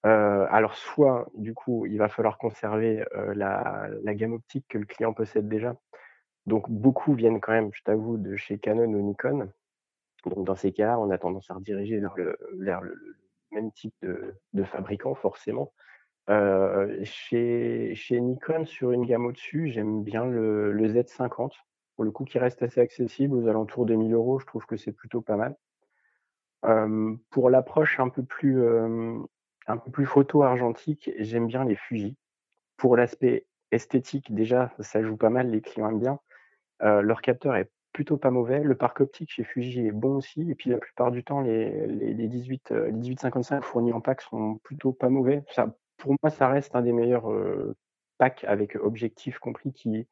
alors, 0.03 0.75
soit, 0.75 1.27
du 1.33 1.55
coup, 1.55 1.87
il 1.87 1.97
va 1.97 2.07
falloir 2.07 2.37
conserver 2.37 3.03
la, 3.33 3.89
gamme 4.13 4.33
optique 4.33 4.65
que 4.69 4.77
le 4.77 4.85
client 4.85 5.13
possède 5.13 5.47
déjà. 5.49 5.75
Donc, 6.45 6.69
beaucoup 6.69 7.13
viennent 7.13 7.41
quand 7.41 7.53
même, 7.53 7.71
je 7.73 7.81
t'avoue, 7.83 8.17
de 8.17 8.35
chez 8.35 8.59
Canon 8.59 8.93
ou 8.93 9.01
Nikon. 9.01 9.49
Donc, 10.25 10.45
dans 10.45 10.55
ces 10.55 10.71
cas-là, 10.71 10.99
on 10.99 11.09
a 11.09 11.17
tendance 11.17 11.49
à 11.49 11.55
rediriger 11.55 11.99
vers 11.99 12.13
le, 12.15 12.37
le 12.57 13.15
même 13.51 13.71
type 13.71 13.95
de, 14.03 14.35
de 14.53 14.63
fabricant, 14.63 15.15
forcément 15.15 15.71
chez 16.27 17.95
Nikon, 18.11 18.65
sur 18.65 18.91
une 18.91 19.05
gamme 19.05 19.25
au-dessus, 19.25 19.69
j'aime 19.69 20.03
bien 20.03 20.25
le 20.25 20.71
le 20.71 20.87
Z50, 20.87 21.51
pour 21.95 22.03
le 22.03 22.11
coup, 22.11 22.25
qui 22.25 22.39
reste 22.39 22.63
assez 22.63 22.81
accessible, 22.81 23.35
aux 23.35 23.47
alentours 23.47 23.85
de 23.85 23.93
1 23.93 24.09
euros. 24.11 24.39
Je 24.39 24.45
trouve 24.45 24.65
que 24.65 24.77
c'est 24.77 24.93
plutôt 24.93 25.21
pas 25.21 25.35
mal. 25.35 25.55
pour 27.29 27.49
l'approche 27.49 27.99
un 27.99 28.09
peu 28.09 28.23
plus, 28.23 28.61
photo 30.05 30.43
argentique, 30.43 31.11
j'aime 31.19 31.47
bien 31.47 31.65
les 31.65 31.75
Fuji. 31.75 32.15
Pour 32.77 32.95
l'aspect 32.97 33.45
esthétique, 33.71 34.33
déjà, 34.33 34.73
ça 34.79 35.03
joue 35.03 35.17
pas 35.17 35.29
mal, 35.29 35.49
les 35.49 35.61
clients 35.61 35.89
aiment 35.89 35.99
bien. 35.99 36.19
leur 36.79 37.21
capteur 37.21 37.55
est 37.55 37.69
plutôt 37.91 38.17
pas 38.17 38.31
mauvais. 38.31 38.63
Le 38.63 38.75
parc 38.75 39.01
optique 39.01 39.31
chez 39.31 39.43
Fuji 39.43 39.87
est 39.87 39.91
bon 39.91 40.15
aussi 40.15 40.49
et 40.49 40.55
puis 40.55 40.69
la 40.69 40.77
plupart 40.77 41.11
du 41.11 41.23
temps, 41.23 41.41
les 41.41 41.85
les 41.87 42.13
les 42.13 42.27
18, 42.27 42.71
les 42.71 42.91
18-55 42.91 43.61
fournis 43.61 43.93
en 43.93 44.01
pack 44.01 44.21
sont 44.21 44.55
plutôt 44.63 44.93
pas 44.93 45.09
mauvais. 45.09 45.43
Ça 45.49 45.75
pour 46.03 46.15
moi, 46.21 46.29
ça 46.29 46.49
reste 46.49 46.75
un 46.75 46.81
des 46.81 46.91
meilleurs 46.91 47.31
packs 48.17 48.43
avec 48.43 48.75
objectif 48.75 49.39
compris 49.39 49.71
qui, 49.71 50.05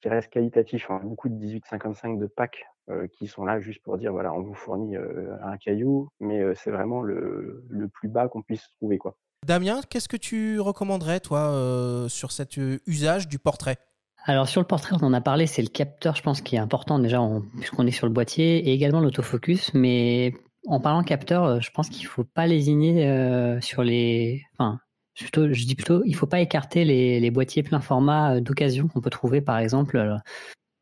qui 0.00 0.08
reste 0.08 0.30
qualitatif. 0.30 0.90
Hein. 0.90 1.02
Beaucoup 1.04 1.28
de 1.28 1.34
1855 1.34 2.18
de 2.18 2.26
packs 2.26 2.64
qui 3.12 3.26
sont 3.26 3.44
là 3.44 3.60
juste 3.60 3.82
pour 3.82 3.98
dire 3.98 4.12
voilà, 4.12 4.32
on 4.32 4.40
vous 4.40 4.54
fournit 4.54 4.96
un 4.96 5.56
caillou, 5.58 6.08
mais 6.20 6.42
c'est 6.54 6.70
vraiment 6.70 7.02
le, 7.02 7.62
le, 7.68 7.88
plus 7.88 8.08
bas 8.08 8.28
qu'on 8.28 8.40
puisse 8.40 8.66
trouver. 8.78 8.96
Quoi. 8.96 9.14
Damien, 9.46 9.82
qu'est-ce 9.90 10.08
que 10.08 10.16
tu 10.16 10.58
recommanderais, 10.58 11.20
toi, 11.20 12.06
sur 12.08 12.32
cet 12.32 12.56
usage 12.86 13.28
du 13.28 13.38
portrait? 13.38 13.76
Alors 14.24 14.48
sur 14.48 14.60
le 14.60 14.66
portrait, 14.66 14.96
on 15.00 15.04
en 15.04 15.12
a 15.12 15.20
parlé, 15.20 15.46
c'est 15.46 15.62
le 15.62 15.68
capteur, 15.68 16.16
je 16.16 16.22
pense, 16.22 16.40
qui 16.40 16.56
est 16.56 16.58
important 16.58 16.98
déjà, 16.98 17.20
puisqu'on 17.58 17.86
est 17.86 17.92
sur 17.92 18.06
le 18.06 18.12
boîtier, 18.12 18.58
et 18.68 18.72
également 18.72 19.00
l'autofocus. 19.00 19.72
Mais 19.74 20.34
en 20.66 20.80
parlant 20.80 21.02
capteur, 21.02 21.60
je 21.60 21.70
pense 21.70 21.88
qu'il 21.88 22.06
faut 22.06 22.24
pas 22.24 22.46
lésigner 22.46 23.06
euh, 23.08 23.60
sur 23.60 23.82
les. 23.82 24.42
Enfin, 24.52 24.80
je 25.18 25.66
dis 25.66 25.74
plutôt, 25.74 26.02
il 26.04 26.14
faut 26.14 26.26
pas 26.26 26.40
écarter 26.40 26.84
les, 26.84 27.20
les 27.20 27.30
boîtiers 27.30 27.62
plein 27.62 27.80
format 27.80 28.36
euh, 28.36 28.40
d'occasion 28.40 28.88
qu'on 28.88 29.00
peut 29.00 29.10
trouver, 29.10 29.40
par 29.40 29.58
exemple, 29.58 29.98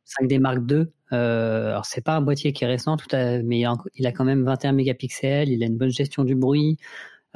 5D 0.06 0.38
Mark 0.38 0.58
II. 0.70 0.86
Euh, 1.12 1.68
alors 1.68 1.84
c'est 1.84 2.00
pas 2.00 2.16
un 2.16 2.20
boîtier 2.20 2.52
qui 2.52 2.64
est 2.64 2.66
récent, 2.66 2.96
tout 2.96 3.14
à, 3.14 3.42
mais 3.42 3.60
il 3.94 4.06
a, 4.06 4.12
quand 4.12 4.24
même 4.24 4.44
21 4.44 4.72
mégapixels, 4.72 5.48
il 5.48 5.62
a 5.62 5.66
une 5.66 5.76
bonne 5.76 5.90
gestion 5.90 6.24
du 6.24 6.34
bruit. 6.34 6.78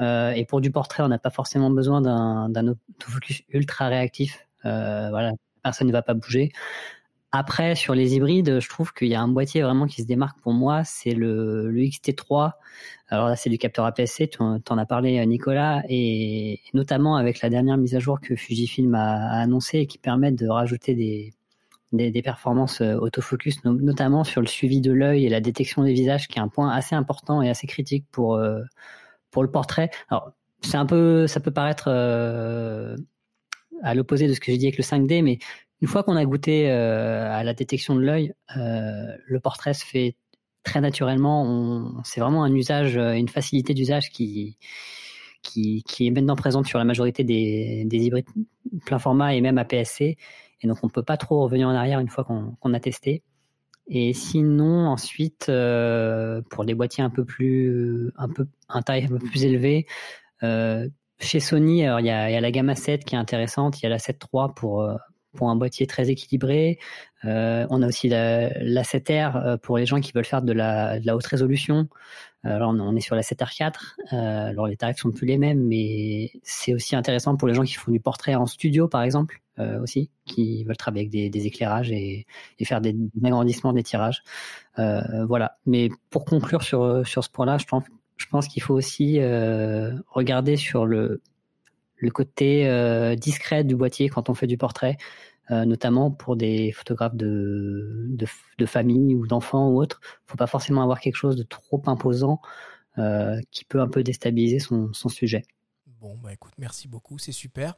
Euh, 0.01 0.31
et 0.31 0.45
pour 0.45 0.61
du 0.61 0.71
portrait, 0.71 1.03
on 1.03 1.07
n'a 1.09 1.19
pas 1.19 1.29
forcément 1.29 1.69
besoin 1.69 2.01
d'un 2.01 2.67
autofocus 2.67 3.43
ultra 3.49 3.87
réactif. 3.87 4.47
Euh, 4.65 5.09
voilà, 5.09 5.31
personne 5.63 5.87
ne 5.87 5.93
va 5.93 6.01
pas 6.01 6.13
bouger. 6.13 6.51
Après, 7.31 7.75
sur 7.75 7.95
les 7.95 8.15
hybrides, 8.15 8.59
je 8.59 8.69
trouve 8.69 8.93
qu'il 8.93 9.07
y 9.07 9.15
a 9.15 9.21
un 9.21 9.27
boîtier 9.29 9.61
vraiment 9.61 9.87
qui 9.87 10.01
se 10.01 10.07
démarque 10.07 10.39
pour 10.41 10.53
moi, 10.53 10.83
c'est 10.83 11.13
le, 11.13 11.69
le 11.69 11.81
XT3. 11.81 12.53
Alors 13.07 13.29
là, 13.29 13.35
c'est 13.35 13.49
du 13.49 13.57
capteur 13.57 13.85
APS-C, 13.85 14.27
tu 14.27 14.37
en, 14.41 14.59
as 14.77 14.85
parlé 14.85 15.25
Nicolas, 15.25 15.83
et 15.87 16.59
notamment 16.73 17.15
avec 17.15 17.41
la 17.41 17.49
dernière 17.49 17.77
mise 17.77 17.95
à 17.95 17.99
jour 17.99 18.19
que 18.19 18.35
Fujifilm 18.35 18.95
a, 18.95 19.29
a 19.29 19.41
annoncée 19.41 19.79
et 19.79 19.87
qui 19.87 19.97
permet 19.97 20.31
de 20.31 20.47
rajouter 20.47 20.93
des, 20.93 21.33
des, 21.93 22.21
performances 22.21 22.81
euh, 22.81 22.95
autofocus, 22.95 23.63
notamment 23.65 24.23
sur 24.23 24.41
le 24.41 24.47
suivi 24.47 24.81
de 24.81 24.91
l'œil 24.91 25.25
et 25.25 25.29
la 25.29 25.41
détection 25.41 25.83
des 25.83 25.93
visages, 25.93 26.27
qui 26.27 26.39
est 26.39 26.41
un 26.41 26.47
point 26.47 26.69
assez 26.69 26.95
important 26.95 27.41
et 27.41 27.49
assez 27.49 27.67
critique 27.67 28.05
pour 28.11 28.35
euh, 28.35 28.61
pour 29.31 29.43
le 29.43 29.51
portrait. 29.51 29.89
Alors, 30.09 30.33
c'est 30.61 30.77
un 30.77 30.85
peu, 30.85 31.27
ça 31.27 31.39
peut 31.39 31.51
paraître 31.51 31.85
euh, 31.87 32.95
à 33.83 33.95
l'opposé 33.95 34.27
de 34.27 34.33
ce 34.33 34.39
que 34.39 34.51
j'ai 34.51 34.57
dit 34.57 34.65
avec 34.65 34.77
le 34.77 34.83
5D, 34.83 35.23
mais 35.23 35.39
une 35.81 35.87
fois 35.87 36.03
qu'on 36.03 36.15
a 36.15 36.25
goûté 36.25 36.69
euh, 36.69 37.31
à 37.31 37.43
la 37.43 37.53
détection 37.53 37.95
de 37.95 38.01
l'œil, 38.01 38.33
euh, 38.55 39.15
le 39.25 39.39
portrait 39.39 39.73
se 39.73 39.85
fait 39.85 40.15
très 40.63 40.81
naturellement. 40.81 42.01
C'est 42.03 42.21
vraiment 42.21 42.43
un 42.43 42.53
usage, 42.53 42.97
une 42.97 43.29
facilité 43.29 43.73
d'usage 43.73 44.11
qui, 44.11 44.57
est 45.57 46.11
maintenant 46.11 46.35
présente 46.35 46.67
sur 46.67 46.77
la 46.77 46.85
majorité 46.85 47.23
des, 47.23 47.83
des 47.85 47.97
hybrides 47.97 48.27
plein 48.85 48.99
format 48.99 49.33
et 49.35 49.41
même 49.41 49.57
APS-C. 49.57 50.17
Et 50.61 50.67
donc, 50.67 50.77
on 50.83 50.87
ne 50.87 50.91
peut 50.91 51.03
pas 51.03 51.17
trop 51.17 51.41
revenir 51.43 51.67
en 51.67 51.73
arrière 51.73 51.99
une 51.99 52.09
fois 52.09 52.23
qu'on 52.23 52.73
a 52.73 52.79
testé. 52.79 53.23
Et 53.87 54.13
sinon, 54.13 54.87
ensuite, 54.87 55.47
euh, 55.49 56.41
pour 56.49 56.63
les 56.63 56.73
boîtiers 56.73 57.03
un 57.03 57.09
peu 57.09 57.25
plus, 57.25 58.11
un 58.15 58.29
peu, 58.29 58.47
un 58.69 58.81
taille 58.81 59.05
un 59.05 59.07
peu 59.07 59.17
plus 59.17 59.43
élevé, 59.43 59.85
euh, 60.43 60.87
chez 61.19 61.39
Sony, 61.39 61.79
il 61.79 62.05
y 62.05 62.09
a, 62.09 62.41
la 62.41 62.51
gamme 62.51 62.69
A7 62.69 62.99
qui 63.03 63.15
est 63.15 63.17
intéressante, 63.17 63.79
il 63.79 63.83
y 63.83 63.85
a 63.87 63.89
la 63.89 63.99
7 63.99 64.23
III 64.33 64.45
pour 64.55 64.81
euh, 64.81 64.95
pour 65.33 65.49
un 65.49 65.55
boîtier 65.55 65.87
très 65.87 66.09
équilibré. 66.09 66.79
Euh, 67.25 67.65
on 67.69 67.81
a 67.81 67.87
aussi 67.87 68.09
la, 68.09 68.49
la 68.59 68.83
7R 68.83 69.35
euh, 69.35 69.57
pour 69.57 69.77
les 69.77 69.85
gens 69.85 69.99
qui 69.99 70.11
veulent 70.11 70.25
faire 70.25 70.41
de 70.41 70.53
la, 70.53 70.99
haute 71.15 71.25
résolution. 71.25 71.87
Euh, 72.45 72.55
alors 72.55 72.71
on 72.71 72.95
est 72.95 73.01
sur 73.01 73.15
la 73.15 73.21
7R4. 73.21 73.73
alors 74.11 74.67
les 74.67 74.77
tarifs 74.77 74.97
sont 74.97 75.11
plus 75.11 75.27
les 75.27 75.37
mêmes, 75.37 75.63
mais 75.67 76.31
c'est 76.43 76.73
aussi 76.73 76.95
intéressant 76.95 77.35
pour 77.37 77.47
les 77.47 77.53
gens 77.53 77.63
qui 77.63 77.73
font 77.73 77.91
du 77.91 77.99
portrait 77.99 78.35
en 78.35 78.45
studio, 78.45 78.87
par 78.87 79.03
exemple, 79.03 79.41
aussi, 79.83 80.09
qui 80.25 80.63
veulent 80.63 80.75
travailler 80.75 81.07
avec 81.07 81.31
des, 81.31 81.45
éclairages 81.45 81.91
et, 81.91 82.25
faire 82.63 82.81
des, 82.81 82.95
agrandissements, 83.23 83.73
des 83.73 83.83
tirages. 83.83 84.23
voilà. 84.75 85.57
Mais 85.67 85.89
pour 86.09 86.25
conclure 86.25 86.63
sur 86.63 87.05
sur 87.05 87.23
ce 87.23 87.29
point-là, 87.29 87.59
je 87.59 88.25
pense 88.27 88.47
qu'il 88.47 88.63
faut 88.63 88.73
aussi 88.73 89.19
regarder 90.09 90.55
sur 90.55 90.87
le 90.87 91.21
le 92.01 92.09
côté 92.09 92.67
euh, 92.67 93.15
discret 93.15 93.63
du 93.63 93.75
boîtier 93.75 94.09
quand 94.09 94.29
on 94.29 94.33
fait 94.33 94.47
du 94.47 94.57
portrait, 94.57 94.97
euh, 95.51 95.65
notamment 95.65 96.11
pour 96.11 96.35
des 96.35 96.71
photographes 96.71 97.15
de, 97.15 98.09
de, 98.57 98.65
famille 98.65 99.15
ou 99.15 99.27
d'enfants 99.27 99.69
ou 99.69 99.79
autres. 99.79 100.01
faut 100.25 100.37
pas 100.37 100.47
forcément 100.47 100.81
avoir 100.81 100.99
quelque 100.99 101.15
chose 101.15 101.35
de 101.35 101.43
trop 101.43 101.81
imposant 101.85 102.41
euh, 102.97 103.39
qui 103.51 103.65
peut 103.65 103.79
un 103.79 103.87
peu 103.87 104.03
déstabiliser 104.03 104.59
son, 104.59 104.91
son 104.93 105.09
sujet. 105.09 105.43
Bon, 106.01 106.17
bah 106.23 106.33
écoute, 106.33 106.53
merci 106.57 106.87
beaucoup, 106.87 107.19
c'est 107.19 107.31
super. 107.31 107.75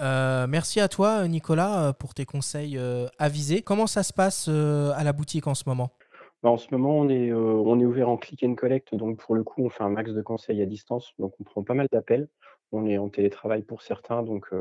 merci 0.00 0.80
à 0.80 0.88
toi, 0.88 1.28
Nicolas, 1.28 1.92
pour 1.92 2.14
tes 2.14 2.24
conseils 2.24 2.80
avisés. 3.18 3.60
Comment 3.60 3.86
ça 3.86 4.02
se 4.02 4.14
passe 4.14 4.48
à 4.48 5.04
la 5.04 5.12
boutique 5.12 5.46
en 5.46 5.54
ce 5.54 5.64
moment? 5.66 5.90
Bah, 6.42 6.48
En 6.48 6.56
ce 6.56 6.68
moment, 6.70 6.98
on 6.98 7.10
est, 7.10 7.34
on 7.34 7.78
est 7.78 7.84
ouvert 7.84 8.08
en 8.08 8.16
click 8.16 8.42
and 8.44 8.54
collect, 8.54 8.94
donc 8.94 9.18
pour 9.18 9.34
le 9.34 9.44
coup, 9.44 9.62
on 9.62 9.68
fait 9.68 9.84
un 9.84 9.90
max 9.90 10.12
de 10.12 10.22
conseils 10.22 10.62
à 10.62 10.66
distance, 10.66 11.12
donc 11.18 11.34
on 11.38 11.44
prend 11.44 11.62
pas 11.62 11.74
mal 11.74 11.86
d'appels. 11.92 12.28
On 12.72 12.86
est 12.86 12.98
en 12.98 13.08
télétravail 13.08 13.62
pour 13.62 13.82
certains, 13.82 14.22
donc 14.22 14.52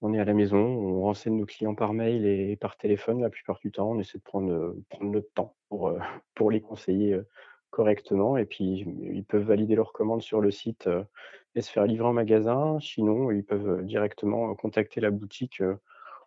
on 0.00 0.14
est 0.14 0.20
à 0.20 0.24
la 0.24 0.34
maison, 0.34 0.58
on 0.58 1.02
renseigne 1.02 1.36
nos 1.36 1.46
clients 1.46 1.74
par 1.74 1.92
mail 1.92 2.24
et 2.26 2.56
par 2.56 2.76
téléphone 2.76 3.20
la 3.20 3.30
plupart 3.30 3.58
du 3.60 3.70
temps. 3.70 3.90
On 3.90 4.00
essaie 4.00 4.18
de 4.18 4.22
prendre, 4.22 4.74
prendre 4.88 5.10
notre 5.10 5.32
temps 5.34 5.54
pour, 5.68 5.90
les 6.50 6.60
conseiller 6.60 7.20
correctement. 7.70 8.36
Et 8.36 8.46
puis, 8.46 8.86
ils 9.12 9.24
peuvent 9.24 9.42
valider 9.42 9.74
leur 9.74 9.92
commande 9.92 10.22
sur 10.22 10.40
le 10.40 10.50
site 10.50 10.88
et 11.54 11.60
se 11.60 11.70
faire 11.70 11.84
livrer 11.84 12.08
en 12.08 12.12
magasin. 12.12 12.78
Sinon, 12.80 13.30
ils 13.30 13.44
peuvent 13.44 13.84
directement 13.84 14.54
contacter 14.54 15.00
la 15.00 15.10
boutique 15.10 15.62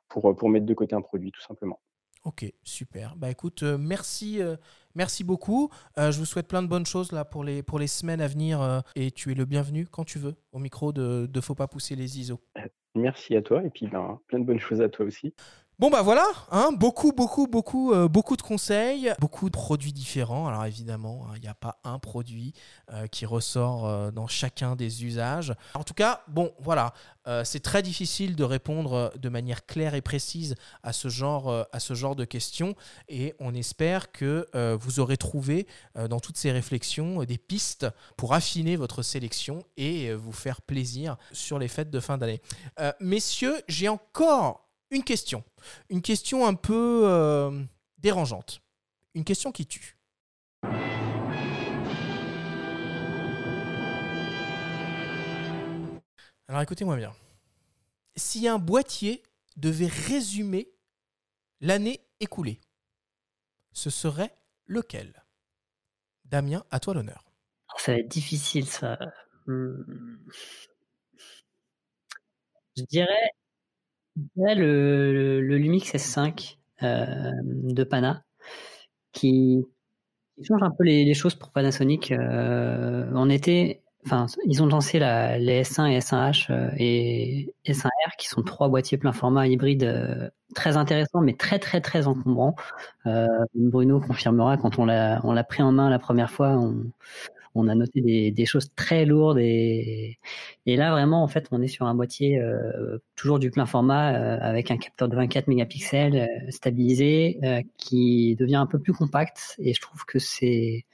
pour 0.09 0.49
mettre 0.49 0.65
de 0.65 0.73
côté 0.73 0.95
un 0.95 1.01
produit, 1.01 1.31
tout 1.31 1.41
simplement. 1.41 1.79
Ok, 2.23 2.45
super. 2.63 3.15
Bah 3.15 3.31
écoute, 3.31 3.63
euh, 3.63 3.77
merci, 3.79 4.41
euh, 4.41 4.55
merci 4.93 5.23
beaucoup. 5.23 5.71
Euh, 5.97 6.11
je 6.11 6.19
vous 6.19 6.25
souhaite 6.25 6.47
plein 6.47 6.61
de 6.61 6.67
bonnes 6.67 6.85
choses 6.85 7.11
là 7.11 7.25
pour 7.25 7.43
les, 7.43 7.63
pour 7.63 7.79
les 7.79 7.87
semaines 7.87 8.21
à 8.21 8.27
venir 8.27 8.83
et 8.95 9.09
tu 9.11 9.31
es 9.31 9.35
le 9.35 9.45
bienvenu 9.45 9.87
quand 9.87 10.03
tu 10.03 10.19
veux 10.19 10.35
au 10.51 10.59
micro 10.59 10.91
de, 10.91 11.25
de 11.25 11.41
Faut 11.41 11.55
pas 11.55 11.67
pousser 11.67 11.95
les 11.95 12.19
ISO. 12.19 12.39
Merci 12.93 13.35
à 13.35 13.41
toi 13.41 13.63
et 13.63 13.69
puis 13.69 13.87
ben, 13.87 14.19
plein 14.27 14.39
de 14.39 14.45
bonnes 14.45 14.59
choses 14.59 14.81
à 14.81 14.89
toi 14.89 15.05
aussi. 15.05 15.33
Bon 15.81 15.89
bah 15.89 16.03
voilà, 16.03 16.27
hein, 16.51 16.69
beaucoup, 16.73 17.11
beaucoup, 17.11 17.47
beaucoup, 17.47 17.91
euh, 17.91 18.07
beaucoup 18.07 18.37
de 18.37 18.43
conseils, 18.43 19.11
beaucoup 19.19 19.49
de 19.49 19.57
produits 19.57 19.93
différents. 19.93 20.47
Alors 20.47 20.63
évidemment, 20.65 21.25
hein, 21.25 21.33
il 21.37 21.41
n'y 21.41 21.47
a 21.47 21.55
pas 21.55 21.79
un 21.83 21.97
produit 21.97 22.53
euh, 22.93 23.07
qui 23.07 23.25
ressort 23.25 23.87
euh, 23.87 24.11
dans 24.11 24.27
chacun 24.27 24.75
des 24.75 25.05
usages. 25.05 25.55
En 25.73 25.83
tout 25.83 25.95
cas, 25.95 26.21
bon 26.27 26.53
voilà, 26.59 26.93
c'est 27.43 27.61
très 27.61 27.81
difficile 27.81 28.35
de 28.35 28.43
répondre 28.43 29.11
de 29.17 29.29
manière 29.29 29.65
claire 29.65 29.95
et 29.95 30.01
précise 30.01 30.53
à 30.83 30.93
ce 30.93 31.07
genre, 31.07 31.65
à 31.71 31.79
ce 31.79 31.93
genre 31.93 32.15
de 32.15 32.25
questions. 32.25 32.75
Et 33.09 33.35
on 33.39 33.53
espère 33.53 34.11
que 34.11 34.47
vous 34.79 34.99
aurez 34.99 35.17
trouvé 35.17 35.67
dans 36.09 36.19
toutes 36.19 36.37
ces 36.37 36.51
réflexions 36.51 37.23
des 37.23 37.37
pistes 37.37 37.85
pour 38.17 38.33
affiner 38.33 38.75
votre 38.75 39.03
sélection 39.03 39.63
et 39.77 40.11
vous 40.15 40.31
faire 40.31 40.63
plaisir 40.63 41.15
sur 41.31 41.59
les 41.59 41.67
fêtes 41.67 41.91
de 41.91 41.99
fin 41.99 42.17
d'année. 42.17 42.41
messieurs, 42.99 43.61
j'ai 43.67 43.87
encore 43.87 44.70
une 44.91 45.03
question. 45.03 45.43
Une 45.89 46.01
question 46.01 46.45
un 46.45 46.53
peu 46.53 47.03
euh, 47.05 47.63
dérangeante. 47.97 48.61
Une 49.15 49.23
question 49.23 49.51
qui 49.51 49.65
tue. 49.65 49.97
Alors 56.47 56.61
écoutez-moi 56.61 56.97
bien. 56.97 57.13
Si 58.17 58.47
un 58.47 58.59
boîtier 58.59 59.23
devait 59.55 59.87
résumer 59.87 60.69
l'année 61.61 62.05
écoulée, 62.19 62.59
ce 63.71 63.89
serait 63.89 64.35
lequel? 64.65 65.23
Damien, 66.25 66.65
à 66.71 66.79
toi 66.79 66.93
l'honneur. 66.93 67.31
Ça 67.77 67.93
va 67.93 67.99
être 67.99 68.09
difficile 68.09 68.67
ça. 68.67 68.99
Hmm. 69.47 70.17
Je 72.75 72.83
dirais 72.83 73.31
le, 74.35 75.41
le, 75.41 75.57
Lumix 75.57 75.93
S5 75.93 76.57
euh, 76.83 77.31
de 77.43 77.83
Pana 77.83 78.23
qui, 79.13 79.65
change 80.43 80.63
un 80.63 80.71
peu 80.71 80.83
les, 80.83 81.13
choses 81.13 81.35
pour 81.35 81.51
Panasonic. 81.51 82.11
Euh, 82.11 83.09
on 83.13 83.29
était, 83.29 83.81
enfin, 84.05 84.25
ils 84.47 84.63
ont 84.63 84.65
lancé 84.65 84.97
la, 84.99 85.37
les 85.37 85.63
S1 85.63 85.91
et 85.91 85.99
S1H 85.99 86.51
euh, 86.51 86.69
et 86.77 87.53
S1R 87.65 88.15
qui 88.17 88.27
sont 88.27 88.41
trois 88.41 88.69
boîtiers 88.69 88.97
plein 88.97 89.11
format 89.11 89.47
hybride 89.47 90.31
très 90.55 90.77
intéressants 90.77 91.21
mais 91.21 91.33
très 91.33 91.59
très 91.59 91.81
très 91.81 92.07
encombrants. 92.07 92.55
Bruno 93.55 93.99
confirmera 93.99 94.57
quand 94.57 94.79
on 94.79 94.85
l'a 94.85 95.21
on 95.23 95.33
l'a 95.33 95.43
pris 95.43 95.61
en 95.61 95.71
main 95.71 95.89
la 95.89 95.99
première 95.99 96.31
fois. 96.31 96.51
On, 96.51 96.91
on 97.55 97.67
a 97.67 97.75
noté 97.75 98.01
des, 98.01 98.31
des, 98.31 98.45
choses 98.45 98.71
très 98.75 99.05
lourdes 99.05 99.39
et, 99.39 100.19
et 100.65 100.75
là 100.75 100.91
vraiment 100.91 101.23
en 101.23 101.27
fait 101.27 101.47
on 101.51 101.61
est 101.61 101.67
sur 101.67 101.85
un 101.85 101.95
boîtier 101.95 102.39
euh, 102.39 102.99
toujours 103.15 103.39
du 103.39 103.51
plein 103.51 103.65
format 103.65 104.13
euh, 104.13 104.37
avec 104.41 104.71
un 104.71 104.77
capteur 104.77 105.09
de 105.09 105.15
24 105.15 105.47
mégapixels 105.47 106.15
euh, 106.15 106.51
stabilisé 106.51 107.39
qui 107.77 108.35
devient 108.35 108.55
un 108.55 108.65
peu 108.65 108.79
plus 108.79 108.93
compact 108.93 109.55
et 109.59 109.73
je 109.73 109.81
trouve 109.81 110.05
que 110.05 110.19
c'est 110.19 110.85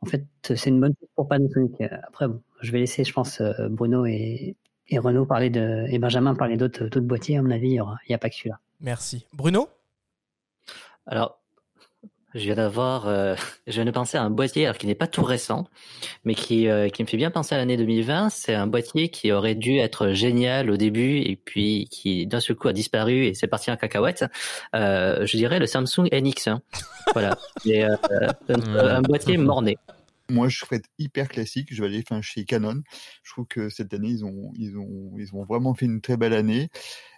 en 0.00 0.06
fait 0.06 0.24
c'est 0.42 0.70
une 0.70 0.80
bonne 0.80 0.94
chose 1.00 1.08
pour 1.14 1.28
Panasonic. 1.28 1.80
Après 1.80 2.28
bon, 2.28 2.42
je 2.60 2.72
vais 2.72 2.78
laisser 2.78 3.04
je 3.04 3.12
pense 3.12 3.40
Bruno 3.70 4.04
et, 4.06 4.56
et 4.88 4.98
Renault 4.98 5.26
parler 5.26 5.50
de 5.50 5.86
et 5.88 5.98
Benjamin 5.98 6.34
parler 6.34 6.56
d'autres 6.56 6.84
d'autres 6.84 7.06
boîtiers 7.06 7.38
à 7.38 7.42
mon 7.42 7.50
avis 7.50 7.78
il 7.78 8.08
n'y 8.08 8.14
a 8.14 8.18
pas 8.18 8.28
que 8.28 8.36
celui-là. 8.36 8.58
Merci. 8.80 9.26
Bruno? 9.32 9.68
Alors 11.06 11.38
je 12.34 12.40
viens 12.40 12.56
d'avoir, 12.56 13.06
euh, 13.06 13.34
je 13.66 13.72
viens 13.72 13.84
de 13.84 13.90
penser 13.90 14.18
à 14.18 14.22
un 14.22 14.30
boîtier 14.30 14.66
alors 14.66 14.76
qui 14.76 14.86
n'est 14.86 14.94
pas 14.94 15.06
tout 15.06 15.22
récent, 15.22 15.68
mais 16.24 16.34
qui 16.34 16.68
euh, 16.68 16.88
qui 16.88 17.02
me 17.02 17.08
fait 17.08 17.16
bien 17.16 17.30
penser 17.30 17.54
à 17.54 17.58
l'année 17.58 17.76
2020. 17.76 18.30
C'est 18.30 18.54
un 18.54 18.66
boîtier 18.66 19.08
qui 19.08 19.32
aurait 19.32 19.54
dû 19.54 19.78
être 19.78 20.12
génial 20.12 20.70
au 20.70 20.76
début 20.76 21.18
et 21.18 21.36
puis 21.36 21.88
qui 21.90 22.26
d'un 22.26 22.40
seul 22.40 22.56
coup 22.56 22.68
a 22.68 22.72
disparu 22.72 23.26
et 23.26 23.34
c'est 23.34 23.46
parti 23.46 23.70
en 23.70 23.76
cacahuète. 23.76 24.24
Euh, 24.74 25.24
je 25.24 25.36
dirais 25.36 25.58
le 25.58 25.66
Samsung 25.66 26.08
NX1. 26.10 26.58
voilà, 27.12 27.38
et, 27.64 27.84
euh, 27.84 27.96
un, 28.48 28.78
un, 28.78 29.02
boîtier 29.02 29.36
morné. 29.36 29.76
Moi, 30.30 30.48
je 30.48 30.58
ferais 30.58 30.80
hyper 30.98 31.28
classique. 31.28 31.68
Je 31.70 31.82
vais 31.82 31.88
aller 31.88 32.02
enfin, 32.08 32.22
chez 32.22 32.44
Canon. 32.46 32.82
Je 33.22 33.32
trouve 33.32 33.46
que 33.46 33.68
cette 33.68 33.92
année, 33.92 34.08
ils 34.08 34.24
ont, 34.24 34.52
ils 34.56 34.78
ont, 34.78 35.12
ils 35.18 35.34
ont 35.34 35.44
vraiment 35.44 35.74
fait 35.74 35.84
une 35.84 36.00
très 36.00 36.16
belle 36.16 36.32
année. 36.32 36.70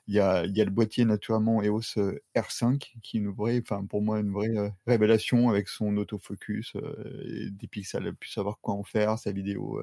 Il 0.08 0.14
y 0.14 0.20
a, 0.20 0.46
y 0.46 0.60
a 0.60 0.64
le 0.64 0.70
boîtier 0.70 1.04
naturellement 1.04 1.62
EOS 1.62 1.98
euh, 1.98 2.20
R5 2.36 2.78
qui 3.02 3.16
est 3.16 3.20
une 3.20 3.30
vraie, 3.30 3.60
enfin 3.60 3.84
pour 3.84 4.02
moi 4.02 4.20
une 4.20 4.32
vraie 4.32 4.56
euh, 4.56 4.70
révélation 4.86 5.48
avec 5.50 5.68
son 5.68 5.96
autofocus, 5.96 6.74
euh, 6.76 7.50
des 7.50 7.66
pixels, 7.66 8.14
plus 8.14 8.30
savoir 8.30 8.58
quoi 8.60 8.74
en 8.74 8.84
faire, 8.84 9.18
sa 9.18 9.32
vidéo 9.32 9.82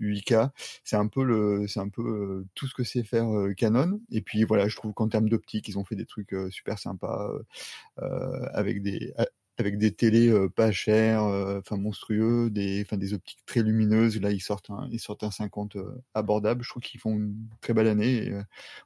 8K. 0.00 0.50
C'est 0.84 0.96
un 0.96 1.06
peu 1.06 1.24
le, 1.24 1.66
c'est 1.68 1.80
un 1.80 1.88
peu 1.88 2.44
tout 2.54 2.66
ce 2.66 2.74
que 2.74 2.84
sait 2.84 3.02
faire 3.02 3.26
Canon. 3.56 4.00
Et 4.10 4.20
puis 4.20 4.44
voilà, 4.44 4.68
je 4.68 4.76
trouve 4.76 4.92
qu'en 4.92 5.08
termes 5.08 5.28
d'optique, 5.28 5.68
ils 5.68 5.78
ont 5.78 5.84
fait 5.84 5.96
des 5.96 6.06
trucs 6.06 6.34
super 6.50 6.78
sympas 6.78 7.30
avec 8.54 8.82
des 8.82 9.12
avec 9.58 9.78
des 9.78 9.92
télés 9.92 10.28
euh, 10.28 10.48
pas 10.48 10.72
chères, 10.72 11.24
euh, 11.24 11.58
enfin 11.58 11.76
monstrueux, 11.76 12.50
des, 12.50 12.82
enfin 12.82 12.96
des 12.96 13.14
optiques 13.14 13.44
très 13.46 13.62
lumineuses. 13.62 14.20
Là, 14.20 14.30
ils 14.30 14.40
sortent 14.40 14.70
un, 14.70 14.88
ils 14.90 15.00
sortent 15.00 15.24
un 15.24 15.30
50 15.30 15.76
euh, 15.76 16.02
abordable. 16.14 16.62
Je 16.62 16.70
trouve 16.70 16.82
qu'ils 16.82 17.00
font 17.00 17.12
une 17.12 17.48
très 17.60 17.74
belle 17.74 17.88
année. 17.88 18.26
Et, 18.26 18.34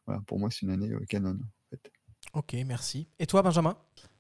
voilà, 0.07 0.21
pour 0.27 0.39
moi, 0.39 0.51
c'est 0.51 0.62
une 0.62 0.71
année 0.71 0.91
Canon. 1.09 1.39
En 1.39 1.71
fait. 1.71 1.91
Ok, 2.35 2.57
merci. 2.67 3.09
Et 3.19 3.27
toi, 3.27 3.43
Benjamin? 3.43 3.77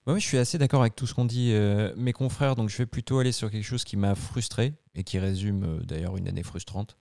Oui, 0.06 0.20
je 0.20 0.26
suis 0.26 0.38
assez 0.38 0.56
d'accord 0.56 0.82
avec 0.82 0.94
tout 0.94 1.06
ce 1.06 1.14
qu'ont 1.14 1.24
dit 1.24 1.52
mes 1.96 2.12
confrères. 2.12 2.54
Donc, 2.54 2.68
je 2.68 2.76
vais 2.78 2.86
plutôt 2.86 3.18
aller 3.18 3.32
sur 3.32 3.50
quelque 3.50 3.64
chose 3.64 3.82
qui 3.82 3.96
m'a 3.96 4.14
frustré 4.14 4.74
et 4.94 5.02
qui 5.02 5.18
résume 5.18 5.82
d'ailleurs 5.84 6.16
une 6.16 6.28
année 6.28 6.44
frustrante, 6.44 6.96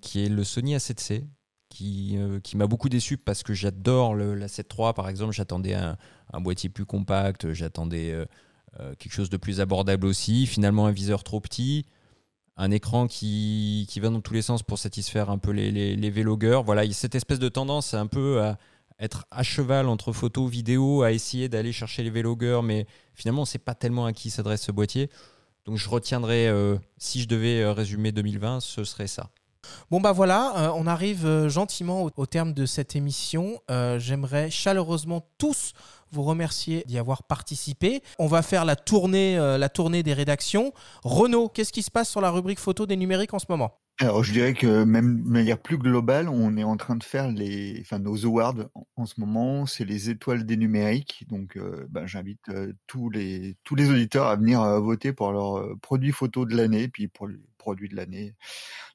qui 0.00 0.24
est 0.24 0.28
le 0.28 0.44
Sony 0.44 0.76
A7C, 0.76 1.24
qui, 1.70 2.18
qui 2.42 2.56
m'a 2.58 2.66
beaucoup 2.66 2.90
déçu 2.90 3.16
parce 3.16 3.42
que 3.42 3.54
j'adore 3.54 4.14
la 4.14 4.48
7 4.48 4.68
par 4.94 5.08
exemple. 5.08 5.32
J'attendais 5.32 5.74
un, 5.74 5.96
boîtier 6.34 6.68
plus 6.68 6.84
compact, 6.84 7.52
j'attendais 7.52 8.12
euh, 8.12 8.26
euh, 8.78 8.94
quelque 8.98 9.12
chose 9.12 9.30
de 9.30 9.38
plus 9.38 9.60
abordable 9.60 10.06
aussi. 10.06 10.46
Finalement, 10.46 10.86
un 10.86 10.92
viseur 10.92 11.24
trop 11.24 11.40
petit, 11.40 11.86
un 12.56 12.70
écran 12.70 13.06
qui, 13.06 13.86
qui 13.88 14.00
va 14.00 14.10
dans 14.10 14.20
tous 14.20 14.34
les 14.34 14.42
sens 14.42 14.62
pour 14.62 14.78
satisfaire 14.78 15.30
un 15.30 15.38
peu 15.38 15.52
les, 15.52 15.70
les, 15.70 15.96
les. 15.96 16.10
Voilà, 16.64 16.84
il 16.84 16.88
y 16.88 16.90
a 16.90 16.94
cette 16.94 17.14
espèce 17.14 17.38
de 17.38 17.48
tendance 17.48 17.94
un 17.94 18.06
peu 18.06 18.42
à 18.42 18.58
être 18.98 19.24
à 19.30 19.42
cheval 19.42 19.88
entre 19.88 20.12
photo, 20.12 20.46
vidéo, 20.46 21.02
à 21.02 21.12
essayer 21.12 21.48
d'aller 21.48 21.72
chercher 21.72 22.02
les 22.02 22.10
vélogueurs, 22.10 22.62
mais 22.62 22.86
finalement, 23.14 23.42
on 23.42 23.44
ne 23.44 23.48
sait 23.48 23.58
pas 23.58 23.74
tellement 23.74 24.04
à 24.04 24.12
qui 24.12 24.28
s'adresse 24.28 24.62
ce 24.62 24.72
boîtier. 24.72 25.08
Donc 25.64 25.76
je 25.76 25.88
retiendrai, 25.88 26.48
euh, 26.48 26.76
si 26.98 27.22
je 27.22 27.28
devais 27.28 27.64
résumer 27.70 28.12
2020, 28.12 28.60
ce 28.60 28.84
serait 28.84 29.06
ça. 29.06 29.30
Bon 29.90 30.00
bah 30.00 30.12
voilà, 30.12 30.72
on 30.76 30.86
arrive 30.86 31.48
gentiment 31.48 32.08
au, 32.16 32.26
terme 32.26 32.52
de 32.52 32.66
cette 32.66 32.96
émission. 32.96 33.60
J'aimerais 33.98 34.50
chaleureusement 34.50 35.26
tous 35.38 35.74
vous 36.12 36.22
remercier 36.22 36.84
d'y 36.86 36.98
avoir 36.98 37.22
participé. 37.22 38.02
On 38.18 38.26
va 38.26 38.42
faire 38.42 38.64
la 38.64 38.76
tournée, 38.76 39.38
euh, 39.38 40.02
des 40.02 40.12
rédactions. 40.12 40.72
Renaud, 41.04 41.48
qu'est-ce 41.48 41.72
qui 41.72 41.82
se 41.82 41.90
passe 41.90 42.08
sur 42.08 42.20
la 42.20 42.30
rubrique 42.30 42.58
photo 42.58 42.86
des 42.86 42.96
numériques 42.96 43.34
en 43.34 43.38
ce 43.38 43.46
moment? 43.48 43.78
Alors, 43.98 44.24
je 44.24 44.32
dirais 44.32 44.54
que 44.54 44.84
même 44.84 45.22
de 45.22 45.28
manière 45.28 45.58
plus 45.58 45.76
globale, 45.76 46.28
on 46.28 46.56
est 46.56 46.64
en 46.64 46.78
train 46.78 46.96
de 46.96 47.04
faire 47.04 47.28
les, 47.28 47.78
enfin, 47.82 47.98
nos 47.98 48.24
awards 48.24 48.54
en, 48.96 49.04
ce 49.04 49.20
moment, 49.20 49.66
c'est 49.66 49.84
les 49.84 50.08
étoiles 50.08 50.46
des 50.46 50.56
numériques. 50.56 51.26
Donc, 51.28 51.56
euh, 51.56 51.86
ben, 51.90 52.06
j'invite 52.06 52.48
euh, 52.48 52.72
tous 52.86 53.10
les 53.10 53.56
tous 53.62 53.74
les 53.74 53.90
auditeurs 53.90 54.26
à 54.26 54.36
venir 54.36 54.62
voter 54.80 55.12
pour 55.12 55.32
leur 55.32 55.78
produit 55.80 56.12
photo 56.12 56.46
de 56.46 56.56
l'année, 56.56 56.88
produit 57.60 57.88
de 57.88 57.94
l'année 57.94 58.34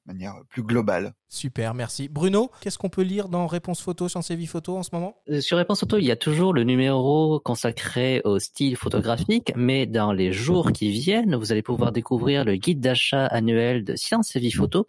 manière 0.05 0.35
plus 0.49 0.63
globale. 0.63 1.13
Super, 1.29 1.73
merci. 1.73 2.07
Bruno, 2.07 2.51
qu'est-ce 2.61 2.77
qu'on 2.77 2.89
peut 2.89 3.01
lire 3.01 3.27
dans 3.27 3.47
Réponse 3.47 3.81
Photo, 3.81 4.07
Sciences 4.07 4.31
et 4.31 4.35
Vie 4.35 4.47
Photo 4.47 4.77
en 4.77 4.83
ce 4.83 4.89
moment? 4.93 5.15
Euh, 5.29 5.41
Sur 5.41 5.57
Réponse 5.57 5.79
Photo, 5.79 5.97
il 5.97 6.05
y 6.05 6.11
a 6.11 6.15
toujours 6.15 6.53
le 6.53 6.63
numéro 6.63 7.39
consacré 7.39 8.21
au 8.23 8.39
style 8.39 8.77
photographique, 8.77 9.51
mais 9.55 9.85
dans 9.85 10.11
les 10.11 10.31
jours 10.31 10.71
qui 10.71 10.91
viennent, 10.91 11.35
vous 11.35 11.51
allez 11.51 11.63
pouvoir 11.63 11.91
découvrir 11.91 12.45
le 12.45 12.55
guide 12.55 12.79
d'achat 12.79 13.25
annuel 13.25 13.83
de 13.83 13.95
Sciences 13.95 14.35
et 14.35 14.39
Vie 14.39 14.51
Photo, 14.51 14.87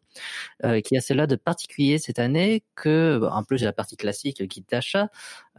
euh, 0.64 0.80
qui 0.80 0.96
a 0.96 1.00
cela 1.00 1.26
de 1.26 1.36
particulier 1.36 1.98
cette 1.98 2.18
année 2.18 2.62
que, 2.74 3.20
en 3.30 3.42
plus 3.42 3.60
de 3.60 3.66
la 3.66 3.72
partie 3.72 3.96
classique, 3.96 4.40
le 4.40 4.46
guide 4.46 4.66
d'achat, 4.70 5.08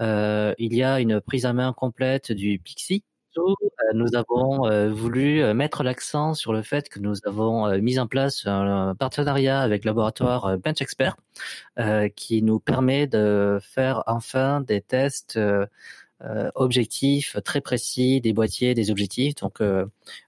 euh, 0.02 0.54
il 0.58 0.76
y 0.76 0.84
a 0.84 1.00
une 1.00 1.20
prise 1.20 1.46
à 1.46 1.54
main 1.54 1.74
complète 1.74 2.32
du 2.32 2.60
Pixie, 2.60 3.04
euh, 3.38 3.94
nous 3.94 4.16
avons 4.16 4.66
euh, 4.68 4.90
voulu 4.90 5.42
euh, 5.42 5.54
mettre 5.54 5.84
l'accent 5.84 6.34
sur 6.34 6.54
le 6.54 6.62
fait 6.62 6.90
que 6.90 7.00
nous 7.00 7.16
avons 7.26 7.78
mis 7.80 8.00
en 8.00 8.08
place 8.08 8.46
un 8.46 8.96
partenariat 8.96 9.62
avec 9.62 9.84
le 9.84 9.90
laboratoire 9.90 10.58
Bench 10.58 10.82
Expert 10.82 11.16
qui 12.16 12.42
nous 12.42 12.60
permet 12.60 13.08
de 13.08 13.60
faire 13.62 14.04
enfin 14.08 14.62
des 14.62 14.82
tests 14.82 15.40
objectifs 16.56 17.38
très 17.44 17.62
précis 17.62 18.22
des 18.22 18.34
boîtiers, 18.34 18.74
des 18.74 18.90
objectifs. 18.90 19.36
Donc, 19.36 19.62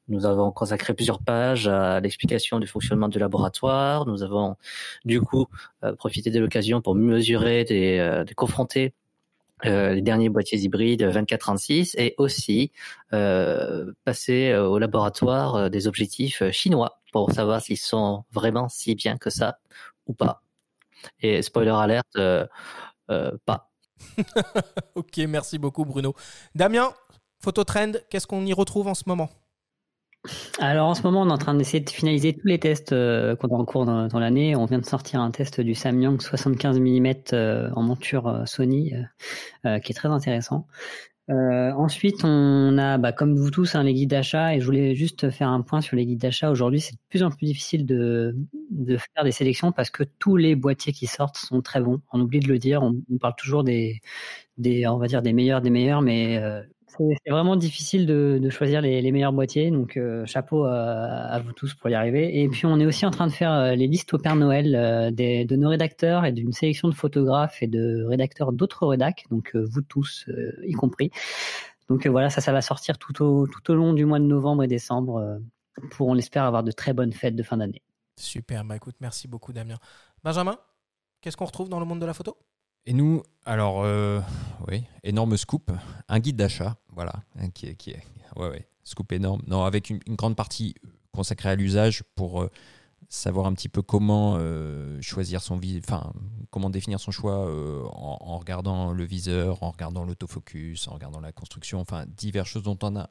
nous 0.08 0.26
avons 0.26 0.52
consacré 0.52 0.94
plusieurs 0.94 1.20
pages 1.20 1.68
à 1.68 2.00
l'explication 2.00 2.60
du 2.60 2.68
fonctionnement 2.68 3.08
du 3.08 3.18
laboratoire. 3.18 4.06
Nous 4.06 4.22
avons 4.22 4.56
du 5.06 5.20
coup 5.22 5.48
profité 5.98 6.30
de 6.30 6.40
l'occasion 6.40 6.82
pour 6.82 6.96
mesurer, 6.96 7.64
des, 7.64 8.24
des 8.28 8.34
confronter 8.36 8.94
euh, 9.66 9.94
les 9.94 10.02
derniers 10.02 10.30
boîtiers 10.30 10.60
hybrides 10.60 11.04
2436 11.04 11.96
et 11.98 12.16
aussi 12.18 12.72
euh, 13.14 13.92
passer 14.06 14.52
euh, 14.52 14.68
au 14.68 14.80
laboratoire 14.80 15.56
euh, 15.56 15.70
des 15.70 15.88
objectifs 15.88 16.44
chinois 16.52 17.02
pour 17.12 17.32
savoir 17.32 17.62
s'ils 17.62 17.78
sont 17.78 18.24
vraiment 18.32 18.70
si 18.70 18.96
bien 18.96 19.18
que 19.18 19.30
ça 19.30 19.60
ou 20.08 20.14
pas. 20.14 20.44
Et 21.22 21.42
spoiler 21.42 21.72
alerte, 21.72 22.18
pas. 23.46 23.72
ok, 24.96 25.18
merci 25.28 25.58
beaucoup 25.58 25.86
Bruno. 25.86 26.14
Damien, 26.56 26.94
Phototrend, 27.40 27.94
qu'est-ce 28.10 28.28
qu'on 28.28 28.46
y 28.46 28.54
retrouve 28.54 28.88
en 28.88 28.94
ce 28.94 29.04
moment? 29.08 29.30
Alors 30.60 30.88
en 30.88 30.96
ce 30.96 31.04
moment, 31.04 31.22
on 31.22 31.30
est 31.30 31.32
en 31.32 31.38
train 31.38 31.54
d'essayer 31.54 31.80
de 31.80 31.90
finaliser 31.90 32.34
tous 32.34 32.48
les 32.48 32.60
tests 32.60 32.92
euh, 32.92 33.36
qu'on 33.36 33.48
a 33.50 33.54
en 33.54 33.66
cours 33.66 33.86
dans, 33.86 34.20
l'année. 34.20 34.56
On 34.56 34.66
vient 34.66 34.80
de 34.80 34.86
sortir 34.86 35.22
un 35.22 35.32
test 35.32 35.62
du 35.62 35.74
Samyang 35.74 36.20
75 36.20 36.80
mm 36.80 37.14
euh, 37.34 37.70
en 37.76 37.84
monture 37.84 38.28
euh, 38.28 38.46
Sony, 38.46 38.94
qui 39.64 39.92
est 39.92 39.96
très 39.96 40.10
intéressant. 40.10 40.68
ensuite, 41.30 42.24
on 42.24 42.78
a, 42.78 42.98
bah, 42.98 43.14
comme 43.14 43.36
vous 43.36 43.52
tous, 43.52 43.76
hein, 43.76 43.84
les 43.84 43.94
guides 43.94 44.10
d'achat. 44.10 44.56
Et 44.56 44.60
je 44.60 44.66
voulais 44.66 44.96
juste 44.96 45.30
faire 45.30 45.50
un 45.50 45.62
point 45.62 45.82
sur 45.82 45.96
les 45.96 46.06
guides 46.06 46.20
d'achat. 46.20 46.52
Aujourd'hui, 46.52 46.82
c'est 46.82 46.94
de 46.94 47.02
plus 47.10 47.24
en 47.24 47.30
plus 47.30 47.46
difficile 47.46 47.86
de, 47.86 48.36
faire 49.16 49.24
des 49.24 49.32
sélections 49.32 49.72
parce 49.72 49.90
que 49.90 50.04
tous 50.04 50.36
les 50.36 50.56
boîtiers 50.56 50.94
qui 50.94 51.08
sortent 51.08 51.38
sont 51.38 51.62
très 51.62 51.80
bons. 51.80 52.02
On 52.12 52.20
oublie 52.20 52.40
de 52.40 52.48
le 52.48 52.60
dire. 52.60 52.84
On, 52.84 52.96
on 53.12 53.18
parle 53.18 53.36
toujours 53.38 53.64
des, 53.64 54.02
des, 54.58 54.88
on 54.88 54.98
va 54.98 55.08
dire 55.08 55.22
des 55.22 55.34
meilleurs, 55.34 55.62
des 55.62 55.70
meilleurs, 55.70 56.02
mais 56.02 56.42
c'est 56.98 57.30
vraiment 57.30 57.56
difficile 57.56 58.06
de, 58.06 58.50
choisir 58.50 58.82
les, 58.82 59.12
meilleurs 59.12 59.34
boîtiers, 59.34 59.72
donc 59.72 59.98
euh, 59.98 60.26
chapeau 60.26 60.66
à, 60.66 61.40
vous 61.40 61.54
tous 61.54 61.74
pour 61.74 61.90
y 61.90 61.94
arriver. 61.94 62.42
Et 62.42 62.50
puis 62.50 62.66
on 62.66 62.80
est 62.80 62.86
aussi 62.86 63.06
en 63.06 63.12
train 63.12 63.28
de 63.28 63.32
faire 63.32 63.52
euh, 63.52 63.76
les 63.76 63.88
listes 63.88 64.14
au 64.14 64.18
Père 64.18 64.36
Noël 64.36 64.76
euh, 64.76 65.12
de 65.12 65.56
nos 65.56 65.70
rédacteurs 65.70 66.26
et 66.26 66.32
d'une 66.32 66.52
sélection 66.52 66.88
de 66.88 66.94
photographes 66.94 67.62
et 67.62 67.68
de 67.68 68.04
rédacteurs 68.06 68.52
d'autres 68.52 68.88
rédacs, 68.88 69.26
donc 69.30 69.56
vous 69.56 69.82
tous 69.82 70.30
y 70.64 70.74
compris. 70.74 71.12
Donc 71.90 72.06
voilà, 72.08 72.30
ça, 72.30 72.42
ça 72.42 72.52
va 72.52 72.62
sortir 72.62 72.98
tout 72.98 73.24
au, 73.24 73.48
tout 73.48 73.72
au 73.72 73.76
long 73.76 73.94
du 73.94 74.06
mois 74.06 74.20
de 74.20 74.26
novembre 74.26 74.64
et 74.64 74.68
décembre 74.68 75.40
pour, 75.92 76.08
on 76.08 76.14
l'espère, 76.14 76.44
avoir 76.44 76.64
de 76.64 76.72
très 76.72 76.94
bonnes 76.94 77.14
fêtes 77.14 77.36
de 77.36 77.44
fin 77.44 77.58
d'année. 77.58 77.82
Super, 78.16 78.66
bah 78.66 78.76
écoute, 78.76 78.96
merci 79.00 79.28
beaucoup 79.28 79.54
Damien. 79.54 79.78
Benjamin, 80.24 80.58
qu'est-ce 81.22 81.38
qu'on 81.38 81.46
retrouve 81.46 81.70
dans 81.70 81.80
le 81.80 81.86
monde 81.86 82.02
de 82.02 82.06
la 82.06 82.14
photo? 82.14 82.38
Et 82.86 82.94
nous, 82.94 83.24
alors, 83.46 83.84
euh, 83.84 84.22
oui, 84.68 84.84
énorme 85.04 85.36
scoop, 85.38 85.72
un 86.08 86.20
guide 86.20 86.36
d'achat, 86.36 86.78
voilà, 86.94 87.14
hein, 87.38 87.50
qui 87.50 87.68
est, 87.68 87.76
qui 87.76 87.92
est, 87.92 88.04
ouais, 88.36 88.50
ouais, 88.50 88.68
scoop 88.84 89.12
énorme. 89.12 89.42
Non, 89.48 89.64
avec 89.64 89.90
une, 89.90 90.00
grande 90.10 90.36
partie 90.36 90.76
consacrée 91.12 91.50
à 91.50 91.56
l'usage 91.56 92.04
pour 92.16 92.44
euh, 92.44 92.52
savoir 93.10 93.48
un 93.48 93.54
petit 93.54 93.70
peu 93.70 93.82
comment 93.82 94.36
euh, 94.38 95.02
choisir 95.02 95.42
son 95.42 95.60
enfin, 95.78 96.14
comment 96.52 96.70
définir 96.70 97.00
son 97.00 97.12
choix 97.12 97.52
en, 97.92 98.38
regardant 98.38 98.92
le 98.92 99.04
viseur, 99.04 99.64
en 99.64 99.72
regardant 99.72 100.06
l'autofocus, 100.06 100.88
en 100.88 100.94
regardant 100.94 101.20
la 101.20 101.32
construction, 101.32 101.80
enfin, 101.80 102.06
diverses 102.08 102.50
choses 102.50 102.64
dont 102.64 102.78
on 102.84 102.96
a 102.98 103.10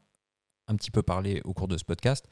un 0.69 0.77
petit 0.77 0.91
peu 0.91 1.03
parlé 1.03 1.41
au 1.45 1.53
cours 1.55 1.67
de 1.67 1.79
ce 1.79 1.85
podcast. 1.85 2.27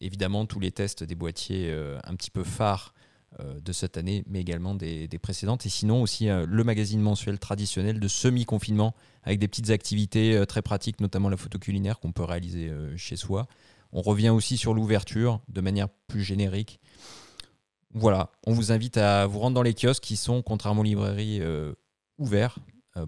Évidemment, 0.00 0.46
tous 0.46 0.58
les 0.58 0.72
tests 0.72 1.04
des 1.04 1.14
boîtiers 1.14 1.72
un 2.02 2.16
petit 2.16 2.30
peu 2.30 2.42
phares 2.42 2.94
euh, 2.94 3.03
de 3.40 3.72
cette 3.72 3.96
année, 3.96 4.24
mais 4.26 4.40
également 4.40 4.74
des, 4.74 5.08
précédentes. 5.20 5.66
Et 5.66 5.68
sinon 5.68 6.02
aussi 6.02 6.28
euh, 6.28 6.46
le 6.48 6.64
magazine 6.64 7.00
mensuel 7.00 7.38
traditionnel 7.38 8.00
de 8.00 8.08
semi-confinement, 8.08 8.94
avec 9.22 9.38
des 9.38 9.48
petites 9.48 9.70
activités 9.70 10.36
euh, 10.36 10.44
très 10.44 10.62
pratiques, 10.62 11.00
notamment 11.00 11.28
la 11.28 11.36
photo 11.36 11.58
culinaire 11.58 12.00
qu'on 12.00 12.12
peut 12.12 12.24
réaliser 12.24 12.70
chez 12.96 13.16
soi. 13.16 13.46
On 13.92 14.02
revient 14.02 14.30
aussi 14.30 14.56
sur 14.56 14.74
l'ouverture 14.74 15.40
de 15.48 15.60
manière 15.60 15.88
plus 16.08 16.22
générique. 16.22 16.80
Voilà, 17.92 18.30
on 18.46 18.52
vous 18.52 18.72
invite 18.72 18.96
à 18.96 19.26
vous 19.26 19.38
rendre 19.38 19.54
dans 19.54 19.62
les 19.62 19.74
kiosques 19.74 20.02
qui 20.02 20.16
sont, 20.16 20.42
contrairement 20.42 20.80
aux 20.80 20.84
librairies, 20.84 21.40
ouverts 22.18 22.58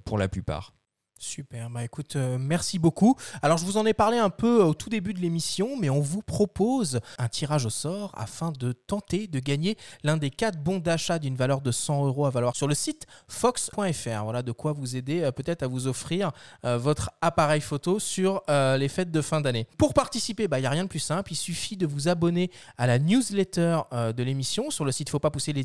pour 0.04 0.16
la 0.16 0.28
plupart. 0.28 0.75
Super, 1.18 1.70
bah 1.70 1.82
écoute, 1.82 2.16
euh, 2.16 2.36
merci 2.38 2.78
beaucoup. 2.78 3.16
Alors 3.40 3.56
je 3.56 3.64
vous 3.64 3.78
en 3.78 3.86
ai 3.86 3.94
parlé 3.94 4.18
un 4.18 4.28
peu 4.28 4.62
au 4.62 4.74
tout 4.74 4.90
début 4.90 5.14
de 5.14 5.20
l'émission, 5.20 5.76
mais 5.78 5.88
on 5.88 6.00
vous 6.00 6.20
propose 6.20 7.00
un 7.18 7.28
tirage 7.28 7.64
au 7.64 7.70
sort 7.70 8.12
afin 8.14 8.52
de 8.52 8.72
tenter 8.72 9.26
de 9.26 9.38
gagner 9.38 9.78
l'un 10.04 10.18
des 10.18 10.28
quatre 10.28 10.58
bons 10.58 10.78
d'achat 10.78 11.18
d'une 11.18 11.34
valeur 11.34 11.62
de 11.62 11.72
100 11.72 12.04
euros 12.06 12.26
à 12.26 12.30
valoir 12.30 12.54
sur 12.54 12.68
le 12.68 12.74
site 12.74 13.06
fox.fr. 13.28 14.24
Voilà 14.24 14.42
de 14.42 14.52
quoi 14.52 14.72
vous 14.72 14.94
aider 14.94 15.22
euh, 15.22 15.32
peut-être 15.32 15.62
à 15.62 15.68
vous 15.68 15.86
offrir 15.86 16.32
euh, 16.66 16.76
votre 16.76 17.10
appareil 17.22 17.62
photo 17.62 17.98
sur 17.98 18.42
les 18.48 18.88
fêtes 18.88 19.10
de 19.10 19.20
fin 19.20 19.40
d'année. 19.40 19.66
Pour 19.78 19.94
participer, 19.94 20.48
bah, 20.48 20.58
il 20.58 20.62
n'y 20.62 20.66
a 20.66 20.70
rien 20.70 20.84
de 20.84 20.88
plus 20.88 20.98
simple, 20.98 21.32
il 21.32 21.36
suffit 21.36 21.76
de 21.76 21.86
vous 21.86 22.08
abonner 22.08 22.50
à 22.78 22.86
la 22.86 22.98
newsletter 22.98 23.80
de 23.92 24.22
l'émission 24.22 24.70
sur 24.70 24.84
le 24.84 24.92
site 24.92 25.08
faut 25.10 25.18
pas 25.18 25.30
pousser 25.30 25.52
les 25.52 25.64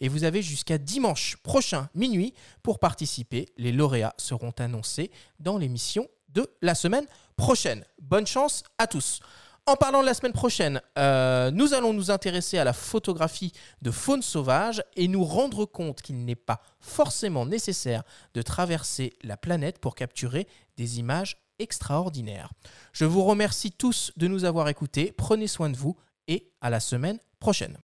et 0.00 0.08
vous 0.08 0.24
avez 0.24 0.42
jusqu'à 0.42 0.78
dimanche 0.78 1.36
prochain 1.42 1.88
minuit 1.94 2.34
pour 2.62 2.78
participer. 2.78 3.46
Les 3.56 3.72
lauréats 3.72 4.14
seront 4.18 4.35
seront 4.36 4.52
annoncés 4.58 5.10
dans 5.40 5.58
l'émission 5.58 6.08
de 6.28 6.46
la 6.60 6.74
semaine 6.74 7.06
prochaine. 7.36 7.84
Bonne 8.00 8.26
chance 8.26 8.62
à 8.78 8.86
tous. 8.86 9.20
En 9.68 9.74
parlant 9.74 10.00
de 10.00 10.06
la 10.06 10.14
semaine 10.14 10.32
prochaine, 10.32 10.80
euh, 10.96 11.50
nous 11.50 11.74
allons 11.74 11.92
nous 11.92 12.12
intéresser 12.12 12.56
à 12.56 12.62
la 12.62 12.72
photographie 12.72 13.52
de 13.82 13.90
faune 13.90 14.22
sauvage 14.22 14.84
et 14.94 15.08
nous 15.08 15.24
rendre 15.24 15.64
compte 15.64 16.02
qu'il 16.02 16.24
n'est 16.24 16.36
pas 16.36 16.60
forcément 16.78 17.46
nécessaire 17.46 18.04
de 18.34 18.42
traverser 18.42 19.14
la 19.24 19.36
planète 19.36 19.78
pour 19.80 19.96
capturer 19.96 20.46
des 20.76 21.00
images 21.00 21.38
extraordinaires. 21.58 22.52
Je 22.92 23.06
vous 23.06 23.24
remercie 23.24 23.72
tous 23.72 24.12
de 24.16 24.28
nous 24.28 24.44
avoir 24.44 24.68
écoutés, 24.68 25.12
prenez 25.16 25.48
soin 25.48 25.70
de 25.70 25.76
vous 25.76 25.96
et 26.28 26.52
à 26.60 26.70
la 26.70 26.78
semaine 26.78 27.18
prochaine. 27.40 27.78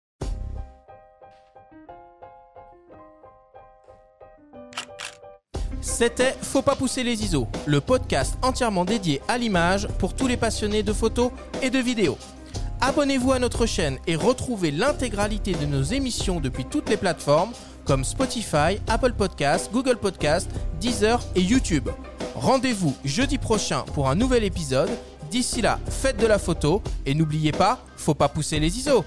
C'était 5.90 6.36
Faut 6.40 6.62
pas 6.62 6.76
pousser 6.76 7.02
les 7.02 7.24
ISO, 7.24 7.48
le 7.66 7.80
podcast 7.80 8.38
entièrement 8.42 8.84
dédié 8.84 9.20
à 9.28 9.36
l'image 9.36 9.88
pour 9.98 10.14
tous 10.14 10.28
les 10.28 10.36
passionnés 10.36 10.82
de 10.82 10.92
photos 10.92 11.32
et 11.62 11.68
de 11.68 11.78
vidéos. 11.78 12.16
Abonnez-vous 12.80 13.32
à 13.32 13.38
notre 13.38 13.66
chaîne 13.66 13.98
et 14.06 14.14
retrouvez 14.16 14.70
l'intégralité 14.70 15.52
de 15.52 15.66
nos 15.66 15.82
émissions 15.82 16.40
depuis 16.40 16.64
toutes 16.64 16.88
les 16.88 16.96
plateformes 16.96 17.52
comme 17.84 18.04
Spotify, 18.04 18.78
Apple 18.88 19.12
Podcasts, 19.12 19.70
Google 19.72 19.96
Podcasts, 19.96 20.50
Deezer 20.80 21.20
et 21.34 21.42
YouTube. 21.42 21.90
Rendez-vous 22.34 22.94
jeudi 23.04 23.36
prochain 23.36 23.82
pour 23.92 24.08
un 24.08 24.14
nouvel 24.14 24.44
épisode. 24.44 24.90
D'ici 25.30 25.60
là, 25.60 25.80
faites 25.90 26.18
de 26.18 26.26
la 26.26 26.38
photo 26.38 26.82
et 27.04 27.14
n'oubliez 27.14 27.52
pas, 27.52 27.84
faut 27.96 28.14
pas 28.14 28.28
pousser 28.28 28.60
les 28.60 28.78
ISO. 28.78 29.04